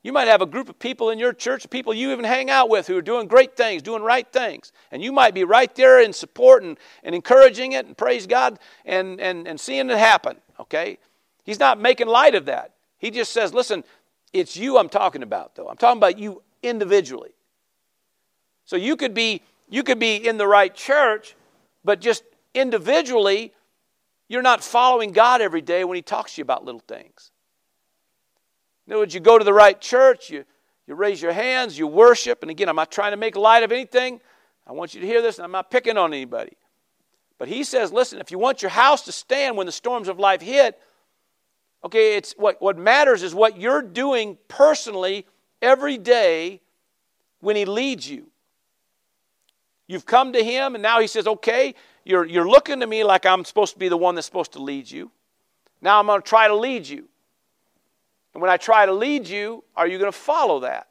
You 0.02 0.12
might 0.12 0.26
have 0.26 0.42
a 0.42 0.46
group 0.46 0.68
of 0.68 0.78
people 0.80 1.10
in 1.10 1.18
your 1.18 1.32
church, 1.32 1.70
people 1.70 1.94
you 1.94 2.10
even 2.10 2.24
hang 2.24 2.50
out 2.50 2.68
with 2.68 2.88
who 2.88 2.96
are 2.96 3.02
doing 3.02 3.28
great 3.28 3.56
things, 3.56 3.82
doing 3.82 4.02
right 4.02 4.30
things. 4.32 4.72
And 4.90 5.02
you 5.02 5.12
might 5.12 5.32
be 5.32 5.44
right 5.44 5.72
there 5.76 6.02
in 6.02 6.12
support 6.12 6.64
and, 6.64 6.76
and 7.04 7.14
encouraging 7.14 7.72
it 7.72 7.86
and 7.86 7.96
praise 7.96 8.26
God 8.26 8.58
and, 8.84 9.20
and, 9.20 9.46
and 9.46 9.60
seeing 9.60 9.88
it 9.90 9.98
happen. 9.98 10.38
Okay? 10.58 10.98
He's 11.44 11.60
not 11.60 11.80
making 11.80 12.08
light 12.08 12.34
of 12.34 12.46
that. 12.46 12.72
He 12.98 13.10
just 13.10 13.32
says, 13.32 13.54
listen, 13.54 13.84
it's 14.32 14.56
you 14.56 14.78
I'm 14.78 14.88
talking 14.88 15.22
about, 15.22 15.54
though. 15.54 15.68
I'm 15.68 15.76
talking 15.76 15.98
about 15.98 16.18
you 16.18 16.42
individually. 16.62 17.32
So 18.64 18.76
you 18.76 18.96
could 18.96 19.14
be 19.14 19.42
you 19.68 19.82
could 19.82 19.98
be 19.98 20.16
in 20.16 20.36
the 20.36 20.46
right 20.46 20.74
church, 20.74 21.34
but 21.82 22.00
just 22.00 22.24
individually, 22.54 23.54
you're 24.28 24.42
not 24.42 24.62
following 24.62 25.12
God 25.12 25.40
every 25.40 25.62
day 25.62 25.82
when 25.84 25.96
He 25.96 26.02
talks 26.02 26.34
to 26.34 26.40
you 26.40 26.42
about 26.42 26.64
little 26.64 26.82
things. 26.86 27.31
In 28.86 28.92
other 28.92 29.00
words, 29.00 29.14
you 29.14 29.20
go 29.20 29.38
to 29.38 29.44
the 29.44 29.52
right 29.52 29.80
church, 29.80 30.30
you, 30.30 30.44
you 30.86 30.94
raise 30.94 31.22
your 31.22 31.32
hands, 31.32 31.78
you 31.78 31.86
worship. 31.86 32.42
And 32.42 32.50
again, 32.50 32.68
I'm 32.68 32.76
not 32.76 32.90
trying 32.90 33.12
to 33.12 33.16
make 33.16 33.36
light 33.36 33.62
of 33.62 33.72
anything. 33.72 34.20
I 34.66 34.72
want 34.72 34.94
you 34.94 35.00
to 35.00 35.06
hear 35.06 35.22
this, 35.22 35.38
and 35.38 35.44
I'm 35.44 35.52
not 35.52 35.70
picking 35.70 35.96
on 35.96 36.12
anybody. 36.12 36.56
But 37.38 37.48
he 37.48 37.64
says, 37.64 37.92
listen, 37.92 38.20
if 38.20 38.30
you 38.30 38.38
want 38.38 38.62
your 38.62 38.70
house 38.70 39.02
to 39.02 39.12
stand 39.12 39.56
when 39.56 39.66
the 39.66 39.72
storms 39.72 40.08
of 40.08 40.18
life 40.18 40.40
hit, 40.40 40.78
okay, 41.84 42.16
it's 42.16 42.34
what, 42.36 42.62
what 42.62 42.78
matters 42.78 43.22
is 43.22 43.34
what 43.34 43.58
you're 43.58 43.82
doing 43.82 44.38
personally 44.48 45.26
every 45.60 45.98
day 45.98 46.60
when 47.40 47.56
he 47.56 47.64
leads 47.64 48.08
you. 48.08 48.28
You've 49.88 50.06
come 50.06 50.32
to 50.32 50.44
him, 50.44 50.74
and 50.74 50.82
now 50.82 51.00
he 51.00 51.06
says, 51.06 51.26
okay, 51.26 51.74
you're, 52.04 52.24
you're 52.24 52.48
looking 52.48 52.80
to 52.80 52.86
me 52.86 53.04
like 53.04 53.26
I'm 53.26 53.44
supposed 53.44 53.72
to 53.74 53.78
be 53.78 53.88
the 53.88 53.96
one 53.96 54.14
that's 54.14 54.26
supposed 54.26 54.52
to 54.52 54.62
lead 54.62 54.90
you. 54.90 55.10
Now 55.80 55.98
I'm 55.98 56.06
going 56.06 56.22
to 56.22 56.28
try 56.28 56.48
to 56.48 56.54
lead 56.54 56.86
you. 56.86 57.08
And 58.34 58.40
when 58.40 58.50
I 58.50 58.56
try 58.56 58.86
to 58.86 58.92
lead 58.92 59.28
you, 59.28 59.64
are 59.76 59.86
you 59.86 59.98
going 59.98 60.10
to 60.10 60.16
follow 60.16 60.60
that? 60.60 60.88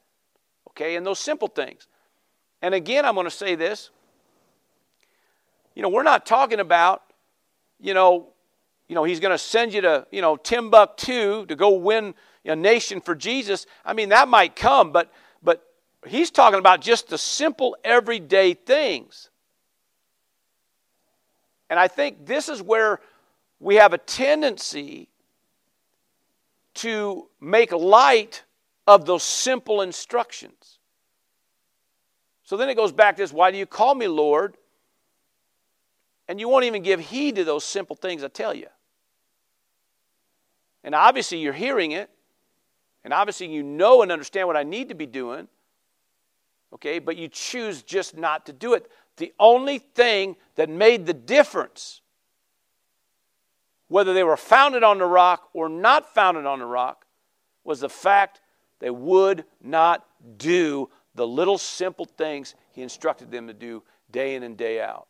Okay, 0.70 0.96
and 0.96 1.04
those 1.04 1.18
simple 1.18 1.48
things. 1.48 1.86
And 2.62 2.74
again, 2.74 3.04
I'm 3.04 3.14
going 3.14 3.26
to 3.26 3.30
say 3.30 3.54
this. 3.54 3.90
You 5.74 5.82
know, 5.82 5.88
we're 5.88 6.02
not 6.02 6.24
talking 6.24 6.60
about, 6.60 7.02
you 7.80 7.94
know, 7.94 8.28
you 8.88 8.94
know, 8.94 9.04
he's 9.04 9.20
going 9.20 9.32
to 9.32 9.38
send 9.38 9.72
you 9.72 9.80
to, 9.82 10.06
you 10.10 10.20
know, 10.20 10.36
Timbuktu 10.36 11.46
to 11.46 11.56
go 11.56 11.70
win 11.70 12.14
a 12.44 12.56
nation 12.56 13.00
for 13.00 13.14
Jesus. 13.14 13.66
I 13.84 13.92
mean, 13.92 14.10
that 14.10 14.28
might 14.28 14.56
come, 14.56 14.92
but 14.92 15.12
but 15.42 15.64
he's 16.06 16.30
talking 16.30 16.58
about 16.58 16.80
just 16.80 17.08
the 17.08 17.18
simple 17.18 17.76
everyday 17.84 18.54
things. 18.54 19.30
And 21.70 21.80
I 21.80 21.88
think 21.88 22.26
this 22.26 22.48
is 22.48 22.60
where 22.60 23.00
we 23.60 23.76
have 23.76 23.92
a 23.92 23.98
tendency 23.98 25.08
to 26.74 27.28
make 27.40 27.72
light 27.72 28.42
of 28.86 29.06
those 29.06 29.22
simple 29.22 29.82
instructions. 29.82 30.78
So 32.44 32.56
then 32.58 32.68
it 32.68 32.74
goes 32.74 32.92
back 32.92 33.16
to 33.16 33.22
this 33.22 33.32
why 33.32 33.50
do 33.50 33.56
you 33.56 33.64
call 33.64 33.94
me 33.94 34.08
Lord? 34.08 34.58
And 36.28 36.38
you 36.38 36.50
won't 36.50 36.64
even 36.64 36.82
give 36.82 37.00
heed 37.00 37.36
to 37.36 37.44
those 37.44 37.64
simple 37.64 37.96
things 37.96 38.22
I 38.22 38.28
tell 38.28 38.54
you. 38.54 38.66
And 40.84 40.94
obviously, 40.94 41.38
you're 41.38 41.54
hearing 41.54 41.92
it. 41.92 42.10
And 43.04 43.14
obviously, 43.14 43.48
you 43.48 43.62
know 43.62 44.02
and 44.02 44.12
understand 44.12 44.48
what 44.48 44.56
I 44.56 44.64
need 44.64 44.90
to 44.90 44.94
be 44.94 45.06
doing. 45.06 45.48
Okay, 46.74 46.98
but 46.98 47.16
you 47.16 47.28
choose 47.28 47.82
just 47.82 48.16
not 48.16 48.44
to 48.46 48.52
do 48.52 48.74
it. 48.74 48.90
The 49.16 49.32
only 49.38 49.78
thing 49.78 50.36
that 50.56 50.68
made 50.68 51.06
the 51.06 51.14
difference, 51.14 52.01
whether 53.92 54.14
they 54.14 54.24
were 54.24 54.38
founded 54.38 54.82
on 54.82 54.96
the 54.96 55.04
rock 55.04 55.50
or 55.52 55.68
not 55.68 56.14
founded 56.14 56.46
on 56.46 56.60
the 56.60 56.64
rock, 56.64 57.04
was 57.62 57.80
the 57.80 57.90
fact 57.90 58.40
they 58.78 58.88
would 58.88 59.44
not 59.62 60.06
do 60.38 60.88
the 61.14 61.26
little 61.26 61.58
simple 61.58 62.06
things 62.06 62.54
he 62.72 62.80
instructed 62.80 63.30
them 63.30 63.46
to 63.46 63.52
do 63.52 63.82
day 64.10 64.34
in 64.34 64.44
and 64.44 64.56
day 64.56 64.80
out. 64.80 65.08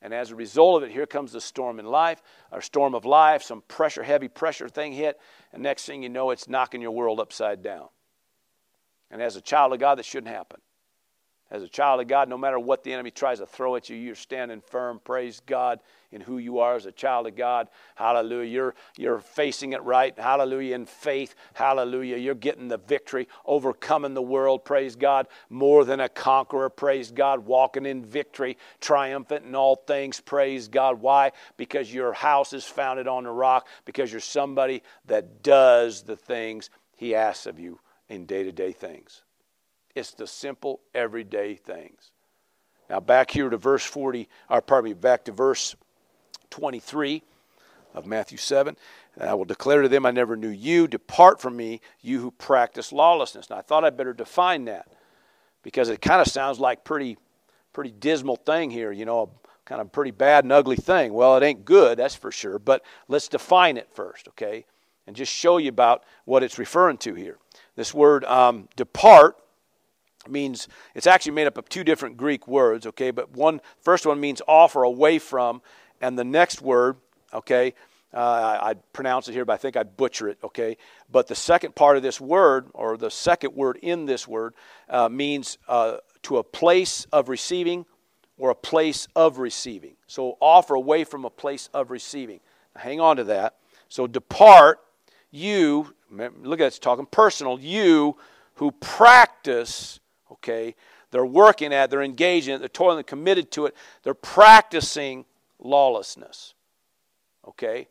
And 0.00 0.14
as 0.14 0.30
a 0.30 0.36
result 0.36 0.80
of 0.80 0.88
it, 0.88 0.92
here 0.92 1.06
comes 1.06 1.32
the 1.32 1.40
storm 1.40 1.80
in 1.80 1.86
life, 1.86 2.22
or 2.52 2.60
storm 2.60 2.94
of 2.94 3.04
life, 3.04 3.42
some 3.42 3.62
pressure, 3.66 4.04
heavy 4.04 4.28
pressure 4.28 4.68
thing 4.68 4.92
hit, 4.92 5.18
and 5.52 5.60
next 5.60 5.84
thing 5.84 6.00
you 6.00 6.08
know, 6.08 6.30
it's 6.30 6.48
knocking 6.48 6.80
your 6.80 6.92
world 6.92 7.18
upside 7.18 7.62
down. 7.62 7.88
And 9.10 9.20
as 9.20 9.34
a 9.34 9.40
child 9.40 9.72
of 9.72 9.80
God, 9.80 9.98
that 9.98 10.04
shouldn't 10.04 10.32
happen. 10.32 10.60
As 11.50 11.64
a 11.64 11.68
child 11.68 12.00
of 12.00 12.06
God, 12.06 12.28
no 12.28 12.38
matter 12.38 12.60
what 12.60 12.84
the 12.84 12.92
enemy 12.92 13.10
tries 13.10 13.40
to 13.40 13.46
throw 13.46 13.74
at 13.74 13.90
you, 13.90 13.96
you're 13.96 14.14
standing 14.14 14.60
firm. 14.60 15.00
Praise 15.02 15.42
God 15.44 15.80
in 16.12 16.20
who 16.20 16.38
you 16.38 16.60
are 16.60 16.76
as 16.76 16.86
a 16.86 16.92
child 16.92 17.26
of 17.26 17.34
God. 17.34 17.68
Hallelujah. 17.96 18.48
You're, 18.48 18.74
you're 18.96 19.18
facing 19.18 19.72
it 19.72 19.82
right. 19.82 20.16
Hallelujah. 20.16 20.76
In 20.76 20.86
faith. 20.86 21.34
Hallelujah. 21.54 22.18
You're 22.18 22.36
getting 22.36 22.68
the 22.68 22.78
victory, 22.78 23.26
overcoming 23.44 24.14
the 24.14 24.22
world. 24.22 24.64
Praise 24.64 24.94
God. 24.94 25.26
More 25.48 25.84
than 25.84 25.98
a 25.98 26.08
conqueror. 26.08 26.70
Praise 26.70 27.10
God. 27.10 27.40
Walking 27.46 27.84
in 27.84 28.04
victory, 28.04 28.56
triumphant 28.80 29.44
in 29.44 29.56
all 29.56 29.74
things. 29.74 30.20
Praise 30.20 30.68
God. 30.68 31.00
Why? 31.00 31.32
Because 31.56 31.92
your 31.92 32.12
house 32.12 32.52
is 32.52 32.64
founded 32.64 33.08
on 33.08 33.24
the 33.24 33.30
rock, 33.30 33.66
because 33.84 34.12
you're 34.12 34.20
somebody 34.20 34.84
that 35.06 35.42
does 35.42 36.02
the 36.02 36.16
things 36.16 36.70
He 36.96 37.14
asks 37.14 37.46
of 37.46 37.58
you 37.58 37.80
in 38.08 38.26
day 38.26 38.44
to 38.44 38.52
day 38.52 38.70
things. 38.70 39.22
It's 39.94 40.12
the 40.12 40.26
simple, 40.26 40.80
everyday 40.94 41.54
things. 41.54 42.10
Now, 42.88 43.00
back 43.00 43.30
here 43.30 43.48
to 43.48 43.56
verse 43.56 43.84
40, 43.84 44.28
or 44.48 44.60
pardon 44.60 44.90
me, 44.90 44.94
back 44.94 45.24
to 45.24 45.32
verse 45.32 45.76
23 46.50 47.22
of 47.94 48.06
Matthew 48.06 48.38
7. 48.38 48.76
I 49.20 49.34
will 49.34 49.44
declare 49.44 49.82
to 49.82 49.88
them, 49.88 50.06
I 50.06 50.10
never 50.10 50.36
knew 50.36 50.48
you. 50.48 50.88
Depart 50.88 51.40
from 51.40 51.56
me, 51.56 51.80
you 52.00 52.20
who 52.20 52.30
practice 52.30 52.92
lawlessness. 52.92 53.50
Now, 53.50 53.56
I 53.56 53.62
thought 53.62 53.84
I'd 53.84 53.96
better 53.96 54.12
define 54.12 54.64
that 54.66 54.88
because 55.62 55.88
it 55.88 56.00
kind 56.00 56.20
of 56.20 56.28
sounds 56.28 56.58
like 56.58 56.84
pretty, 56.84 57.16
pretty 57.72 57.90
dismal 57.90 58.36
thing 58.36 58.70
here, 58.70 58.92
you 58.92 59.04
know, 59.04 59.30
kind 59.64 59.80
of 59.80 59.92
pretty 59.92 60.10
bad 60.10 60.44
and 60.44 60.52
ugly 60.52 60.76
thing. 60.76 61.12
Well, 61.12 61.36
it 61.36 61.42
ain't 61.42 61.64
good, 61.64 61.98
that's 61.98 62.16
for 62.16 62.32
sure. 62.32 62.58
But 62.58 62.82
let's 63.08 63.28
define 63.28 63.76
it 63.76 63.88
first, 63.92 64.28
okay? 64.28 64.64
And 65.06 65.14
just 65.14 65.32
show 65.32 65.58
you 65.58 65.68
about 65.68 66.04
what 66.24 66.42
it's 66.42 66.58
referring 66.58 66.98
to 66.98 67.14
here. 67.14 67.38
This 67.76 67.92
word 67.92 68.24
um, 68.24 68.68
depart 68.76 69.36
means 70.28 70.68
it's 70.94 71.06
actually 71.06 71.32
made 71.32 71.46
up 71.46 71.56
of 71.56 71.68
two 71.68 71.84
different 71.84 72.16
Greek 72.16 72.46
words, 72.46 72.86
okay? 72.86 73.10
But 73.10 73.32
one 73.32 73.60
first 73.80 74.06
one 74.06 74.20
means 74.20 74.42
off 74.46 74.76
or 74.76 74.82
away 74.82 75.18
from, 75.18 75.62
and 76.00 76.18
the 76.18 76.24
next 76.24 76.60
word, 76.60 76.96
okay, 77.32 77.74
uh, 78.12 78.58
I'd 78.62 78.92
pronounce 78.92 79.28
it 79.28 79.32
here, 79.32 79.44
but 79.44 79.52
I 79.52 79.56
think 79.56 79.76
I'd 79.76 79.96
butcher 79.96 80.28
it, 80.28 80.38
okay? 80.42 80.76
But 81.10 81.28
the 81.28 81.34
second 81.34 81.74
part 81.74 81.96
of 81.96 82.02
this 82.02 82.20
word, 82.20 82.68
or 82.74 82.96
the 82.96 83.10
second 83.10 83.54
word 83.54 83.78
in 83.82 84.06
this 84.06 84.26
word, 84.26 84.54
uh, 84.88 85.08
means 85.08 85.58
uh, 85.68 85.98
to 86.24 86.38
a 86.38 86.44
place 86.44 87.06
of 87.12 87.28
receiving 87.28 87.86
or 88.36 88.50
a 88.50 88.54
place 88.54 89.06
of 89.14 89.38
receiving. 89.38 89.94
So 90.06 90.36
off 90.40 90.70
or 90.70 90.74
away 90.74 91.04
from 91.04 91.24
a 91.24 91.30
place 91.30 91.68
of 91.72 91.90
receiving. 91.90 92.40
Now, 92.74 92.82
hang 92.82 93.00
on 93.00 93.16
to 93.16 93.24
that. 93.24 93.56
So 93.88 94.06
depart, 94.06 94.80
you, 95.30 95.94
look 96.10 96.60
at 96.60 96.64
it, 96.64 96.66
it's 96.66 96.78
talking 96.78 97.06
personal, 97.06 97.60
you 97.60 98.16
who 98.54 98.72
practice 98.72 100.00
okay? 100.30 100.74
They're 101.10 101.26
working 101.26 101.72
at, 101.72 101.90
they're 101.90 102.02
engaging 102.02 102.54
it, 102.54 102.58
they're 102.58 102.68
toiling, 102.68 102.96
they're 102.96 103.04
committed 103.04 103.50
to 103.52 103.66
it, 103.66 103.76
they're 104.02 104.14
practicing 104.14 105.24
lawlessness, 105.58 106.54
okay? 107.46 107.88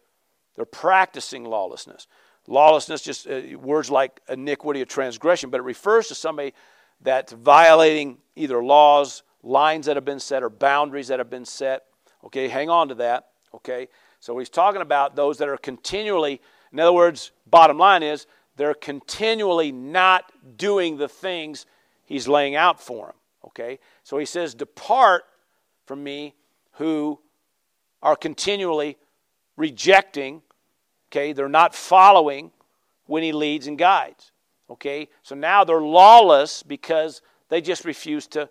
They're 0.56 0.66
practicing 0.66 1.46
lawlessness. 1.46 2.08
Lawlessness, 2.48 3.02
just 3.02 3.28
uh, 3.28 3.42
words 3.60 3.92
like 3.92 4.22
iniquity 4.28 4.82
or 4.82 4.86
transgression, 4.86 5.50
but 5.50 5.60
it 5.60 5.64
refers 5.64 6.08
to 6.08 6.16
somebody 6.16 6.54
that's 7.02 7.32
violating 7.32 8.18
either 8.36 8.64
laws, 8.64 9.24
lines 9.44 9.86
that 9.86 9.96
have 9.96 10.06
been 10.06 10.20
set, 10.20 10.44
or 10.44 10.50
boundaries 10.50 11.08
that 11.10 11.20
have 11.20 11.30
been 11.30 11.46
set. 11.46 11.86
Okay, 12.26 12.48
hang 12.48 12.70
on 12.70 12.90
to 12.90 12.96
that. 12.96 13.28
Okay, 13.54 13.88
so 14.20 14.38
he's 14.38 14.50
talking 14.50 14.82
about 14.82 15.16
those 15.16 15.38
that 15.38 15.48
are 15.48 15.58
continually, 15.58 16.42
in 16.74 16.80
other 16.80 16.94
words, 16.94 17.32
bottom 17.48 17.78
line 17.78 18.04
is 18.04 18.28
they're 18.58 18.74
continually 18.74 19.72
not 19.72 20.32
doing 20.58 20.98
the 20.98 21.08
things 21.08 21.66
he's 22.10 22.28
laying 22.28 22.56
out 22.56 22.82
for 22.82 23.06
them. 23.06 23.16
Okay? 23.46 23.80
So 24.04 24.18
he 24.18 24.26
says, 24.26 24.54
Depart 24.54 25.24
from 25.86 26.04
me 26.04 26.36
who 26.74 27.20
are 28.02 28.16
continually 28.16 28.98
rejecting, 29.56 30.42
okay? 31.10 31.32
They're 31.32 31.48
not 31.48 31.76
following 31.76 32.52
when 33.06 33.24
he 33.24 33.32
leads 33.32 33.68
and 33.68 33.78
guides. 33.78 34.32
Okay? 34.70 35.08
So 35.24 35.36
now 35.36 35.64
they're 35.64 35.82
lawless 35.82 36.64
because 36.64 37.22
they 37.50 37.62
just 37.62 37.86
refuse 37.86 38.28
to, 38.28 38.50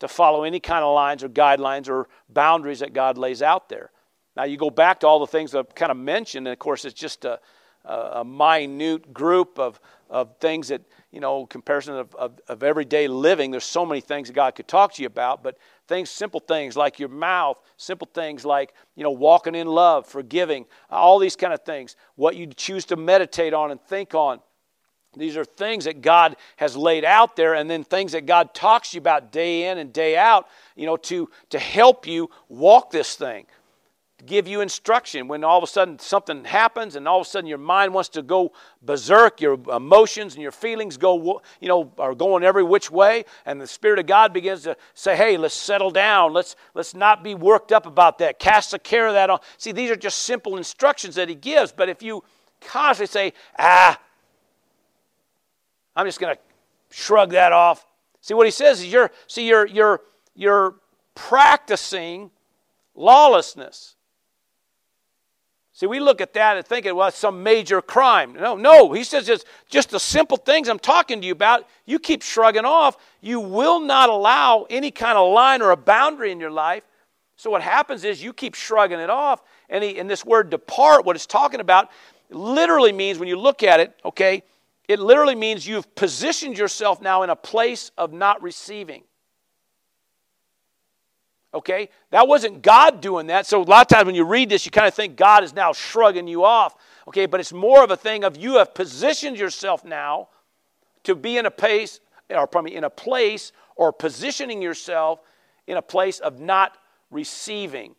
to 0.00 0.08
follow 0.08 0.42
any 0.42 0.60
kind 0.60 0.84
of 0.84 0.94
lines 0.94 1.22
or 1.22 1.28
guidelines 1.28 1.88
or 1.88 2.08
boundaries 2.28 2.80
that 2.80 2.92
God 2.92 3.16
lays 3.16 3.40
out 3.40 3.68
there. 3.68 3.90
Now 4.36 4.44
you 4.44 4.56
go 4.56 4.70
back 4.70 5.00
to 5.00 5.06
all 5.06 5.20
the 5.20 5.26
things 5.26 5.54
I've 5.54 5.74
kind 5.74 5.90
of 5.90 5.96
mentioned, 5.96 6.46
and 6.46 6.52
of 6.52 6.58
course 6.58 6.84
it's 6.84 6.98
just 6.98 7.24
a, 7.24 7.38
a, 7.86 8.20
a 8.20 8.24
minute 8.24 9.12
group 9.12 9.58
of, 9.58 9.80
of 10.10 10.36
things 10.38 10.68
that 10.68 10.82
you 11.16 11.20
know, 11.20 11.46
comparison 11.46 11.94
of, 11.94 12.14
of, 12.16 12.38
of, 12.46 12.62
everyday 12.62 13.08
living, 13.08 13.50
there's 13.50 13.64
so 13.64 13.86
many 13.86 14.02
things 14.02 14.28
that 14.28 14.34
God 14.34 14.54
could 14.54 14.68
talk 14.68 14.92
to 14.94 15.02
you 15.02 15.06
about, 15.06 15.42
but 15.42 15.56
things, 15.88 16.10
simple 16.10 16.40
things 16.40 16.76
like 16.76 16.98
your 16.98 17.08
mouth, 17.08 17.56
simple 17.78 18.06
things 18.12 18.44
like, 18.44 18.74
you 18.96 19.02
know, 19.02 19.12
walking 19.12 19.54
in 19.54 19.66
love, 19.66 20.06
forgiving, 20.06 20.66
all 20.90 21.18
these 21.18 21.34
kind 21.34 21.54
of 21.54 21.62
things, 21.62 21.96
what 22.16 22.36
you 22.36 22.46
choose 22.48 22.84
to 22.86 22.96
meditate 22.96 23.54
on 23.54 23.70
and 23.70 23.80
think 23.80 24.14
on. 24.14 24.40
These 25.16 25.38
are 25.38 25.44
things 25.46 25.86
that 25.86 26.02
God 26.02 26.36
has 26.56 26.76
laid 26.76 27.02
out 27.02 27.34
there, 27.34 27.54
and 27.54 27.70
then 27.70 27.82
things 27.82 28.12
that 28.12 28.26
God 28.26 28.52
talks 28.52 28.90
to 28.90 28.96
you 28.96 29.00
about 29.00 29.32
day 29.32 29.70
in 29.70 29.78
and 29.78 29.90
day 29.90 30.18
out, 30.18 30.48
you 30.74 30.84
know, 30.84 30.98
to, 30.98 31.30
to 31.48 31.58
help 31.58 32.06
you 32.06 32.28
walk 32.50 32.90
this 32.90 33.14
thing 33.14 33.46
give 34.24 34.48
you 34.48 34.62
instruction. 34.62 35.28
When 35.28 35.44
all 35.44 35.58
of 35.58 35.64
a 35.64 35.66
sudden 35.66 35.98
something 35.98 36.44
happens 36.44 36.96
and 36.96 37.06
all 37.06 37.20
of 37.20 37.26
a 37.26 37.30
sudden 37.30 37.46
your 37.46 37.58
mind 37.58 37.92
wants 37.92 38.08
to 38.10 38.22
go 38.22 38.52
berserk 38.82 39.40
your 39.40 39.58
emotions 39.70 40.34
and 40.34 40.42
your 40.42 40.52
feelings 40.52 40.96
go 40.96 41.42
you 41.60 41.68
know 41.68 41.92
are 41.98 42.14
going 42.14 42.42
every 42.42 42.62
which 42.62 42.90
way 42.90 43.24
and 43.44 43.60
the 43.60 43.66
spirit 43.66 43.98
of 43.98 44.06
god 44.06 44.32
begins 44.32 44.62
to 44.62 44.76
say 44.94 45.16
hey 45.16 45.36
let's 45.36 45.54
settle 45.54 45.90
down. 45.90 46.32
Let's 46.32 46.56
let's 46.74 46.94
not 46.94 47.22
be 47.22 47.34
worked 47.34 47.72
up 47.72 47.84
about 47.84 48.18
that. 48.18 48.38
Cast 48.38 48.70
the 48.70 48.78
care 48.78 49.06
of 49.06 49.14
that 49.14 49.28
on. 49.28 49.40
See 49.58 49.72
these 49.72 49.90
are 49.90 49.96
just 49.96 50.18
simple 50.18 50.56
instructions 50.56 51.16
that 51.16 51.28
he 51.28 51.34
gives 51.34 51.72
but 51.72 51.88
if 51.88 52.02
you 52.02 52.22
constantly 52.60 53.12
say 53.12 53.32
ah 53.58 54.00
i'm 55.94 56.06
just 56.06 56.20
going 56.20 56.34
to 56.34 56.40
shrug 56.90 57.30
that 57.30 57.52
off 57.52 57.86
see 58.20 58.34
what 58.34 58.46
he 58.46 58.50
says 58.50 58.80
is 58.80 58.90
you're 58.90 59.10
see 59.26 59.46
you're 59.46 59.66
you're 59.66 60.00
you're 60.34 60.76
practicing 61.14 62.30
lawlessness 62.94 63.95
See, 65.76 65.84
we 65.84 66.00
look 66.00 66.22
at 66.22 66.32
that 66.32 66.56
and 66.56 66.66
thinking, 66.66 66.94
well, 66.94 67.08
it's 67.08 67.18
some 67.18 67.42
major 67.42 67.82
crime. 67.82 68.32
No, 68.32 68.56
no. 68.56 68.94
He 68.94 69.04
says 69.04 69.28
it's 69.28 69.44
just 69.68 69.90
the 69.90 70.00
simple 70.00 70.38
things 70.38 70.70
I'm 70.70 70.78
talking 70.78 71.20
to 71.20 71.26
you 71.26 71.34
about. 71.34 71.68
You 71.84 71.98
keep 71.98 72.22
shrugging 72.22 72.64
off. 72.64 72.96
You 73.20 73.40
will 73.40 73.80
not 73.80 74.08
allow 74.08 74.66
any 74.70 74.90
kind 74.90 75.18
of 75.18 75.30
line 75.34 75.60
or 75.60 75.72
a 75.72 75.76
boundary 75.76 76.32
in 76.32 76.40
your 76.40 76.50
life. 76.50 76.82
So 77.36 77.50
what 77.50 77.60
happens 77.60 78.04
is 78.04 78.24
you 78.24 78.32
keep 78.32 78.54
shrugging 78.54 79.00
it 79.00 79.10
off. 79.10 79.42
And, 79.68 79.84
he, 79.84 79.98
and 79.98 80.08
this 80.08 80.24
word 80.24 80.48
depart, 80.48 81.04
what 81.04 81.14
it's 81.14 81.26
talking 81.26 81.60
about, 81.60 81.90
literally 82.30 82.92
means 82.92 83.18
when 83.18 83.28
you 83.28 83.38
look 83.38 83.62
at 83.62 83.78
it, 83.78 83.94
okay, 84.02 84.44
it 84.88 84.98
literally 84.98 85.34
means 85.34 85.66
you've 85.66 85.94
positioned 85.94 86.56
yourself 86.56 87.02
now 87.02 87.22
in 87.22 87.28
a 87.28 87.36
place 87.36 87.90
of 87.98 88.14
not 88.14 88.42
receiving. 88.42 89.02
Okay? 91.56 91.88
That 92.10 92.28
wasn't 92.28 92.62
God 92.62 93.00
doing 93.00 93.26
that. 93.28 93.46
So 93.46 93.62
a 93.62 93.64
lot 93.64 93.82
of 93.82 93.88
times 93.88 94.06
when 94.06 94.14
you 94.14 94.24
read 94.24 94.48
this, 94.48 94.64
you 94.64 94.70
kind 94.70 94.86
of 94.86 94.94
think 94.94 95.16
God 95.16 95.42
is 95.42 95.54
now 95.54 95.72
shrugging 95.72 96.28
you 96.28 96.44
off. 96.44 96.76
Okay, 97.08 97.26
but 97.26 97.40
it's 97.40 97.52
more 97.52 97.82
of 97.82 97.90
a 97.90 97.96
thing 97.96 98.24
of 98.24 98.36
you 98.36 98.58
have 98.58 98.74
positioned 98.74 99.38
yourself 99.38 99.84
now 99.84 100.28
to 101.04 101.14
be 101.14 101.38
in 101.38 101.46
a 101.46 101.50
place, 101.50 102.00
or 102.28 102.46
probably 102.46 102.74
in 102.74 102.84
a 102.84 102.90
place, 102.90 103.52
or 103.76 103.92
positioning 103.92 104.60
yourself 104.60 105.20
in 105.66 105.76
a 105.76 105.82
place 105.82 106.18
of 106.18 106.40
not 106.40 106.76
receiving 107.10 107.94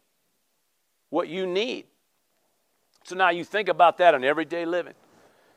what 1.09 1.29
you 1.29 1.47
need. 1.47 1.85
So 3.05 3.15
now 3.15 3.29
you 3.29 3.45
think 3.45 3.69
about 3.69 3.97
that 3.99 4.13
in 4.13 4.23
everyday 4.25 4.65
living. 4.65 4.93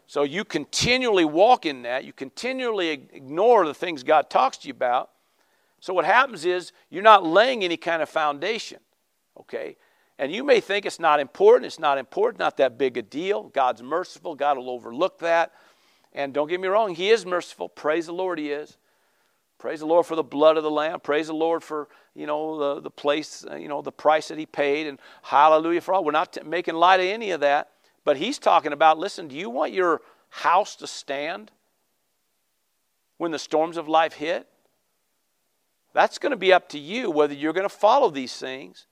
So 0.06 0.22
you 0.22 0.44
continually 0.44 1.24
walk 1.24 1.66
in 1.66 1.82
that, 1.82 2.04
you 2.04 2.12
continually 2.12 2.88
ignore 2.88 3.66
the 3.66 3.74
things 3.74 4.02
God 4.02 4.30
talks 4.30 4.58
to 4.58 4.68
you 4.68 4.72
about. 4.72 5.10
So 5.80 5.94
what 5.94 6.04
happens 6.04 6.44
is 6.44 6.72
you're 6.90 7.02
not 7.02 7.24
laying 7.24 7.64
any 7.64 7.78
kind 7.78 8.02
of 8.02 8.08
foundation, 8.08 8.78
okay? 9.38 9.76
And 10.18 10.30
you 10.30 10.44
may 10.44 10.60
think 10.60 10.84
it's 10.84 11.00
not 11.00 11.18
important, 11.18 11.64
it's 11.64 11.78
not 11.78 11.96
important, 11.96 12.38
not 12.38 12.58
that 12.58 12.76
big 12.76 12.98
a 12.98 13.02
deal. 13.02 13.44
God's 13.44 13.82
merciful, 13.82 14.34
God 14.34 14.58
will 14.58 14.68
overlook 14.68 15.18
that. 15.20 15.52
And 16.12 16.34
don't 16.34 16.48
get 16.48 16.60
me 16.60 16.68
wrong, 16.68 16.94
He 16.94 17.08
is 17.08 17.24
merciful. 17.24 17.68
Praise 17.68 18.06
the 18.06 18.12
Lord, 18.12 18.38
He 18.38 18.50
is. 18.50 18.76
Praise 19.58 19.80
the 19.80 19.86
Lord 19.86 20.06
for 20.06 20.16
the 20.16 20.22
blood 20.22 20.56
of 20.56 20.62
the 20.62 20.70
Lamb. 20.70 21.00
Praise 21.00 21.26
the 21.26 21.34
Lord 21.34 21.62
for, 21.62 21.88
you 22.14 22.26
know, 22.26 22.58
the, 22.58 22.80
the 22.80 22.90
place, 22.90 23.44
uh, 23.50 23.56
you 23.56 23.68
know, 23.68 23.82
the 23.82 23.92
price 23.92 24.28
that 24.28 24.38
He 24.38 24.46
paid. 24.46 24.86
And 24.86 24.98
hallelujah 25.22 25.80
for 25.80 25.94
all. 25.94 26.04
We're 26.04 26.12
not 26.12 26.34
t- 26.34 26.42
making 26.42 26.74
light 26.74 27.00
of 27.00 27.06
any 27.06 27.30
of 27.30 27.40
that. 27.40 27.70
But 28.04 28.16
He's 28.16 28.38
talking 28.38 28.72
about, 28.72 28.98
listen, 28.98 29.28
do 29.28 29.36
you 29.36 29.48
want 29.48 29.72
your 29.72 30.00
house 30.30 30.76
to 30.76 30.86
stand 30.86 31.50
when 33.18 33.30
the 33.30 33.38
storms 33.38 33.76
of 33.76 33.88
life 33.88 34.14
hit? 34.14 34.46
That's 35.92 36.18
going 36.18 36.30
to 36.30 36.36
be 36.36 36.52
up 36.52 36.68
to 36.70 36.78
you 36.78 37.10
whether 37.10 37.34
you're 37.34 37.52
going 37.52 37.68
to 37.68 37.74
follow 37.74 38.10
these 38.10 38.36
things 38.36 38.86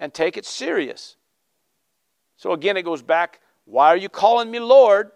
and 0.00 0.12
take 0.12 0.36
it 0.36 0.46
serious. 0.46 1.16
So 2.36 2.52
again, 2.52 2.76
it 2.76 2.82
goes 2.82 3.02
back 3.02 3.40
why 3.66 3.88
are 3.88 3.96
you 3.96 4.08
calling 4.08 4.50
me 4.50 4.60
Lord 4.60 5.10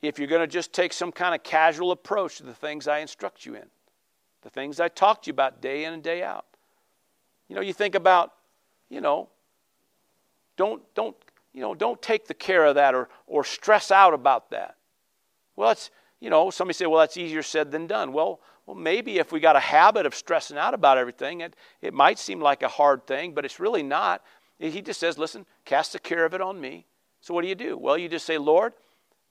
if 0.00 0.18
you're 0.18 0.28
going 0.28 0.40
to 0.40 0.46
just 0.46 0.72
take 0.72 0.92
some 0.92 1.12
kind 1.12 1.34
of 1.34 1.42
casual 1.42 1.90
approach 1.92 2.38
to 2.38 2.42
the 2.42 2.54
things 2.54 2.88
I 2.88 2.98
instruct 2.98 3.44
you 3.44 3.54
in, 3.54 3.66
the 4.42 4.50
things 4.50 4.80
I 4.80 4.88
talk 4.88 5.22
to 5.22 5.28
you 5.28 5.32
about 5.32 5.60
day 5.60 5.84
in 5.84 5.92
and 5.92 6.02
day 6.02 6.22
out? 6.22 6.46
You 7.48 7.56
know, 7.56 7.62
you 7.62 7.72
think 7.72 7.94
about, 7.94 8.32
you 8.88 9.00
know, 9.00 9.28
don't, 10.56 10.82
don't, 10.94 11.16
you 11.52 11.60
know, 11.60 11.74
don't 11.74 12.00
take 12.00 12.26
the 12.26 12.34
care 12.34 12.64
of 12.64 12.76
that 12.76 12.94
or, 12.94 13.08
or 13.26 13.44
stress 13.44 13.90
out 13.90 14.14
about 14.14 14.50
that. 14.50 14.76
Well, 15.56 15.70
it's, 15.70 15.90
you 16.20 16.30
know, 16.30 16.50
somebody 16.50 16.74
say, 16.74 16.86
well, 16.86 17.00
that's 17.00 17.16
easier 17.16 17.42
said 17.42 17.70
than 17.70 17.86
done. 17.86 18.12
Well, 18.12 18.40
well, 18.66 18.76
maybe 18.76 19.18
if 19.18 19.30
we 19.30 19.40
got 19.40 19.56
a 19.56 19.60
habit 19.60 20.06
of 20.06 20.14
stressing 20.14 20.56
out 20.56 20.74
about 20.74 20.96
everything, 20.96 21.40
it, 21.42 21.54
it 21.82 21.92
might 21.92 22.18
seem 22.18 22.40
like 22.40 22.62
a 22.62 22.68
hard 22.68 23.06
thing, 23.06 23.34
but 23.34 23.44
it's 23.44 23.60
really 23.60 23.82
not. 23.82 24.22
He 24.58 24.80
just 24.80 25.00
says, 25.00 25.18
listen, 25.18 25.44
cast 25.64 25.92
the 25.92 25.98
care 25.98 26.24
of 26.24 26.32
it 26.32 26.40
on 26.40 26.60
me. 26.60 26.86
So 27.20 27.34
what 27.34 27.42
do 27.42 27.48
you 27.48 27.54
do? 27.54 27.76
Well, 27.76 27.98
you 27.98 28.08
just 28.08 28.24
say, 28.24 28.38
Lord, 28.38 28.72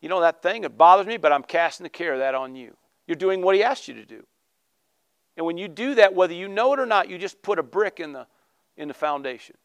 you 0.01 0.09
know 0.09 0.21
that 0.21 0.41
thing, 0.43 0.63
it 0.63 0.77
bothers 0.77 1.07
me, 1.07 1.17
but 1.17 1.31
I'm 1.31 1.43
casting 1.43 1.83
the 1.83 1.89
care 1.89 2.13
of 2.13 2.19
that 2.19 2.35
on 2.35 2.55
you. 2.55 2.75
You're 3.07 3.15
doing 3.15 3.41
what 3.41 3.55
He 3.55 3.63
asked 3.63 3.87
you 3.87 3.93
to 3.95 4.05
do. 4.05 4.23
And 5.35 5.45
when 5.45 5.57
you 5.57 5.67
do 5.67 5.95
that, 5.95 6.13
whether 6.13 6.33
you 6.33 6.47
know 6.47 6.73
it 6.73 6.79
or 6.79 6.85
not, 6.85 7.09
you 7.09 7.17
just 7.17 7.41
put 7.41 7.57
a 7.57 7.63
brick 7.63 7.99
in 7.99 8.13
the, 8.13 8.27
in 8.77 8.87
the 8.87 8.93
foundation. 8.93 9.55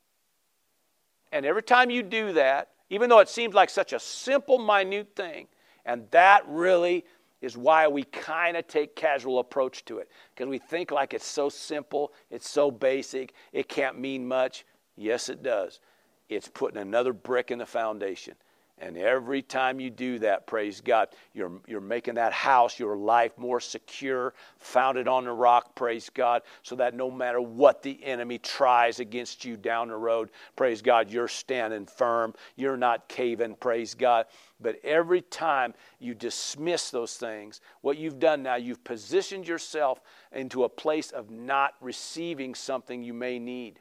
And 1.30 1.44
every 1.44 1.62
time 1.62 1.90
you 1.90 2.02
do 2.02 2.32
that, 2.34 2.70
even 2.88 3.10
though 3.10 3.18
it 3.18 3.28
seems 3.28 3.54
like 3.54 3.68
such 3.68 3.92
a 3.92 3.98
simple, 3.98 4.58
minute 4.58 5.14
thing, 5.14 5.46
and 5.84 6.06
that 6.10 6.44
really 6.48 7.04
is 7.40 7.56
why 7.56 7.86
we 7.86 8.04
kind 8.04 8.56
of 8.56 8.66
take 8.66 8.96
casual 8.96 9.38
approach 9.38 9.84
to 9.84 9.98
it 9.98 10.10
because 10.34 10.48
we 10.48 10.58
think 10.58 10.90
like 10.90 11.14
it's 11.14 11.26
so 11.26 11.48
simple 11.48 12.12
it's 12.30 12.48
so 12.48 12.70
basic 12.70 13.32
it 13.52 13.68
can't 13.68 13.98
mean 13.98 14.26
much 14.26 14.64
yes 14.96 15.28
it 15.28 15.42
does 15.42 15.80
it's 16.28 16.48
putting 16.48 16.80
another 16.80 17.12
brick 17.12 17.50
in 17.50 17.58
the 17.58 17.66
foundation 17.66 18.34
and 18.80 18.96
every 18.96 19.42
time 19.42 19.80
you 19.80 19.90
do 19.90 20.20
that, 20.20 20.46
praise 20.46 20.80
God, 20.80 21.08
you're, 21.32 21.50
you're 21.66 21.80
making 21.80 22.14
that 22.14 22.32
house, 22.32 22.78
your 22.78 22.96
life 22.96 23.36
more 23.36 23.60
secure, 23.60 24.34
founded 24.58 25.08
on 25.08 25.24
the 25.24 25.32
rock, 25.32 25.74
praise 25.74 26.10
God, 26.10 26.42
so 26.62 26.76
that 26.76 26.94
no 26.94 27.10
matter 27.10 27.40
what 27.40 27.82
the 27.82 28.02
enemy 28.04 28.38
tries 28.38 29.00
against 29.00 29.44
you 29.44 29.56
down 29.56 29.88
the 29.88 29.96
road, 29.96 30.30
praise 30.54 30.80
God, 30.80 31.10
you're 31.10 31.28
standing 31.28 31.86
firm. 31.86 32.34
You're 32.54 32.76
not 32.76 33.08
caving, 33.08 33.56
praise 33.56 33.94
God. 33.94 34.26
But 34.60 34.80
every 34.82 35.22
time 35.22 35.74
you 36.00 36.14
dismiss 36.14 36.90
those 36.90 37.16
things, 37.16 37.60
what 37.80 37.96
you've 37.96 38.18
done 38.18 38.42
now, 38.42 38.56
you've 38.56 38.82
positioned 38.82 39.46
yourself 39.46 40.00
into 40.32 40.64
a 40.64 40.68
place 40.68 41.10
of 41.10 41.30
not 41.30 41.74
receiving 41.80 42.54
something 42.54 43.02
you 43.02 43.14
may 43.14 43.38
need. 43.38 43.80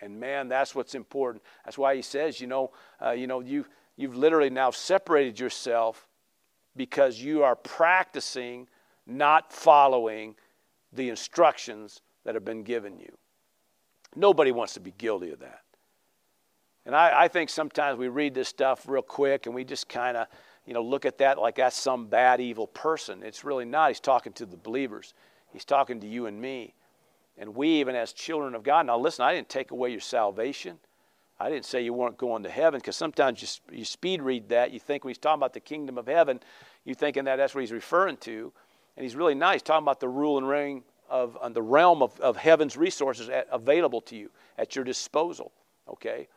And 0.00 0.18
man, 0.18 0.48
that's 0.48 0.74
what's 0.74 0.94
important. 0.94 1.42
That's 1.64 1.78
why 1.78 1.94
he 1.94 2.02
says, 2.02 2.40
you 2.40 2.46
know, 2.46 2.72
uh, 3.04 3.10
you 3.10 3.26
know, 3.26 3.40
you 3.40 3.66
you've 3.96 4.16
literally 4.16 4.50
now 4.50 4.70
separated 4.70 5.38
yourself 5.38 6.08
because 6.76 7.20
you 7.20 7.42
are 7.44 7.54
practicing 7.54 8.66
not 9.06 9.52
following 9.52 10.34
the 10.92 11.08
instructions 11.08 12.00
that 12.24 12.34
have 12.34 12.44
been 12.44 12.62
given 12.62 12.98
you. 12.98 13.16
Nobody 14.16 14.52
wants 14.52 14.74
to 14.74 14.80
be 14.80 14.92
guilty 14.96 15.30
of 15.30 15.40
that. 15.40 15.63
And 16.86 16.94
I, 16.94 17.24
I 17.24 17.28
think 17.28 17.50
sometimes 17.50 17.98
we 17.98 18.08
read 18.08 18.34
this 18.34 18.48
stuff 18.48 18.86
real 18.88 19.02
quick 19.02 19.46
and 19.46 19.54
we 19.54 19.64
just 19.64 19.88
kind 19.88 20.16
of, 20.16 20.26
you 20.66 20.74
know, 20.74 20.82
look 20.82 21.04
at 21.04 21.18
that 21.18 21.38
like 21.38 21.56
that's 21.56 21.76
some 21.76 22.06
bad, 22.06 22.40
evil 22.40 22.66
person. 22.66 23.22
It's 23.22 23.44
really 23.44 23.64
not. 23.64 23.88
He's 23.88 24.00
talking 24.00 24.32
to 24.34 24.46
the 24.46 24.56
believers. 24.56 25.14
He's 25.52 25.64
talking 25.64 26.00
to 26.00 26.06
you 26.06 26.26
and 26.26 26.40
me. 26.40 26.74
And 27.38 27.54
we, 27.54 27.68
even 27.80 27.96
as 27.96 28.12
children 28.12 28.54
of 28.54 28.62
God, 28.62 28.86
now 28.86 28.98
listen, 28.98 29.24
I 29.24 29.34
didn't 29.34 29.48
take 29.48 29.70
away 29.70 29.90
your 29.90 30.00
salvation. 30.00 30.78
I 31.40 31.50
didn't 31.50 31.64
say 31.64 31.82
you 31.82 31.92
weren't 31.92 32.16
going 32.16 32.44
to 32.44 32.48
heaven 32.50 32.78
because 32.78 32.96
sometimes 32.96 33.42
you, 33.42 33.76
you 33.78 33.84
speed 33.84 34.22
read 34.22 34.48
that. 34.50 34.70
You 34.70 34.78
think 34.78 35.04
when 35.04 35.10
he's 35.10 35.18
talking 35.18 35.40
about 35.40 35.52
the 35.52 35.60
kingdom 35.60 35.98
of 35.98 36.06
heaven, 36.06 36.40
you're 36.84 36.94
thinking 36.94 37.24
that 37.24 37.36
that's 37.36 37.54
what 37.54 37.62
he's 37.62 37.72
referring 37.72 38.18
to. 38.18 38.52
And 38.96 39.02
he's 39.02 39.16
really 39.16 39.34
nice, 39.34 39.62
talking 39.62 39.84
about 39.84 39.98
the 39.98 40.08
rule 40.08 40.38
and 40.38 40.46
reign 40.46 40.84
of 41.08 41.36
uh, 41.40 41.48
the 41.48 41.62
realm 41.62 42.02
of, 42.02 42.18
of 42.20 42.36
heaven's 42.36 42.76
resources 42.76 43.28
at, 43.28 43.48
available 43.50 44.00
to 44.02 44.16
you 44.16 44.30
at 44.58 44.76
your 44.76 44.84
disposal. 44.84 45.52
Okay? 45.88 46.28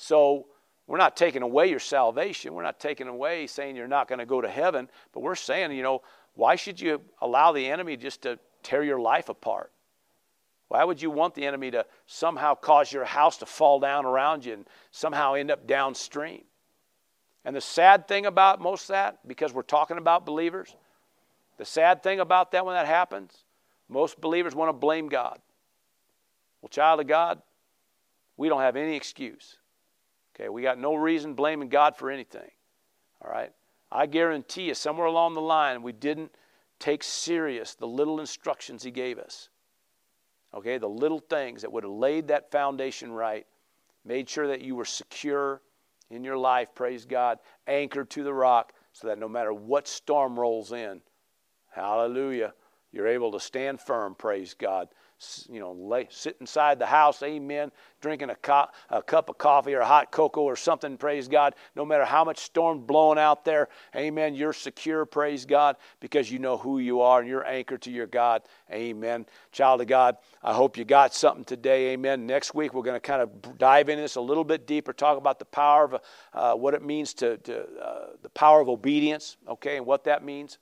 So 0.00 0.46
we're 0.86 0.96
not 0.96 1.14
taking 1.14 1.42
away 1.42 1.68
your 1.68 1.78
salvation. 1.78 2.54
We're 2.54 2.62
not 2.62 2.80
taking 2.80 3.06
away 3.06 3.46
saying 3.46 3.76
you're 3.76 3.86
not 3.86 4.08
going 4.08 4.18
to 4.18 4.24
go 4.24 4.40
to 4.40 4.48
heaven, 4.48 4.88
but 5.12 5.20
we're 5.20 5.34
saying, 5.34 5.72
you 5.72 5.82
know, 5.82 6.00
why 6.34 6.56
should 6.56 6.80
you 6.80 7.02
allow 7.20 7.52
the 7.52 7.66
enemy 7.66 7.98
just 7.98 8.22
to 8.22 8.38
tear 8.62 8.82
your 8.82 8.98
life 8.98 9.28
apart? 9.28 9.70
Why 10.68 10.84
would 10.84 11.02
you 11.02 11.10
want 11.10 11.34
the 11.34 11.44
enemy 11.44 11.70
to 11.72 11.84
somehow 12.06 12.54
cause 12.54 12.90
your 12.90 13.04
house 13.04 13.36
to 13.38 13.46
fall 13.46 13.78
down 13.78 14.06
around 14.06 14.46
you 14.46 14.54
and 14.54 14.66
somehow 14.90 15.34
end 15.34 15.50
up 15.50 15.66
downstream? 15.66 16.44
And 17.44 17.54
the 17.54 17.60
sad 17.60 18.08
thing 18.08 18.24
about 18.24 18.58
most 18.58 18.84
of 18.84 18.94
that, 18.94 19.18
because 19.28 19.52
we're 19.52 19.62
talking 19.62 19.98
about 19.98 20.24
believers, 20.24 20.74
the 21.58 21.66
sad 21.66 22.02
thing 22.02 22.20
about 22.20 22.52
that 22.52 22.64
when 22.64 22.74
that 22.74 22.86
happens, 22.86 23.44
most 23.86 24.18
believers 24.18 24.54
want 24.54 24.70
to 24.70 24.72
blame 24.72 25.10
God. 25.10 25.38
Well, 26.62 26.70
child 26.70 27.00
of 27.00 27.06
God, 27.06 27.42
we 28.38 28.48
don't 28.48 28.62
have 28.62 28.76
any 28.76 28.96
excuse. 28.96 29.58
Okay, 30.40 30.48
we 30.48 30.62
got 30.62 30.78
no 30.78 30.94
reason 30.94 31.34
blaming 31.34 31.68
God 31.68 31.96
for 31.96 32.10
anything. 32.10 32.48
All 33.22 33.30
right? 33.30 33.52
I 33.92 34.06
guarantee 34.06 34.62
you, 34.62 34.74
somewhere 34.74 35.06
along 35.06 35.34
the 35.34 35.40
line, 35.42 35.82
we 35.82 35.92
didn't 35.92 36.34
take 36.78 37.02
serious 37.02 37.74
the 37.74 37.86
little 37.86 38.20
instructions 38.20 38.82
He 38.82 38.90
gave 38.90 39.18
us. 39.18 39.50
Okay, 40.54 40.78
the 40.78 40.88
little 40.88 41.18
things 41.18 41.60
that 41.62 41.70
would 41.70 41.84
have 41.84 41.92
laid 41.92 42.28
that 42.28 42.50
foundation 42.50 43.12
right, 43.12 43.46
made 44.04 44.28
sure 44.28 44.48
that 44.48 44.62
you 44.62 44.74
were 44.74 44.86
secure 44.86 45.60
in 46.08 46.24
your 46.24 46.38
life, 46.38 46.68
praise 46.74 47.04
God, 47.04 47.38
anchored 47.66 48.08
to 48.10 48.24
the 48.24 48.32
rock, 48.32 48.72
so 48.92 49.08
that 49.08 49.18
no 49.18 49.28
matter 49.28 49.52
what 49.52 49.86
storm 49.86 50.40
rolls 50.40 50.72
in, 50.72 51.02
hallelujah, 51.70 52.54
you're 52.92 53.06
able 53.06 53.30
to 53.32 53.40
stand 53.40 53.80
firm, 53.80 54.14
praise 54.14 54.54
God, 54.54 54.88
you 55.50 55.60
know, 55.60 55.72
lay, 55.72 56.08
sit 56.10 56.36
inside 56.40 56.78
the 56.78 56.86
house, 56.86 57.22
amen, 57.22 57.70
drinking 58.00 58.30
a, 58.30 58.34
co- 58.36 58.68
a 58.88 59.02
cup 59.02 59.28
of 59.28 59.36
coffee 59.36 59.74
or 59.74 59.82
hot 59.82 60.10
cocoa 60.10 60.42
or 60.42 60.56
something, 60.56 60.96
praise 60.96 61.28
God. 61.28 61.54
No 61.76 61.84
matter 61.84 62.04
how 62.04 62.24
much 62.24 62.38
storm 62.38 62.80
blowing 62.80 63.18
out 63.18 63.44
there, 63.44 63.68
amen, 63.94 64.34
you're 64.34 64.52
secure, 64.52 65.04
praise 65.04 65.44
God, 65.44 65.76
because 66.00 66.30
you 66.30 66.38
know 66.38 66.56
who 66.56 66.78
you 66.78 67.00
are 67.00 67.20
and 67.20 67.28
you're 67.28 67.46
anchored 67.46 67.82
to 67.82 67.90
your 67.90 68.06
God, 68.06 68.42
amen. 68.72 69.26
Child 69.52 69.82
of 69.82 69.86
God, 69.88 70.16
I 70.42 70.54
hope 70.54 70.76
you 70.76 70.84
got 70.84 71.14
something 71.14 71.44
today, 71.44 71.88
amen. 71.90 72.26
Next 72.26 72.54
week, 72.54 72.72
we're 72.72 72.82
going 72.82 72.96
to 72.96 73.00
kind 73.00 73.20
of 73.20 73.58
dive 73.58 73.88
into 73.88 74.02
this 74.02 74.16
a 74.16 74.20
little 74.20 74.44
bit 74.44 74.66
deeper, 74.66 74.92
talk 74.92 75.18
about 75.18 75.38
the 75.38 75.44
power 75.44 75.84
of 75.84 76.00
uh, 76.32 76.54
what 76.54 76.74
it 76.74 76.82
means 76.82 77.12
to, 77.14 77.36
to 77.38 77.66
uh, 77.78 78.06
the 78.22 78.30
power 78.30 78.60
of 78.60 78.68
obedience, 78.68 79.36
okay, 79.48 79.76
and 79.76 79.84
what 79.84 80.04
that 80.04 80.24
means. 80.24 80.58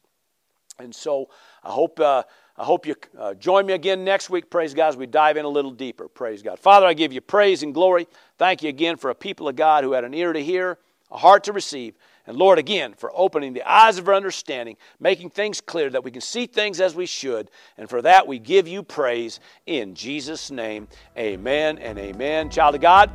And 0.80 0.94
so 0.94 1.28
I 1.62 1.70
hope. 1.70 2.00
Uh, 2.00 2.24
I 2.58 2.64
hope 2.64 2.86
you 2.86 2.96
uh, 3.16 3.34
join 3.34 3.66
me 3.66 3.72
again 3.72 4.04
next 4.04 4.30
week. 4.30 4.50
Praise 4.50 4.74
God 4.74 4.88
as 4.88 4.96
we 4.96 5.06
dive 5.06 5.36
in 5.36 5.44
a 5.44 5.48
little 5.48 5.70
deeper. 5.70 6.08
Praise 6.08 6.42
God. 6.42 6.58
Father, 6.58 6.86
I 6.86 6.92
give 6.92 7.12
you 7.12 7.20
praise 7.20 7.62
and 7.62 7.72
glory. 7.72 8.08
Thank 8.36 8.64
you 8.64 8.68
again 8.68 8.96
for 8.96 9.10
a 9.10 9.14
people 9.14 9.48
of 9.48 9.54
God 9.54 9.84
who 9.84 9.92
had 9.92 10.02
an 10.02 10.12
ear 10.12 10.32
to 10.32 10.42
hear, 10.42 10.76
a 11.12 11.16
heart 11.16 11.44
to 11.44 11.52
receive. 11.52 11.94
And 12.26 12.36
Lord, 12.36 12.58
again, 12.58 12.94
for 12.98 13.12
opening 13.14 13.52
the 13.52 13.62
eyes 13.62 13.96
of 13.96 14.08
our 14.08 14.14
understanding, 14.14 14.76
making 14.98 15.30
things 15.30 15.60
clear 15.60 15.88
that 15.90 16.02
we 16.02 16.10
can 16.10 16.20
see 16.20 16.46
things 16.46 16.80
as 16.80 16.96
we 16.96 17.06
should. 17.06 17.48
And 17.78 17.88
for 17.88 18.02
that, 18.02 18.26
we 18.26 18.40
give 18.40 18.66
you 18.66 18.82
praise 18.82 19.38
in 19.66 19.94
Jesus' 19.94 20.50
name. 20.50 20.88
Amen 21.16 21.78
and 21.78 21.96
amen. 21.96 22.50
Child 22.50 22.74
of 22.74 22.80
God, 22.80 23.12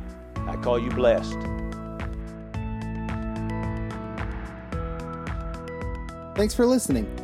I 0.48 0.56
call 0.56 0.78
you 0.78 0.90
blessed. 0.90 1.36
Thanks 6.34 6.54
for 6.54 6.66
listening. 6.66 7.23